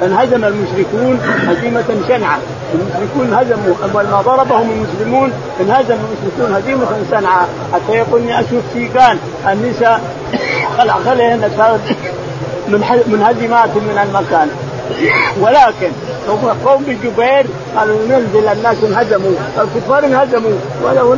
فانهزم 0.00 0.44
المشركون 0.44 1.20
هزيمة 1.48 1.84
شنعة. 2.08 2.38
المشركون 2.74 3.34
هزموا 3.34 3.74
اما 3.84 4.02
ما 4.02 4.20
ضربهم 4.22 4.70
المسلمون 4.70 5.32
انهزم 5.60 5.96
المشركون. 6.00 6.54
هزيمة 6.54 6.86
شنعة 7.10 7.48
حتى 7.72 7.92
يقول 7.92 8.20
إني 8.20 8.40
أشوف 8.40 8.62
سيقان 8.74 9.18
النساء 9.48 10.00
خلع 10.78 10.94
خليهن 10.94 11.50
من 12.68 12.80
منهزمات 13.06 13.76
من 13.76 13.98
المكان. 14.02 14.50
ولكن 15.40 15.90
قوم 16.64 16.84
جبير 17.04 17.46
قالوا 17.76 17.96
ننزل 18.08 18.48
الناس 18.48 18.76
انهزموا 18.84 19.32
الكفار 19.58 20.04
انهزموا 20.04 20.52
ولو 20.84 21.14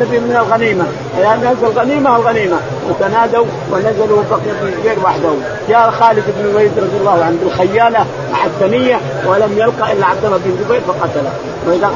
نبي 0.00 0.18
من 0.18 0.36
الغنيمة. 0.36 0.84
يعني 1.20 1.42
الغنيمة 1.62 2.16
الغنيمة. 2.16 2.56
وتنادوا 2.88 3.46
ونزلوا 3.72 4.22
بقي 4.30 4.54
بن 4.62 4.70
جبير 4.78 4.98
وحده. 5.04 5.30
جاء 5.68 5.90
خالد 5.90 6.24
بن 6.38 6.50
الوليد 6.50 6.72
رضي 6.78 6.96
الله 7.00 7.24
عنه 7.24 7.36
بالخيانة 7.42 8.06
مع 8.32 8.44
الثنية 8.44 9.00
ولم 9.26 9.52
يلقى 9.58 9.92
إلا 9.92 10.06
عبد 10.06 10.24
الله 10.24 10.38
بن 10.44 10.64
جبير 10.64 10.80
فقتله. 10.80 11.32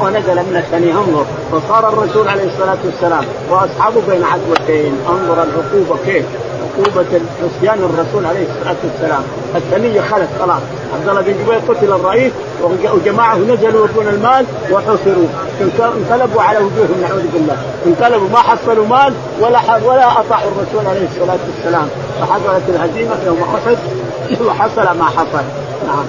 ونزل 0.03 0.35
من 0.35 0.55
الثنية 0.65 0.93
انظر. 0.93 1.25
فصار 1.51 1.89
الرسول 1.89 2.27
عليه 2.27 2.43
الصلاة 2.43 2.77
والسلام 2.85 3.25
وأصحابه 3.49 4.01
بين 4.07 4.23
عدوتين. 4.23 4.97
انظر 5.09 5.43
العقوبة 5.43 6.03
كيف. 6.05 6.25
عقوبة 6.73 7.21
عصيان 7.43 7.79
الرسول 7.79 8.25
عليه 8.25 8.47
الصلاة 8.49 8.75
والسلام. 8.83 9.23
الثنية 9.55 10.01
خلت 10.01 10.29
خلاص 10.39 10.61
عبد 10.93 11.09
الله 11.09 11.21
بن 11.21 11.33
جبير 11.43 11.59
قتل 11.67 11.93
الرئيس 11.93 12.31
وجماعه 12.93 13.37
نزلوا 13.37 13.87
يبون 13.87 14.07
المال 14.07 14.45
وحصروا. 14.71 15.27
انقلبوا 15.61 16.41
على 16.41 16.57
وجوههم 16.57 17.01
نعوذ 17.01 17.27
بالله. 17.33 17.57
انقلبوا 17.85 18.29
ما 18.29 18.39
حصلوا 18.39 18.87
مال 18.87 19.13
ولا 19.39 19.59
ولا 19.85 20.11
أطاعوا 20.19 20.51
الرسول 20.51 20.87
عليه 20.87 21.07
الصلاة 21.11 21.39
والسلام. 21.55 21.87
فحصلت 22.21 22.63
الهزيمة 22.69 23.17
يوم 23.25 23.43
أحد 23.43 23.77
وحصل 24.45 24.97
ما 24.97 25.05
حصل. 25.05 25.43
نعم. 25.87 26.05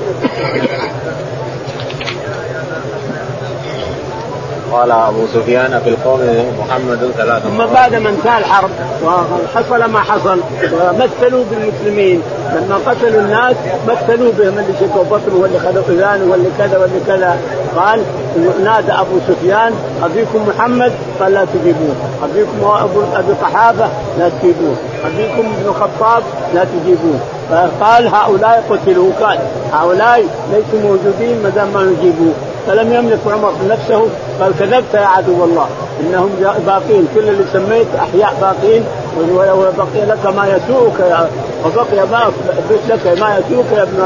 قال 4.75 4.91
أبو 4.91 5.27
سفيان 5.35 5.81
في 5.85 5.91
القوم 5.91 6.21
محمد 6.59 7.11
ثلاثة 7.17 7.49
ثم 7.49 7.67
بعد 7.75 7.95
ما 7.95 8.09
انتهى 8.09 8.39
الحرب 8.39 8.71
وحصل 9.05 9.91
ما 9.91 10.01
حصل 10.01 10.41
ومثلوا 10.73 11.45
بالمسلمين. 11.51 12.23
لما 12.55 12.79
قتلوا 12.87 13.21
الناس 13.21 13.57
مثلوا 13.89 14.33
بهم 14.39 14.59
اللي 14.59 14.75
شكوا 14.81 15.05
بطنه 15.05 15.37
واللي 15.41 15.59
خذوا 15.59 15.83
اذانه 15.89 16.31
واللي 16.31 16.49
كذا 16.59 16.79
واللي 16.79 17.01
كذا. 17.07 17.37
قال 17.77 18.03
نادى 18.65 18.93
أبو 18.93 19.19
سفيان 19.29 19.73
أبيكم 20.03 20.49
محمد؟ 20.49 20.93
قال 21.21 21.33
لا 21.33 21.45
تجيبوه. 21.45 21.95
أبيكم 22.25 22.65
ابو 22.65 23.01
أبي 23.15 23.33
قحافة؟ 23.43 23.89
لا 24.19 24.29
تجيبوه. 24.29 24.77
أبيكم 25.05 25.53
ابن 25.59 25.69
الخطاب 25.69 26.23
لا 26.55 26.65
تجيبوه. 26.65 27.19
فقال 27.51 28.09
هؤلاء 28.09 28.65
قتلوا 28.71 29.11
قال 29.21 29.39
هؤلاء 29.73 30.25
ليسوا 30.53 30.89
موجودين 30.89 31.43
ما 31.43 31.49
دام 31.49 31.69
ما 31.75 31.83
نجيبوه. 31.83 32.33
فلم 32.67 32.93
يملك 32.93 33.19
عمر 33.27 33.53
نفسه. 33.69 34.09
قال 34.41 34.53
كذبت 34.59 34.95
يا 34.95 35.07
عدو 35.07 35.45
الله. 35.45 35.67
إنهم 36.01 36.31
باقين. 36.67 37.09
كل 37.15 37.29
اللي 37.29 37.45
سميت 37.53 37.87
أحياء 37.99 38.35
باقين. 38.41 38.85
وبقي 39.19 40.07
لك 40.07 40.27
ما 40.27 40.47
يسوءك 40.47 41.01
يا 41.01 41.29
وبقي 41.65 42.07
ما 42.07 42.33
لك 42.89 43.21
ما 43.21 43.39
يسوءك 43.39 43.73
يا 43.77 43.83
ابن 43.83 43.99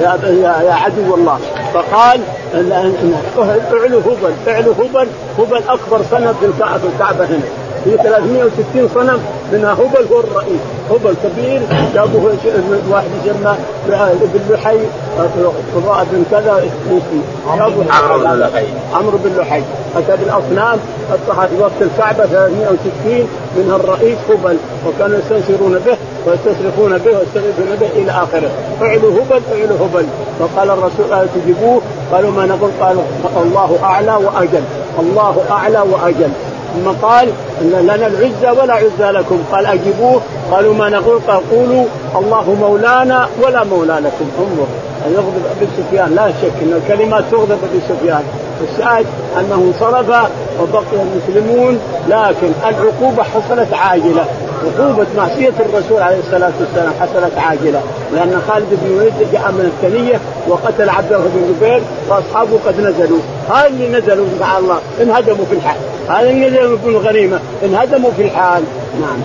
يا 0.00 0.14
ابن 0.14 0.42
يا, 0.42 0.62
يا 0.62 0.72
عدو 0.72 1.14
الله. 1.14 1.38
فقال 1.74 2.20
اعلو 3.72 3.98
هبل. 3.98 4.32
اعلو 4.48 4.72
هبل. 4.72 5.08
هبل 5.38 5.62
أكبر 5.68 6.00
صنم 6.10 6.34
في 6.40 6.46
الكعبه 6.46 7.24
هنا. 7.24 7.48
في 7.84 7.96
360 7.96 8.88
صنم 8.94 9.20
منها 9.54 9.72
هبل 9.72 10.06
هو 10.12 10.20
الرئيس. 10.20 10.60
هبل 10.90 11.14
كبير 11.24 11.60
جابوه 11.94 12.34
واحد 12.90 13.06
يسمى 13.24 13.54
ابن 13.88 14.54
لحي. 14.54 14.78
بن 16.12 16.24
كذا 16.30 16.64
عمرو 17.48 17.70
بن 17.70 17.86
لحي. 18.40 18.66
عمرو 18.94 19.18
بن 19.24 19.40
لحي. 19.40 19.62
اتى 19.96 20.16
بالاصنام 20.16 20.78
في 21.26 21.60
وقت 21.60 21.80
الكعبة 21.80 22.26
360 22.26 23.28
منها 23.56 23.76
الرئيس 23.76 24.18
هبل. 24.30 24.56
وكانوا 24.86 25.18
يستنشرون 25.18 25.78
به 25.86 25.96
ويستصرفون 26.26 26.98
به 26.98 27.18
ويستغيثون 27.18 27.76
به 27.80 27.86
إلى 27.86 28.10
آخره. 28.10 28.50
اعلوا 28.82 29.12
هبل 29.12 29.40
اعلوا 29.52 29.76
هبل. 29.76 30.06
فقال 30.38 30.70
الرسول 30.70 31.14
قال 31.14 31.28
تجيبوه؟ 31.34 31.80
قالوا 32.12 32.30
ما 32.30 32.46
نقول؟ 32.46 32.70
قالوا 32.80 33.02
الله 33.42 33.78
أعلى 33.82 34.14
وأجل. 34.14 34.64
الله 34.98 35.44
أعلى 35.50 35.78
وأجل. 35.78 36.30
ثم 36.74 37.06
قال 37.06 37.28
لنا 37.62 38.06
العزة 38.06 38.52
ولا 38.62 38.74
عزة 38.74 39.10
لكم. 39.10 39.38
قال 39.52 39.66
أجيبوه. 39.66 40.20
قالوا 40.50 40.74
ما 40.74 40.88
نقول؟ 40.88 41.20
قال 41.28 41.50
قولوا 41.50 41.84
الله 42.16 42.56
مولانا 42.60 43.28
ولا 43.42 43.64
مولى 43.64 43.92
لكم 43.92 44.28
انظر. 44.38 44.66
يغضب 45.14 45.42
أبي 45.56 45.66
سفيان. 45.76 46.14
لا 46.14 46.28
شك 46.28 46.52
إن 46.62 46.82
الكلمات 46.82 47.24
تغضب 47.30 47.58
أبي 47.70 47.80
سفيان. 47.88 48.22
الشاهد 48.70 49.06
أنه 49.38 49.54
انصرف 49.54 50.08
وبقي 50.60 51.02
المسلمون 51.02 51.78
لكن 52.08 52.52
العقوبة 52.68 53.22
حصلت 53.22 53.74
عاجلة. 53.74 54.24
عقوبة 54.62 55.06
معصية 55.16 55.52
الرسول 55.60 56.02
عليه 56.02 56.18
الصلاة 56.18 56.52
والسلام 56.60 56.92
حصلت 57.00 57.38
عاجلة 57.38 57.82
لأن 58.14 58.42
خالد 58.48 58.66
بن 58.70 58.86
الوليد 58.86 59.14
جاء 59.32 59.52
من 59.52 59.72
الثنية 59.72 60.20
وقتل 60.48 60.88
عبد 60.88 61.12
الله 61.12 61.28
بن 61.34 61.54
جبير 61.54 61.82
وأصحابه 62.08 62.58
قد 62.66 62.80
نزلوا. 62.80 63.18
هذا 63.50 63.66
اللي 63.66 63.88
نزلوا 63.88 64.26
مع 64.40 64.58
الله 64.58 64.78
انهدموا 65.00 65.44
في 65.44 65.54
الحال. 65.54 65.76
هذا 66.08 66.30
اللي 66.30 66.50
نزلوا 66.50 66.78
في 66.78 66.88
الغنيمة 66.88 67.40
انهدموا 67.64 68.10
في 68.16 68.22
الحال. 68.22 68.62
نعم. 69.00 69.18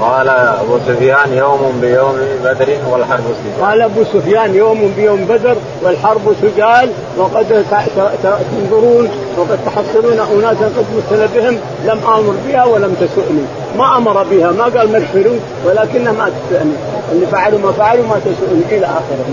قال 0.00 0.28
أبو 0.28 0.78
سفيان 0.86 1.32
يوم 1.32 1.78
بيوم 1.80 2.20
بدر 2.44 2.68
والحرب 2.90 3.24
سجال. 3.42 3.66
قال 3.66 3.82
أبو 3.82 4.04
سفيان 4.04 4.54
يوم 4.54 4.92
بيوم 4.96 5.24
بدر 5.24 5.56
والحرب 5.82 6.34
سجال 6.42 6.90
وقد 7.18 7.64
تنظرون 8.22 9.10
وقد 9.38 9.58
تحصلون 9.66 10.12
اناسا 10.12 10.64
قد 10.64 10.86
مثل 10.96 11.28
بهم 11.34 11.58
لم 11.84 12.00
آمر 12.06 12.34
بها 12.46 12.64
ولم 12.64 12.96
تسؤني. 13.00 13.44
ما 13.78 13.96
آمر 13.96 14.22
بها 14.22 14.50
ما 14.50 14.64
قال 14.64 14.92
مغفروا 14.92 15.38
ولكنها 15.64 16.12
ما 16.12 16.30
تسؤني. 16.30 16.74
اللي 17.12 17.26
فعلوا 17.26 17.58
ما 17.58 17.72
فعلوا 17.72 18.06
ما 18.06 18.20
تسؤني. 18.24 18.62
إلى 18.78 18.86
اخره 18.86 19.24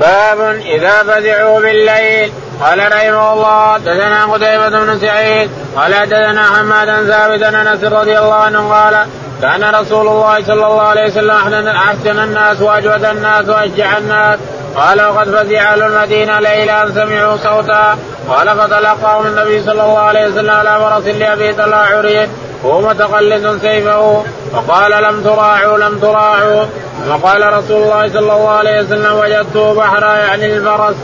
باب 0.00 0.56
إذا 0.76 0.90
فزعوا 0.90 1.60
بالليل. 1.60 2.32
قال 2.60 2.92
رحمه 2.92 3.32
الله 3.32 3.78
دثنا 3.78 4.24
قتيبة 4.24 4.68
بن 4.68 4.98
سعيد 4.98 5.50
قال 5.76 5.92
دثنا 6.06 6.42
حمادا 6.42 7.06
ثابت 7.06 7.42
أنس 7.42 7.84
رضي 7.84 8.18
الله 8.18 8.34
عنه 8.34 8.72
قال 8.72 9.06
كان 9.42 9.74
رسول 9.74 10.08
الله 10.08 10.44
صلى 10.44 10.66
الله 10.66 10.82
عليه 10.82 11.06
وسلم 11.06 11.68
احسن 11.68 12.18
الناس 12.18 12.60
وأجود 12.60 13.04
الناس 13.04 13.48
وأشجع 13.48 13.98
الناس. 13.98 14.38
قال 14.76 15.02
وقد 15.02 15.28
فزع 15.28 15.72
أهل 15.72 15.82
المدينة 15.82 16.40
ليلا 16.40 16.88
سمعوا 16.94 17.36
صوتا. 17.36 17.98
قال 18.28 18.48
فتلقاهم 18.58 19.26
النبي 19.26 19.62
صلى 19.62 19.82
الله 19.82 19.98
عليه 19.98 20.26
وسلم 20.26 20.50
على 20.50 20.78
فرس 20.80 21.14
لأبي 21.14 21.52
طلع 21.52 21.76
عريض 21.76 22.28
وهو 22.64 22.80
متقلد 22.80 23.58
سيفه. 23.62 24.24
فقال 24.52 25.02
لم 25.02 25.22
تراعوا 25.22 25.78
لم 25.78 25.98
تراعوا. 25.98 26.64
وقال 27.08 27.52
رسول 27.52 27.82
الله 27.82 28.08
صلى 28.08 28.18
الله 28.18 28.50
عليه 28.50 28.80
وسلم 28.80 29.12
وجدته 29.12 29.74
بحرا 29.74 30.16
يعني 30.16 30.56
الفرس. 30.56 30.96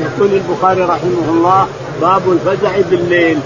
يقول 0.00 0.30
البخاري 0.34 0.82
رحمه 0.82 1.28
الله 1.28 1.66
باب 2.00 2.22
الفزع 2.32 2.80
بالليل. 2.90 3.38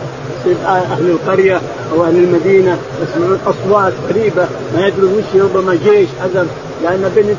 أهل 0.65 1.11
القرية 1.11 1.61
أو 1.93 2.05
أهل 2.05 2.17
المدينة 2.17 2.79
يسمعون 3.03 3.39
أصوات 3.47 3.93
غريبة 4.09 4.47
ما 4.75 4.87
يدرون 4.87 5.15
وش 5.15 5.41
ربما 5.41 5.75
جيش 5.85 6.09
حزم 6.23 6.47
لأن 6.83 7.12
بني 7.16 7.35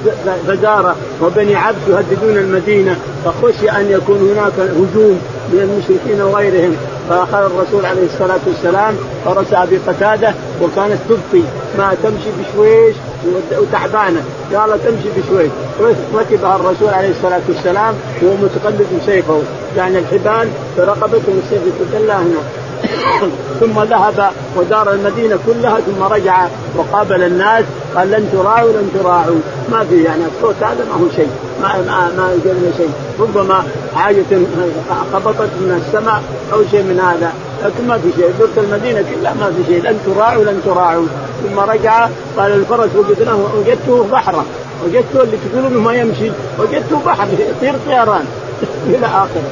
فزارة 0.48 0.96
وبني 1.22 1.56
عبد 1.56 1.78
يهددون 1.88 2.38
المدينة 2.38 2.96
فخشي 3.26 3.70
أن 3.70 3.92
يكون 3.92 4.18
هناك 4.18 4.54
هجوم 4.60 5.20
من 5.52 5.60
المشركين 5.60 6.22
وغيرهم. 6.22 6.76
فأخذ 7.10 7.38
الرسول 7.38 7.86
عليه 7.86 8.06
الصلاة 8.06 8.40
والسلام 8.48 8.96
فرس 9.26 9.54
أبي 9.54 9.78
قتادة 9.88 10.34
وكانت 10.62 10.98
تبقي. 11.10 11.44
ما 11.78 11.96
تمشي 12.04 12.30
بشويش 12.40 12.96
وتعبانة. 13.60 14.24
قال 14.56 14.84
تمشي 14.84 15.10
بشويش. 15.18 15.52
ركبها 16.16 16.56
الرسول 16.56 16.90
عليه 16.90 17.10
الصلاة 17.10 17.42
والسلام 17.50 17.96
وهو 18.22 18.36
متقلد 18.36 18.88
سيفه. 19.06 19.42
يعني 19.78 20.00
الحبال 20.00 20.50
في 20.76 20.82
رقبتهم 20.82 21.42
السيف 21.44 21.62
يتدلى 21.68 22.14
هنا. 22.14 22.42
ثم 23.60 23.84
ذهب 23.84 24.32
ودار 24.56 24.92
المدينة 24.92 25.40
كلها 25.46 25.80
ثم 25.80 26.04
رجع 26.04 26.48
وقابل 26.78 27.24
الناس 27.24 27.66
قال 27.96 28.12
لن 28.12 28.30
تراعوا 28.32 28.72
لن 28.72 28.92
تراعوا. 29.00 29.40
ما 29.72 29.84
في 29.90 30.04
يعني 30.04 30.22
الصوت 30.26 30.56
هذا 30.62 30.86
ما 30.90 31.06
هو 31.06 31.10
شيء 31.16 31.30
ما 31.62 31.68
ما 31.68 32.12
ما 32.18 32.34
يجرنا 32.34 32.72
شيء. 32.78 32.90
ربما 33.20 33.64
حاجة 33.96 34.26
خبطت 35.14 35.50
من 35.62 35.82
السماء 35.86 36.22
أو 36.54 36.64
شيء 36.72 36.84
من 36.84 37.00
هذا 37.00 37.34
لكن 37.64 37.88
ما 37.88 37.98
في 37.98 38.10
شيء. 38.18 38.34
دورة 38.40 38.66
المدينة 38.66 39.02
كلها 39.02 39.34
ما 39.34 39.52
في 39.52 39.74
شيء. 39.74 39.84
لن 39.84 40.00
تراعوا 40.06 40.44
لن 40.44 40.62
تراعوا. 40.66 41.06
ثم 41.44 41.60
رجع 41.60 42.08
قال 42.38 42.52
الفرس 42.52 42.90
وجدناه 42.96 43.38
وجدته 43.58 44.06
بحرة 44.12 44.46
وجدته 44.86 45.24
اللي 45.24 45.38
تقولون 45.52 45.74
ما 45.74 45.94
يمشي. 45.94 46.32
وجدته 46.60 47.00
بحر 47.06 47.28
يطير 47.34 47.74
طيران. 47.88 48.26
إلى 48.90 49.06
آخره. 49.06 49.44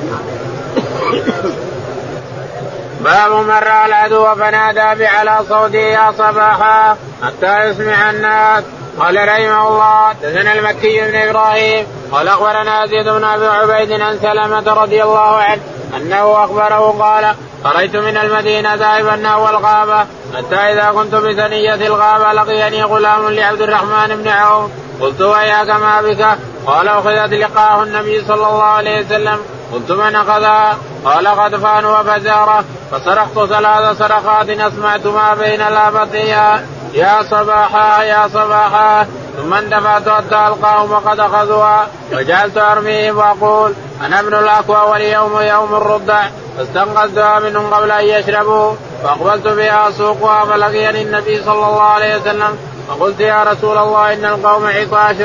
باب 3.02 3.32
من 3.32 3.50
رأى 3.50 3.86
العدو 3.86 4.36
فنادى 4.36 5.04
بعلى 5.04 5.40
صوته 5.50 5.78
يا 5.78 6.12
صباحا 6.18 6.98
حتى 7.24 7.66
يسمع 7.66 8.10
الناس. 8.10 8.64
قال 9.00 9.28
رحمه 9.28 9.68
الله 9.68 10.14
دثنا 10.14 10.54
المكي 10.54 11.02
بن 11.02 11.16
إبراهيم 11.16 11.88
قال 12.12 12.28
أخبرنا 12.28 12.86
زيد 12.86 13.10
بن 13.10 13.24
أبي 13.24 13.48
عبيد 13.48 14.02
عن 14.02 14.18
سلمة 14.18 14.74
رضي 14.74 15.04
الله 15.04 15.38
عنه 15.38 15.62
أنه 15.98 16.44
أخبره 16.44 16.96
قال 17.00 17.36
خرجت 17.64 17.96
من 17.96 18.18
المدينة 18.18 18.76
ذاهبا 18.76 19.16
نحو 19.16 19.50
الغابة 19.50 20.00
حتى 20.38 20.56
إذا 20.56 20.92
كنت 20.92 21.16
بثنية 21.16 21.74
الغابة 21.74 22.34
لقيني 22.34 22.84
غلام 22.84 23.30
لعبد 23.30 23.62
الرحمن 23.62 24.16
بن 24.16 24.28
عوف. 24.28 24.72
قلت 25.02 25.22
وياك 25.22 25.70
ما 25.70 26.02
بك؟ 26.02 26.38
قال 26.68 26.88
أخذت 26.88 27.34
لقاه 27.34 27.84
النبي 27.84 28.22
صلى 28.22 28.48
الله 28.48 28.64
عليه 28.64 29.06
وسلم 29.06 29.40
قلت 29.74 29.92
من 29.92 30.16
اخذها؟ 30.16 30.78
قال 31.06 31.28
غطفان 31.28 31.86
وفزاره 31.86 32.64
فصرخت 32.92 33.50
ثلاث 33.50 33.98
صرخات 33.98 34.50
أسمعت 34.50 35.06
ما 35.06 35.34
بين 35.34 35.60
لابتيها 35.60 36.62
يا 36.94 37.24
صباحا 37.32 38.04
يا 38.04 38.28
صباحا. 38.28 39.08
ثم 39.38 39.54
اندفعت 39.54 40.10
حتى 40.10 40.48
ألقاهم 40.48 40.92
وقد 40.92 41.20
اخذوها 41.20 41.88
وجعلت 42.14 42.58
أرميهم 42.58 43.18
وأقول 43.18 43.74
أنا 44.02 44.20
ابن 44.20 44.34
الاكوى 44.34 44.92
واليوم 44.92 45.42
يوم 45.42 45.76
الرضع. 45.76 46.24
فاستنقذتها 46.58 47.40
منهم 47.40 47.74
قبل 47.74 47.92
أن 47.92 48.06
يشربوا. 48.06 48.74
فأقبلت 49.04 49.48
بها 49.48 49.90
اسوقها 49.90 50.46
فلقيني 50.46 51.02
النبي 51.02 51.44
صلى 51.44 51.54
الله 51.68 51.82
عليه 51.82 52.16
وسلم 52.16 52.58
فقلت 52.88 53.20
يا 53.20 53.44
رسول 53.44 53.78
الله 53.78 54.14
إن 54.14 54.26
القوم 54.26 54.68
عطاش 54.68 55.16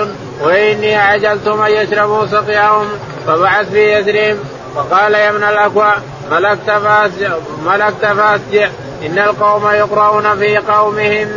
وإني 0.42 0.96
عجلتم 0.96 1.62
ان 1.62 1.72
يشربوا 1.72 2.26
سقيهم 2.26 2.86
فبعث 3.26 3.70
في 3.70 3.92
يثرب 3.92 4.38
فقال 4.74 5.14
يا 5.14 5.30
ابن 5.30 5.44
الاكوى 5.44 5.92
ملكت 6.30 6.70
فاسجع 6.70 7.34
ملكت 7.66 8.06
فاسجع 8.06 8.68
إن 9.06 9.18
القوم 9.18 9.70
يقرؤون 9.70 10.36
في 10.38 10.56
قومهم. 10.56 11.28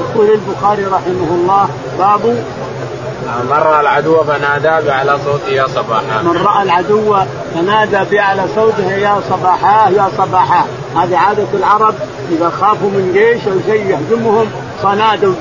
يقول 0.00 0.30
البخاري 0.30 0.84
رحمه 0.84 1.28
الله 1.30 1.68
باب 1.98 2.44
من 3.26 3.52
رأى 3.52 3.80
العدو 3.80 4.22
فنادى 4.22 4.86
بأعلى 4.86 5.18
صوته 5.24 5.48
يا 5.48 5.66
صباحا. 5.66 6.22
من 6.22 6.42
رأى 6.46 6.62
العدو 6.62 7.16
فنادى 7.54 8.10
بأعلى 8.10 8.44
صوته 8.54 8.92
يا 8.92 9.20
صباحا 9.30 9.90
يا 9.90 10.08
صباحا 10.18 10.66
هذه 10.96 11.16
عادة 11.16 11.46
العرب 11.54 11.94
إذا 12.30 12.50
خافوا 12.60 12.90
من 12.90 13.10
جيش 13.12 13.48
أو 13.48 13.72
شيء 13.72 13.86
يهزمهم 13.86 14.50
فنادوا 14.82 15.34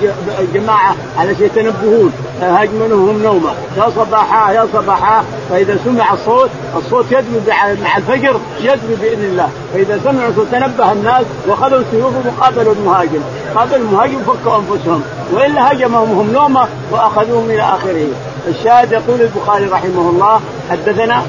جماعة 0.54 0.96
على 1.18 1.36
شيء 1.36 1.46
يتنبهون 1.46 2.14
هجمنهم 2.42 3.24
نومة. 3.24 3.52
يا 3.78 3.90
صباحا 3.96 4.52
يا 4.52 4.68
صباحا. 4.74 5.24
فإذا 5.50 5.78
سمع 5.86 6.14
الصوت 6.14 6.50
الصوت 6.78 7.06
يدوي 7.12 7.42
مع 7.84 7.98
الفجر 7.98 8.40
يدوي 8.60 8.96
بإذن 9.02 9.24
الله. 9.24 9.50
فإذا 9.74 10.00
سمعوا 10.04 10.32
صوت 10.36 10.48
تنبه 10.52 10.92
الناس 10.92 11.26
واخذوا 11.48 11.84
سيوفهم 11.92 12.24
وقابلوا 12.38 12.74
المهاجم. 12.74 13.22
قابلوا 13.56 13.78
المهاجم 13.78 14.20
فكوا 14.24 14.58
أنفسهم. 14.58 15.04
وإلا 15.34 15.72
هجمهم 15.72 16.20
هم 16.20 16.32
نومة 16.34 16.68
وأخذوهم 16.92 17.50
إلى 17.50 17.62
آخره. 17.62 18.08
الشاهد 18.48 18.92
يقول 18.92 19.22
البخاري 19.22 19.66
رحمه 19.66 20.10
الله 20.10 20.42
حدثنا 20.70 21.24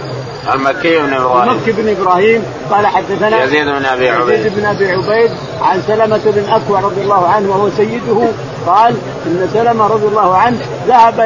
المكي 0.55 1.03
بن 1.03 1.13
إبراهيم. 1.13 1.51
المكي 1.51 1.73
بن 1.73 1.89
إبراهيم 1.89 2.43
قال 2.71 2.87
حدثنا 2.87 3.45
يزيد 3.45 3.67
بن 3.67 3.85
أبي 3.85 4.09
عبيد. 4.11 4.39
يزيد 4.39 4.55
بن 4.55 4.65
أبي 4.65 4.89
عبيد 4.93 5.31
عن 5.63 5.83
سلمة 5.87 6.21
بن 6.25 6.53
أكوع 6.53 6.81
رضي 6.81 7.01
الله 7.01 7.29
عنه 7.29 7.51
وهو 7.51 7.71
سيده 7.71 8.29
قال 8.67 8.95
إن 9.27 9.49
سلمة 9.55 9.87
رضي 9.87 10.07
الله 10.07 10.37
عنه 10.37 10.59
ذهب 10.89 11.19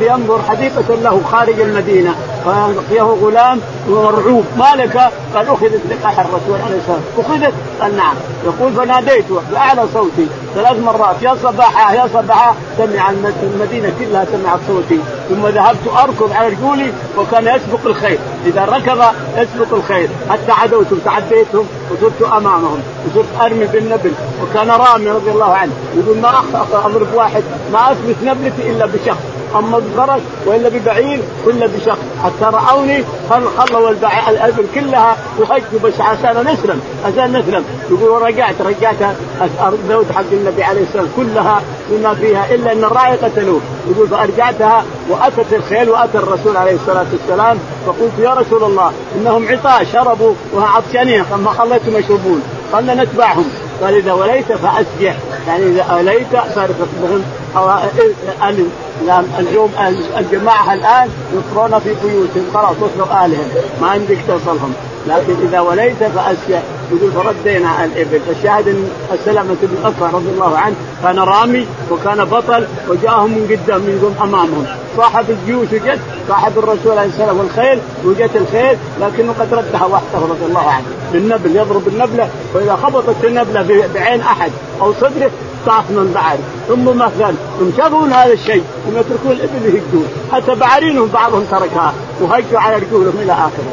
ينظر 0.00 0.38
حديقة 0.48 0.94
له 0.94 1.20
خارج 1.32 1.60
المدينة 1.60 2.14
فلقيه 2.44 3.02
غلام 3.02 3.60
مرعوب 3.88 4.44
ما 4.58 4.76
لك؟ 4.76 4.96
قال 5.34 5.48
أخذت 5.48 5.80
لقاح 5.90 6.20
الرسول 6.20 6.60
عليه 6.66 6.76
الصلاة 6.76 6.98
والسلام. 7.16 7.40
أخذت؟ 7.42 7.54
قال 7.80 7.96
نعم. 7.96 8.14
يقول 8.44 8.72
فناديته 8.72 9.40
بأعلى 9.50 9.84
صوتي. 9.94 10.26
ثلاث 10.54 10.78
مرات 10.78 11.22
يا 11.22 11.36
صباحا 11.42 11.94
يا 11.94 12.08
صباحا. 12.14 12.54
سمع 12.78 13.10
المدينة 13.42 13.92
كلها 13.98 14.24
سمعت 14.32 14.58
صوتي. 14.68 15.00
ثم 15.28 15.46
ذهبت 15.46 15.88
أركض 16.02 16.32
على 16.32 16.48
رجولي 16.48 16.92
وكان 17.18 17.46
يسبق 17.46 17.86
الخير. 17.86 18.18
إذا 18.46 18.64
ركض 18.64 19.04
يسبق 19.36 19.74
الخير. 19.74 20.08
حتى 20.30 20.52
عدوتهم 20.52 20.98
تعديتهم 21.04 21.66
وصرت 21.90 22.32
أمامهم. 22.32 22.82
وصرت 23.06 23.40
أرمي 23.40 23.66
بالنبل. 23.66 24.12
وكان 24.42 24.70
رامي 24.70 25.10
رضي 25.10 25.30
الله 25.30 25.54
عنه. 25.54 25.72
يقول 25.96 26.18
ما 26.18 26.30
اضرب 26.60 27.14
واحد 27.14 27.42
ما 27.72 27.92
أثبت 27.92 28.16
نبلتي 28.24 28.70
إلا 28.70 28.86
بشخص. 28.86 29.18
أما 29.56 29.78
بفرس 29.78 30.20
وإلا 30.46 30.68
ببعير 30.68 31.20
ولا 31.46 31.66
بشخص. 31.66 31.98
حتى 32.24 32.44
رأوني 32.44 33.04
خلوا 33.58 33.90
الابل 34.28 34.66
كلها 34.74 35.16
وهجوا 35.38 35.80
بس 35.84 36.00
عشان 36.00 36.46
نسلم 36.52 36.80
عشان 37.06 37.32
نسلم. 37.36 37.64
يقول 37.90 38.10
ورجعت 38.10 38.54
رجعت 38.60 38.96
الزوج 39.72 40.04
حق 40.14 40.24
النبي 40.32 40.62
عليه 40.62 40.82
السلام 40.82 41.08
كلها 41.16 41.62
بما 41.90 42.14
فيها 42.14 42.54
إلا 42.54 42.72
أن 42.72 42.84
الراعي 42.84 43.16
قتلوه. 43.16 43.60
يقول 43.90 44.08
فأرجعتها 44.08 44.84
وأتت 45.08 45.52
الخيل 45.52 45.90
وأتى 45.90 46.18
الرسول 46.18 46.56
عليه 46.56 46.74
الصلاة 46.74 47.06
والسلام. 47.12 47.58
فقلت 47.86 48.12
يا 48.18 48.34
رسول 48.34 48.64
الله 48.64 48.92
إنهم 49.16 49.48
عطاش 49.48 49.92
شربوا 49.92 50.34
وعطشانين 50.54 51.24
ما 51.44 51.50
خليتهم 51.50 51.96
يشربون. 51.96 52.42
قال 52.72 52.86
نتبعهم 52.86 53.44
قال 53.82 53.94
إذا 53.94 54.12
وليت 54.12 54.52
فأسجح. 54.52 55.16
يعني 55.46 55.66
إذا 55.66 55.82
أوليت 55.82 56.36
فارفق 56.54 56.88
بهم 57.02 57.22
اليوم 59.38 59.72
الجماعة 60.18 60.74
الآن 60.74 61.08
يصرون 61.32 61.78
في 61.78 61.94
بيوتهم 62.04 62.44
خلاص 62.54 62.76
وصلوا 62.80 63.26
الهم 63.26 63.48
ما 63.82 63.94
يمديك 63.94 64.18
توصلهم. 64.26 64.74
لكن 65.06 65.34
إذا 65.48 65.60
وليت 65.60 66.04
فاسجح 66.04 66.62
يقول 66.92 67.12
فردينا 67.12 67.84
الإبل. 67.84 68.20
فالشاهد 68.20 68.68
إن 68.68 68.88
سلمة 69.24 69.56
بن 69.62 69.76
اكوع 69.84 70.10
رضي 70.10 70.28
الله 70.28 70.58
عنه 70.58 70.74
كان 71.02 71.18
رامي 71.18 71.66
وكان 71.90 72.24
بطل 72.24 72.66
وجاءهم 72.88 73.30
من 73.30 73.44
قدام 73.44 73.80
من 73.80 74.16
أمامهم. 74.22 74.66
صاحب 74.96 75.30
الجيوش 75.30 75.68
وجد 75.72 76.00
صاحب 76.28 76.58
الرسول 76.58 76.98
عليه 76.98 77.08
السلام 77.08 77.38
والخيل 77.38 77.78
وجت 78.04 78.30
الخيل 78.36 78.78
لكنه 79.00 79.34
قد 79.40 79.54
ردها 79.54 79.84
وحده 79.84 80.18
رضي 80.18 80.44
الله 80.48 80.68
عنه. 80.70 80.86
بالنبل 81.12 81.56
يضرب 81.56 81.88
النبلة 81.88 82.28
وإذا 82.54 82.76
خبطت 82.76 83.24
النبلة 83.24 83.88
بعين 83.94 84.20
أحد 84.20 84.50
أو 84.82 84.92
صدره 84.92 85.30
طاف 85.66 85.90
من 85.90 86.12
بعد. 86.14 86.38
ثم 86.68 86.84
مثلا 86.84 87.34
ثم 87.60 87.70
شافوا 87.76 88.06
هذا 88.06 88.32
الشيء؟ 88.32 88.64
ثم 88.86 88.98
يتركون 88.98 89.32
الإبل 89.32 89.66
يهجون. 89.66 90.08
حتى 90.32 90.54
بعارينهم 90.54 91.08
بعضهم 91.08 91.44
تركها 91.50 91.94
وهجوا 92.20 92.60
على 92.60 92.76
رجولهم 92.76 93.14
إلى 93.22 93.32
اخره 93.32 93.72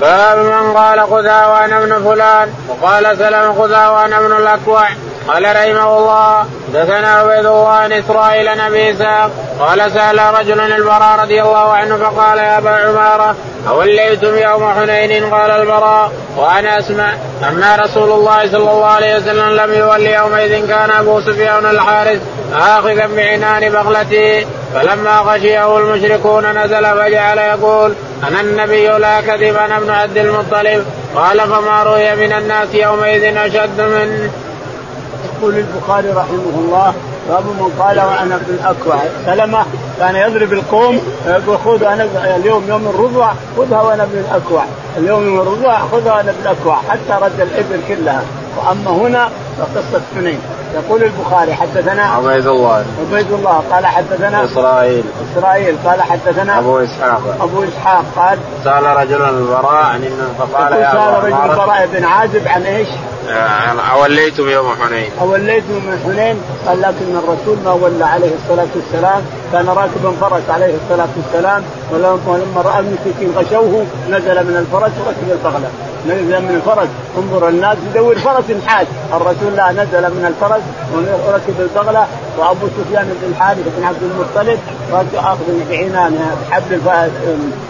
باب 0.00 0.38
من 0.38 0.72
قال 0.76 1.00
خذها 1.00 1.46
وأنا 1.46 1.78
ابن 1.78 2.04
فلان 2.04 2.48
وقال 2.68 3.18
سلم 3.18 3.54
خذها 3.58 3.88
وأنا 3.90 4.18
ابن 4.18 4.36
الأكوع. 4.36 4.88
قال 5.28 5.44
رحمه 5.44 5.98
الله 5.98 6.46
دثنا 6.74 7.08
عبيد 7.08 7.46
الله 7.46 7.86
بن 7.86 7.92
إسرائيل 7.92 8.58
نبي 8.58 8.92
إسحاق 8.92 9.30
قال 9.60 9.92
سأل 9.92 10.34
رجل 10.38 10.60
البراء 10.60 11.20
رضي 11.20 11.42
الله 11.42 11.72
عنه 11.72 11.96
فقال 11.96 12.38
يا 12.38 12.58
أبا 12.58 12.70
عمارة 12.70 13.36
أوليتم 13.68 14.38
يوم 14.38 14.72
حنين؟ 14.74 15.34
قال 15.34 15.50
البراء 15.50 16.12
وأنا 16.36 16.78
أسمع 16.78 17.14
أما 17.48 17.76
رسول 17.76 18.10
الله 18.10 18.50
صلى 18.50 18.70
الله 18.70 18.86
عليه 18.86 19.16
وسلم 19.16 19.48
لم 19.48 19.74
يولي 19.74 20.12
يومئذ 20.12 20.68
كان 20.68 20.90
أبو 20.90 21.20
سفيان 21.20 21.66
الحارث 21.66 22.20
آخذا 22.54 23.06
بعنان 23.06 23.72
بغلته 23.72 24.46
فلما 24.74 25.18
غشيه 25.18 25.78
المشركون 25.78 26.58
نزل 26.58 26.84
فجعل 26.84 27.38
يقول 27.38 27.94
أنا 28.28 28.40
النبي 28.40 28.88
لا 28.88 29.20
كذب 29.20 29.56
أنا 29.56 29.76
ابن 29.76 29.90
عبد 29.90 30.16
المطلب. 30.16 30.86
قال 31.14 31.40
فما 31.40 31.82
روي 31.82 32.14
من 32.14 32.32
الناس 32.32 32.74
يومئذ 32.74 33.36
أشد 33.36 33.80
من 33.80 34.30
يقول 35.24 35.54
البخاري 35.58 36.10
رحمه 36.10 36.54
الله 36.58 36.94
باب 37.28 37.44
من 37.44 37.72
قال 37.80 38.00
وأنا 38.00 38.34
ابن 38.34 38.54
الاكوع 38.54 38.96
سلمة 39.26 39.64
كان 39.98 40.16
يضرب 40.16 40.52
القوم 40.52 41.00
يقول 41.26 41.58
خذ 41.58 41.82
أنا 41.84 42.36
اليوم 42.36 42.64
يوم 42.68 42.88
الرضع 42.88 43.32
خذها 43.56 43.82
وأنا 43.82 44.02
ابن 44.02 44.18
الاكوع 44.18 44.64
اليوم 44.96 45.26
يوم 45.26 45.40
الرضع 45.40 45.78
خذها 45.78 46.14
وأنا 46.14 46.30
ابن 46.30 46.40
الاكوع 46.42 46.76
حتى 46.88 47.24
رد 47.24 47.40
الإبل 47.40 47.80
كلها. 47.88 48.22
وأما 48.56 48.90
هنا 48.90 49.28
فقصة 49.58 50.02
حنين 50.14 50.38
يقول 50.74 51.04
البخاري 51.04 51.54
حدثنا 51.54 52.02
عبيد 52.02 52.46
الله. 52.46 52.84
عبيد 53.10 53.32
الله 53.32 53.62
قال 53.70 53.86
حدثنا 53.86 54.44
إسرائيل. 54.44 55.04
إسرائيل 55.32 55.76
قال 55.84 56.02
حدثنا 56.02 56.58
أبو 56.58 56.78
إسحاق. 56.78 57.22
أبو 57.40 57.64
إسحاق 57.64 58.04
قال 58.16 58.38
سأل 58.64 58.84
رجل 58.84 59.22
البراء 59.22 59.84
عن 59.84 60.34
فقال 60.38 60.72
يا 60.72 60.92
سأل 60.92 61.24
رجل 61.24 61.50
البراء 61.50 61.88
بن 61.92 62.04
عازب 62.04 62.48
عن 62.48 62.62
إيش؟ 62.62 62.88
أوليتم 63.92 64.48
يوم 64.48 64.74
حنين. 64.80 65.10
أوليتم 65.20 65.74
من 65.74 66.00
حنين 66.04 66.36
قال 66.66 66.80
لكن 66.80 67.16
الرسول 67.16 67.58
ما 67.64 67.72
ولى 67.72 68.04
عليه 68.04 68.30
الصلاة 68.42 68.68
والسلام 68.74 69.22
كان 69.52 69.66
راكبا 69.68 70.10
فرس 70.20 70.42
عليه 70.50 70.74
الصلاة 70.74 71.08
والسلام 71.16 71.62
ولما 71.90 72.62
رأى 72.62 72.78
المشركين 72.80 73.32
غشوه 73.36 73.86
نزل 74.10 74.46
من 74.46 74.56
الفرس 74.56 74.92
وركب 75.00 75.30
البغلة. 75.30 75.70
نزل 76.06 76.42
من 76.42 76.54
الفرس؟ 76.54 76.88
انظر 77.18 77.48
الناس 77.48 77.78
يدور 77.90 78.18
فرس 78.18 78.44
حاج 78.66 78.86
الرسول 79.12 79.56
لا 79.56 79.72
نزل 79.72 80.02
من 80.02 80.24
الفرس 80.28 80.62
وركب 81.28 81.60
البغلة 81.60 82.06
وأبو 82.38 82.66
سفيان 82.66 83.04
بن 83.04 83.28
الحارث 83.30 83.62
بن 83.76 83.84
عبد 83.84 84.02
المطلب 84.02 84.58
أخذ 85.14 85.70
بعنانها 85.70 86.36
بحبل 86.42 86.80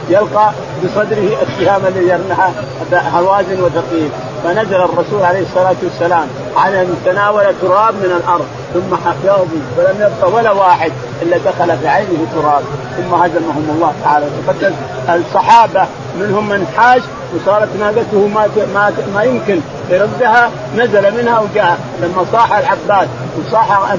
يلقى 0.08 0.50
بصدره 0.84 1.36
السهام 1.42 1.80
الذي 1.86 2.08
يرمها 2.08 2.52
هوازن 2.92 3.62
وثقيل. 3.62 4.10
فنزل 4.44 4.74
الرسول 4.74 5.22
عليه 5.22 5.42
الصلاة 5.42 5.76
والسلام 5.82 6.26
على 6.56 6.82
ان 6.82 6.94
تناول 7.04 7.44
تراب 7.62 7.94
من 7.94 8.20
الأرض. 8.20 8.46
ثم 8.74 8.96
حفظه 8.96 9.46
فلم 9.76 9.96
يبقى 9.96 10.32
ولا 10.32 10.50
واحد 10.50 10.92
إلا 11.22 11.36
دخل 11.36 11.78
في 11.78 11.88
عينه 11.88 12.26
تراب. 12.34 12.62
ثم 12.96 13.14
هزمهم 13.14 13.70
الله 13.74 13.92
تعالى. 14.04 14.26
تقدم 14.46 14.74
الصحابة 15.08 15.86
منهم 16.20 16.48
من 16.48 16.66
حاج 16.76 17.02
وصارت 17.34 17.68
ناقته 17.80 18.28
ما 18.34 18.48
ما 18.74 18.92
ما 19.14 19.22
يمكن 19.34 19.60
يردها 19.90 20.50
نزل 20.76 21.16
منها 21.16 21.40
وجاء 21.40 21.78
لما 22.02 22.24
صاح 22.32 22.58
العباس 22.58 23.08
وصاح 23.38 23.94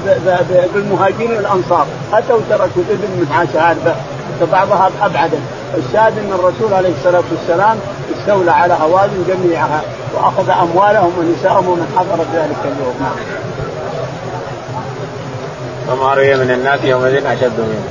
بالمهاجرين 0.74 1.36
والأنصار. 1.36 1.86
أتوا 2.12 2.40
تركوا 2.50 2.82
الابل 2.88 3.08
من 3.08 3.26
هذا. 3.32 3.96
فبعضها 4.40 4.90
ابعد 5.02 5.30
الشاهد 5.76 6.18
أن 6.18 6.32
الرسول 6.32 6.74
عليه 6.74 6.88
الصلاة 6.98 7.22
والسلام 7.30 7.78
استولى 8.18 8.50
على 8.50 8.76
هوازن 8.82 9.24
جميعها 9.28 9.80
وأخذ 10.14 10.50
أموالهم 10.50 11.12
ونساءهم 11.18 11.68
ومن 11.68 11.94
حضر 11.96 12.24
ذلك 12.34 12.56
اليوم. 12.64 12.94
فما 15.86 16.14
روي 16.14 16.34
من 16.34 16.50
الناس 16.50 16.80
يومئذ 16.84 17.26
أشد 17.26 17.60
منه. 17.60 17.84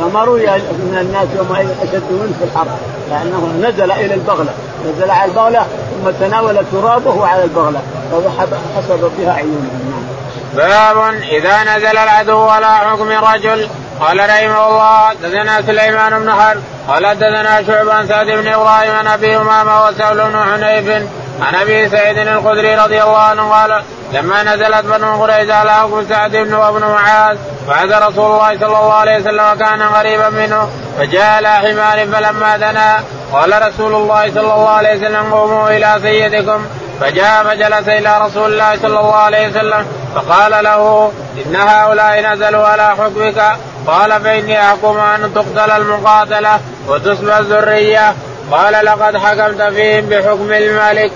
فما 0.00 0.24
روي 0.24 0.46
من 0.46 0.98
الناس 1.00 1.28
يومئذ 1.36 1.68
أشد 1.82 2.02
منه 2.10 2.32
في 2.38 2.44
الحرب 2.44 2.68
لأنه 3.10 3.68
نزل 3.68 3.90
إلى 3.92 4.14
البغلة. 4.14 4.52
نزل 4.86 5.10
على 5.10 5.30
البغلة 5.30 5.66
ثم 5.90 6.10
تناول 6.10 6.58
ترابه 6.72 7.26
على 7.26 7.44
البغلة 7.44 7.80
فحسب 8.10 9.12
بها 9.18 9.32
عيونهم 9.32 10.08
باب 10.56 11.14
إذا 11.32 11.76
نزل 11.76 11.98
العدو 11.98 12.48
على 12.48 12.66
حكم 12.66 13.08
رجل 13.12 13.68
قال 14.00 14.18
رحمه 14.18 14.68
الله 14.68 15.12
دثنا 15.22 15.62
سليمان 15.62 16.18
بن 16.18 16.32
حرب 16.32 16.60
قال 16.88 17.18
دثنا 17.18 17.62
شعبان 17.66 18.08
سعد 18.08 18.26
بن 18.26 18.48
إبراهيم 18.48 18.94
عن 18.94 19.06
أبي 19.06 19.36
أمامة 19.36 19.86
وسهل 19.86 20.16
بن 20.16 20.38
حنيف 20.38 21.02
عن 21.42 21.54
أبي 21.54 21.88
سعيد 21.88 22.18
الخدري 22.18 22.74
رضي 22.74 23.02
الله 23.02 23.18
عنه 23.18 23.50
قال 23.50 23.82
لما 24.12 24.42
نزلت 24.42 24.84
بنو 24.84 25.22
قريظة 25.22 25.54
على 25.54 25.72
حكم 25.72 26.04
سعد 26.08 26.30
بن 26.30 26.54
وابن 26.54 26.80
معاذ 26.80 27.36
بعث 27.68 28.02
رسول 28.02 28.32
الله 28.32 28.58
صلى 28.58 28.66
الله 28.66 28.94
عليه 28.94 29.18
وسلم 29.20 29.44
وكان 29.52 29.82
قريبا 29.82 30.28
منه 30.28 30.68
فجاء 30.98 31.32
على 31.32 31.48
حمار 31.48 32.06
فلما 32.06 32.56
دنا 32.56 33.02
قال 33.32 33.68
رسول 33.68 33.94
الله 33.94 34.30
صلى 34.34 34.40
الله 34.40 34.68
عليه 34.68 34.96
وسلم 34.96 35.34
قوموا 35.34 35.70
إلى 35.70 35.98
سيدكم. 36.02 36.66
فجاء 37.00 37.44
فجلس 37.44 37.88
إلى 37.88 38.18
رسول 38.26 38.52
الله 38.52 38.76
صلى 38.76 39.00
الله 39.00 39.14
عليه 39.14 39.48
وسلم 39.48 39.86
فقال 40.14 40.64
له 40.64 41.12
إن 41.46 41.56
هؤلاء 41.56 42.32
نزلوا 42.32 42.66
على 42.66 42.96
حكمك. 42.96 43.42
قال 43.86 44.20
فإني 44.22 44.60
أحكم 44.60 44.98
أن 44.98 45.34
تقتل 45.34 45.70
المقاتلة 45.70 46.60
وتسبى 46.88 47.38
الذرية. 47.38 48.14
قال 48.50 48.84
لقد 48.84 49.16
حكمت 49.16 49.62
فيهم 49.62 50.06
بحكم 50.06 50.52
الملك. 50.52 51.12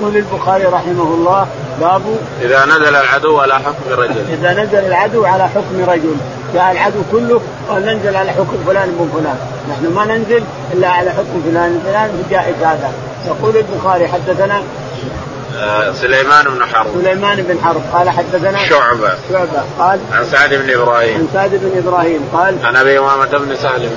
يقول 0.00 0.16
البخاري 0.16 0.64
رحمه 0.64 1.02
الله 1.02 1.46
باب 1.80 2.02
إذا 2.42 2.64
نزل 2.64 2.96
العدو 2.96 3.40
على 3.40 3.54
حكم 3.54 3.90
رجل 3.90 4.24
إذا 4.32 4.52
نزل 4.52 4.78
العدو 4.78 5.24
على 5.24 5.48
حكم 5.48 5.84
رجل. 5.88 6.16
جاء 6.54 6.72
العدو 6.72 7.02
كله 7.12 7.40
قال 7.68 7.86
ننزل 7.86 8.16
على 8.16 8.30
حكم 8.30 8.56
فلان 8.66 8.88
بن 8.88 9.08
فلان. 9.14 9.36
نحن 9.70 9.94
ما 9.94 10.04
ننزل 10.04 10.44
إلا 10.72 10.88
على 10.88 11.10
حكم 11.10 11.42
فلان 11.50 11.80
فلان 11.84 12.22
جائز 12.30 12.54
هذا. 12.62 12.92
يقول 13.26 13.56
البخاري 13.56 14.08
حدثنا 14.08 14.62
آه، 15.58 15.92
سليمان 15.92 16.44
بن 16.44 16.64
حرب. 16.64 16.86
سليمان 17.02 17.42
بن 17.42 17.58
حرب. 17.64 17.82
قال 17.92 18.10
حدثنا 18.10 18.68
شعبة. 18.68 19.12
شعبة. 19.32 19.62
قال 19.78 19.98
عن 20.12 20.24
سعد 20.24 20.54
بن 20.54 20.80
إبراهيم. 20.80 21.14
عن 21.14 21.28
سعد 21.34 21.50
بن 21.50 21.82
إبراهيم. 21.86 22.20
قال 22.32 22.56
عن 22.64 22.76
أبي 22.76 22.98
أمامة 22.98 23.38
بن 23.38 23.56
سهل 23.56 23.88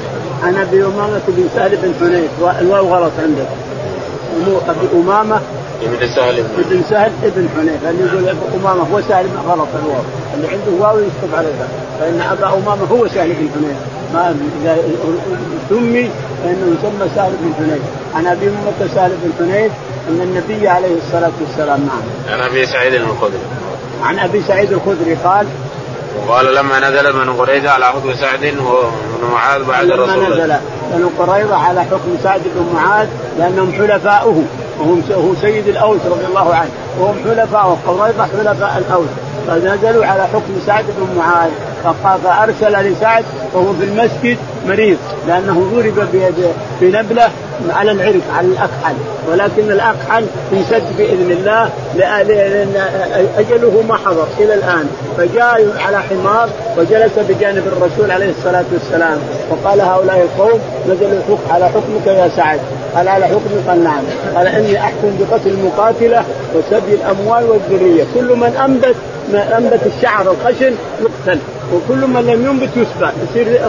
عن 0.44 0.56
أبي 0.56 0.86
أمامة 0.86 1.22
بن 1.28 1.50
سهل 1.56 1.78
بن 1.78 1.94
حنيف. 2.00 2.60
الواو 2.60 2.96
غلط 2.96 3.12
عندك. 3.20 3.48
أبي 4.70 4.88
أمامة 4.94 5.42
ابن 5.84 6.08
سهل 6.16 6.40
ابن 6.40 6.84
سهل 6.90 7.12
ابن 7.24 7.50
حنيف 7.58 7.88
اللي 7.90 8.04
يقول 8.06 8.30
أبو 8.30 8.46
أمامة 8.56 8.84
هو 8.94 9.02
سهل 9.02 9.28
بن 9.28 9.38
غلط 9.50 9.68
الواو. 9.84 10.02
اللي 10.34 10.48
عنده 10.48 10.84
واو 10.84 11.00
يسقط 11.00 11.38
عليها 11.38 11.68
فإن 12.00 12.22
أبا 12.22 12.48
أمامة 12.48 12.86
هو 12.92 13.08
سهل 13.08 13.30
بن 13.30 13.50
حنيف 13.56 13.78
ما 14.14 14.36
إذا 14.62 14.78
سمي 15.70 16.10
فإنه 16.44 16.76
يسمى 16.78 17.10
سهل 17.16 17.32
بن 17.42 17.54
حنيف 17.58 17.82
عن 18.16 18.28
أبي 18.28 18.48
امامه 18.48 18.96
سهل 18.96 19.12
بن 19.24 19.32
حنيف 19.40 19.72
أن 20.10 20.22
النبي 20.22 20.68
عليه 20.68 20.96
الصلاة 20.98 21.32
والسلام 21.42 21.80
نعم. 21.80 22.34
عن 22.34 22.50
أبي 22.50 22.66
سعيد 22.66 22.94
الخدري. 22.94 23.40
عن 24.04 24.20
أبي 24.20 24.42
سعيد 24.48 24.72
الخدري 24.72 25.16
قال 25.24 25.48
وقال 26.28 26.56
لما 26.56 26.90
نزل 26.90 27.14
بنو 27.14 27.34
قريظة 27.34 27.70
على 27.70 27.86
حكم 27.86 28.16
سعد 28.16 28.40
بن 28.40 28.62
معاذ 29.34 29.64
بعد 29.64 29.86
الرسول. 29.92 30.24
لما 30.24 30.30
نزل 30.30 30.56
بنو 30.94 31.10
قريظة 31.20 31.56
على 31.56 31.84
حكم 31.84 32.18
سعد 32.24 32.42
بن 32.56 32.74
معاذ 32.74 33.08
لأنهم 33.40 33.72
حلفاؤه. 33.72 34.44
وهم 34.80 35.04
هو 35.12 35.36
سيد 35.42 35.68
الأوس 35.68 36.00
رضي 36.06 36.26
الله 36.26 36.56
عنه. 36.56 36.70
وهم 37.00 37.16
حلفاء 37.26 37.78
قريظه 37.88 38.24
حلفاء 38.24 38.84
الأوس. 38.88 39.10
فنزلوا 39.48 40.06
على 40.06 40.24
حكم 40.24 40.54
سعد 40.66 40.86
بن 40.98 41.18
معاذ. 41.18 41.50
فأرسل 42.24 42.92
لسعد 42.92 43.26
وهو 43.54 43.74
في 43.74 43.84
المسجد 43.84 44.38
مريض. 44.68 44.98
لأنه 45.28 45.72
ضرب 45.74 46.08
بنبلة 46.82 47.30
على 47.70 47.92
العرق 47.92 48.22
على 48.38 48.48
الأكحل. 48.48 48.96
ولكن 49.32 49.72
الأكحل 49.72 50.26
يسد 50.52 50.84
بإذن 50.98 51.32
الله 51.32 51.70
لأن 51.96 52.74
أجله 53.38 53.84
ما 53.90 53.98
حضر 53.98 54.28
إلى 54.40 54.54
الآن. 54.54 54.90
فجاء 55.18 55.68
على 55.86 56.02
حمار 56.02 56.50
وجلس 56.78 57.20
بجانب 57.30 57.64
الرسول 57.68 58.12
عليه 58.12 58.30
الصلاة 58.30 58.66
والسلام. 58.74 59.18
وقال 59.50 59.82
هؤلاء 59.82 60.22
القوم 60.22 60.60
نزلوا 60.90 61.38
على 61.50 61.66
حكمك 61.66 62.08
يا 62.08 62.30
سعد. 62.36 62.60
قال 62.96 63.08
على 63.08 63.26
حكمك 63.26 63.68
قال 63.68 63.84
نعم 63.84 64.04
قال 64.36 64.48
إني 64.48 64.80
أحكم 64.80 65.18
بقتل 65.20 65.50
المقاتلة 65.50 66.24
وسبي 66.56 66.94
الأموال 66.94 67.44
والذرية. 67.44 68.04
كل 68.16 68.36
من 68.36 68.56
انبت 68.66 68.96
أنبت 69.58 69.80
الشعر 69.86 70.32
الخشن 70.32 70.74
يقتل. 71.02 71.40
وكل 71.74 72.08
من 72.08 72.22
لم 72.22 72.46
ينبت 72.46 72.70
يسبى 72.78 73.12
يصير 73.30 73.60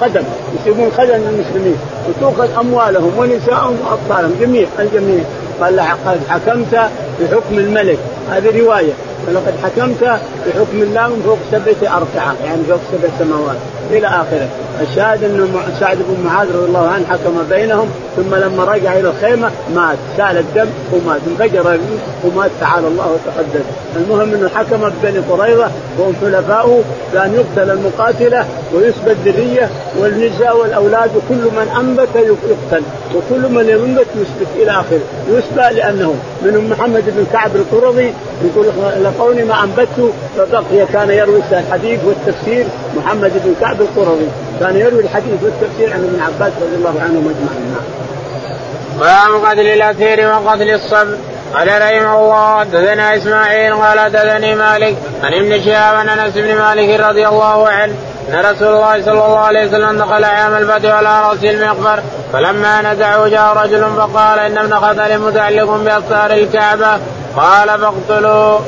خدم. 0.00 0.22
يصيرون 0.60 0.90
خدم 0.98 1.14
للمسلمين. 1.14 1.76
وتؤخذ 2.08 2.58
أموالهم 2.58 3.12
ونساءهم 3.18 3.76
واطفالهم 3.84 4.34
جميع 4.40 4.66
الجميع. 4.78 5.24
قال 5.60 5.80
حكمت 6.28 6.90
بحكم 7.20 7.58
الملك. 7.58 7.98
هذه 8.30 8.60
رواية. 8.60 8.92
ولقد 9.28 9.54
حكمت 9.62 10.02
بحكم 10.46 10.82
الله 10.82 11.08
من 11.08 11.22
فوق 11.26 11.38
سبعة 11.52 11.96
ارفعه 11.96 12.34
يعني 12.44 12.62
فوق 12.68 12.80
سبع 12.92 13.08
سماوات 13.18 13.56
إلى 13.90 14.06
آخره. 14.06 14.48
الشاهد 14.82 15.24
انه 15.24 15.48
سعد 15.80 15.96
بن 15.96 16.24
معاذ 16.24 16.48
رضي 16.56 16.66
الله 16.66 16.88
عنه 16.88 17.04
حكم 17.10 17.42
بينهم 17.50 17.88
ثم 18.16 18.34
لما 18.34 18.64
رجع 18.64 18.92
إلى 18.92 19.08
الخيمة 19.08 19.50
مات 19.74 19.96
سال 20.16 20.38
الدم 20.38 20.66
ومات 20.92 21.20
انفجر 21.26 21.78
ومات 22.24 22.50
تعالى 22.60 22.88
الله 22.88 23.06
وتقدس 23.12 23.64
المهم 23.96 24.34
أنه 24.34 24.48
حكم 24.48 24.90
بني 25.02 25.18
قريظة 25.18 25.70
وهم 25.98 26.14
حلفاؤه 26.20 26.82
بأن 27.12 27.34
يقتل 27.34 27.70
المقاتله 27.70 28.46
ويسبى 28.74 29.10
الذريه 29.10 29.70
والنساء 29.98 30.56
والأولاد 30.56 31.10
وكل 31.16 31.44
من 31.44 31.68
أنبت 31.80 32.08
يقتل 32.16 32.82
وكل 33.14 33.52
من 33.52 33.68
ينبت 33.68 34.06
يسبت 34.14 34.48
إلى 34.56 34.70
آخره. 34.70 35.00
يسبى 35.28 35.74
لأنه 35.76 36.14
منهم 36.42 36.70
محمد 36.70 37.04
بن 37.06 37.26
كعب 37.32 37.56
القرظي 37.56 38.12
يقول 38.44 38.66
لقوني 39.06 39.44
ما 39.44 39.64
انبت 39.64 40.12
فبقي 40.36 40.86
كان 40.92 41.10
يروي 41.10 41.40
الحديث 41.52 42.00
والتفسير 42.04 42.66
محمد 42.96 43.32
بن 43.44 43.54
كعب 43.60 43.80
القرظي. 43.80 44.28
كان 44.60 44.76
يروي 44.76 45.00
الحديث 45.00 45.42
والتفسير 45.42 45.92
عن 45.92 46.00
ابن 46.04 46.20
عباس 46.20 46.52
رضي 46.62 46.76
الله 46.76 46.94
عنهم 47.00 47.34
أجمعين. 47.34 47.76
باب 49.00 49.44
قتل 49.44 49.60
الأسير 49.60 50.28
وقتل 50.28 50.70
الصبر 50.70 51.16
قال 51.54 51.68
رحمه 51.68 52.18
الله 52.20 52.60
حدثنا 52.60 53.16
إسماعيل 53.16 53.74
قال 53.74 54.00
حدثني 54.00 54.54
مالك 54.54 54.96
عن 55.22 55.34
ابن 55.34 55.62
شهاب 55.64 55.96
عن 55.96 56.08
أنس 56.08 56.34
بن 56.34 56.54
مالك 56.54 57.00
رضي 57.00 57.28
الله 57.28 57.68
عنه 57.68 57.94
أن 58.28 58.34
رسول 58.34 58.68
الله 58.68 59.02
صلى 59.02 59.12
الله 59.12 59.38
عليه 59.38 59.66
وسلم 59.66 59.98
دخل 59.98 60.24
عام 60.24 60.54
الفتح 60.54 60.90
على 60.90 61.20
رأس 61.28 61.44
المقبر 61.44 62.02
فلما 62.32 62.92
نزعه 62.92 63.28
جاء 63.28 63.56
رجل 63.56 63.84
فقال 63.96 64.38
إن 64.38 64.58
ابن 64.58 64.74
خطر 64.74 65.18
متعلق 65.18 65.70
باستار 65.70 66.30
الكعبة. 66.30 66.98
قال 67.36 67.68
فاقتلوا 67.80 68.58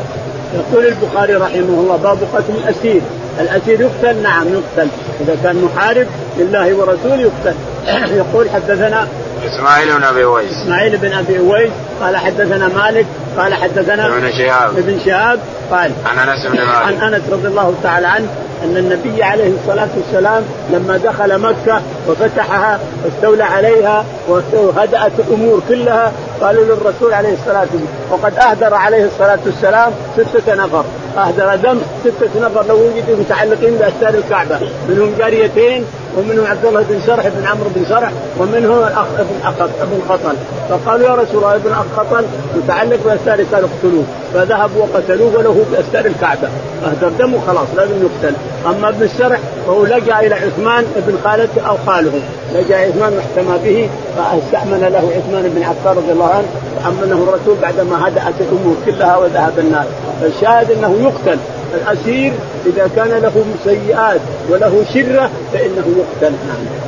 يقول 0.54 0.86
البخاري 0.86 1.34
رحمه 1.34 1.80
الله 1.80 1.96
باب 1.96 2.18
قتل 2.34 2.52
الأسير. 2.64 3.00
الأسير 3.40 3.80
يقتل؟ 3.80 4.22
نعم 4.22 4.46
يقتل. 4.48 4.88
إذا 5.20 5.36
كان 5.44 5.64
محارب 5.64 6.06
لله 6.38 6.74
ورسوله 6.74 7.20
يقتل. 7.20 7.54
يقول 8.20 8.50
حدثنا 8.50 9.08
إسماعيل 9.44 9.96
بن 9.96 10.04
أبي 10.04 10.24
اويس 10.24 10.52
إسماعيل 10.62 10.96
بن 10.96 11.12
أبي 11.12 11.38
اويس 11.38 11.70
قال 12.00 12.16
حدثنا 12.16 12.68
مالك 12.68 13.06
قال 13.38 13.54
حدثنا 13.54 14.06
ابن 14.06 14.30
شهاب. 14.32 14.78
ابن 14.78 15.00
شهاب. 15.04 15.40
قال 15.70 15.92
عن 16.06 16.28
أنس 16.28 16.46
بن 16.46 16.56
مالك. 16.56 17.02
عن 17.02 17.14
أنس 17.14 17.22
رضي 17.32 17.48
الله 17.48 17.74
تعالى 17.82 18.06
عنه 18.06 18.26
أن 18.64 18.76
النبي 18.76 19.22
عليه 19.22 19.52
الصلاة 19.60 19.88
والسلام 19.96 20.42
لما 20.70 20.96
دخل 20.96 21.38
مكة 21.38 21.82
وفتحها 22.08 22.78
واستولى 23.04 23.44
عليها 23.44 24.04
وهدأت 24.28 25.12
الأمور 25.18 25.62
كلها 25.68 26.12
قالوا 26.40 26.64
للرسول 26.64 27.14
عليه 27.14 27.32
الصلاة 27.32 27.60
والسلام 27.60 27.86
وقد 28.10 28.38
أهدر 28.38 28.74
عليه 28.74 29.04
الصلاة 29.04 29.38
والسلام 29.46 29.92
ستة 30.16 30.54
نفر. 30.54 30.84
أهدر 31.18 31.56
دم 31.56 31.80
ستة 32.04 32.40
نفر 32.46 32.64
لو 32.68 32.76
وجدوا 32.76 33.16
متعلقين 33.16 33.76
بأستار 33.76 34.14
الكعبة 34.14 34.58
منهم 34.88 35.14
جاريتين 35.18 35.84
ومنهم 36.16 36.46
عبد 36.46 36.64
الله 36.64 36.82
بن 36.88 37.00
سرح 37.06 37.28
بن 37.28 37.46
عمرو 37.46 37.70
بن 37.74 37.84
سرح 37.88 38.12
ومنهم 38.38 38.78
الاخ 38.78 39.06
ابن 39.18 39.36
أخط 39.44 39.70
ابن 39.80 40.00
خطل 40.08 40.36
فقالوا 40.68 41.08
يا 41.08 41.14
رسول 41.14 41.36
الله 41.36 41.54
ابن 41.54 41.72
أخ 41.72 41.84
خطل 41.96 42.24
متعلق 42.56 42.98
بأستار 43.04 43.42
قالوا 43.52 43.68
اقتلوه. 43.68 44.04
فذهبوا 44.34 44.82
وقتلوه 44.82 45.38
وله 45.38 45.64
بأستار 45.72 46.04
الكعبة. 46.06 46.48
اهدر 46.84 47.08
دمه 47.18 47.38
خلاص 47.46 47.66
لازم 47.76 47.94
يقتل. 48.02 48.36
أما 48.66 48.88
ابن 48.88 49.02
السرح 49.02 49.40
فهو 49.66 49.84
لجأ 49.84 50.20
إلى 50.20 50.34
عثمان 50.34 50.84
بن 50.96 51.18
خالته 51.24 51.68
أو 51.68 51.76
خاله. 51.86 52.20
لجأ 52.54 52.76
عثمان 52.76 53.12
محتمى 53.16 53.58
به 53.64 53.88
فاستأمن 54.16 54.80
له 54.92 55.12
عثمان 55.16 55.52
بن 55.56 55.62
عفان 55.62 55.96
رضي 55.96 56.12
الله 56.12 56.28
عنه 56.28 56.48
وأمنه 56.76 57.28
الرسول 57.28 57.56
بعدما 57.62 58.08
هدأت 58.08 58.34
الأمور 58.40 58.76
كلها 58.86 59.16
وذهب 59.16 59.58
الناس 59.58 59.86
فالشاهد 60.20 60.70
أنه 60.70 60.96
يقتل. 61.02 61.38
الأسير 61.74 62.32
إذا 62.66 62.90
كان 62.96 63.08
له 63.08 63.44
سيئات 63.64 64.20
وله 64.50 64.84
شرة 64.94 65.30
فإنه 65.52 65.86
يقتل. 65.98 66.32
نعم. 66.48 66.87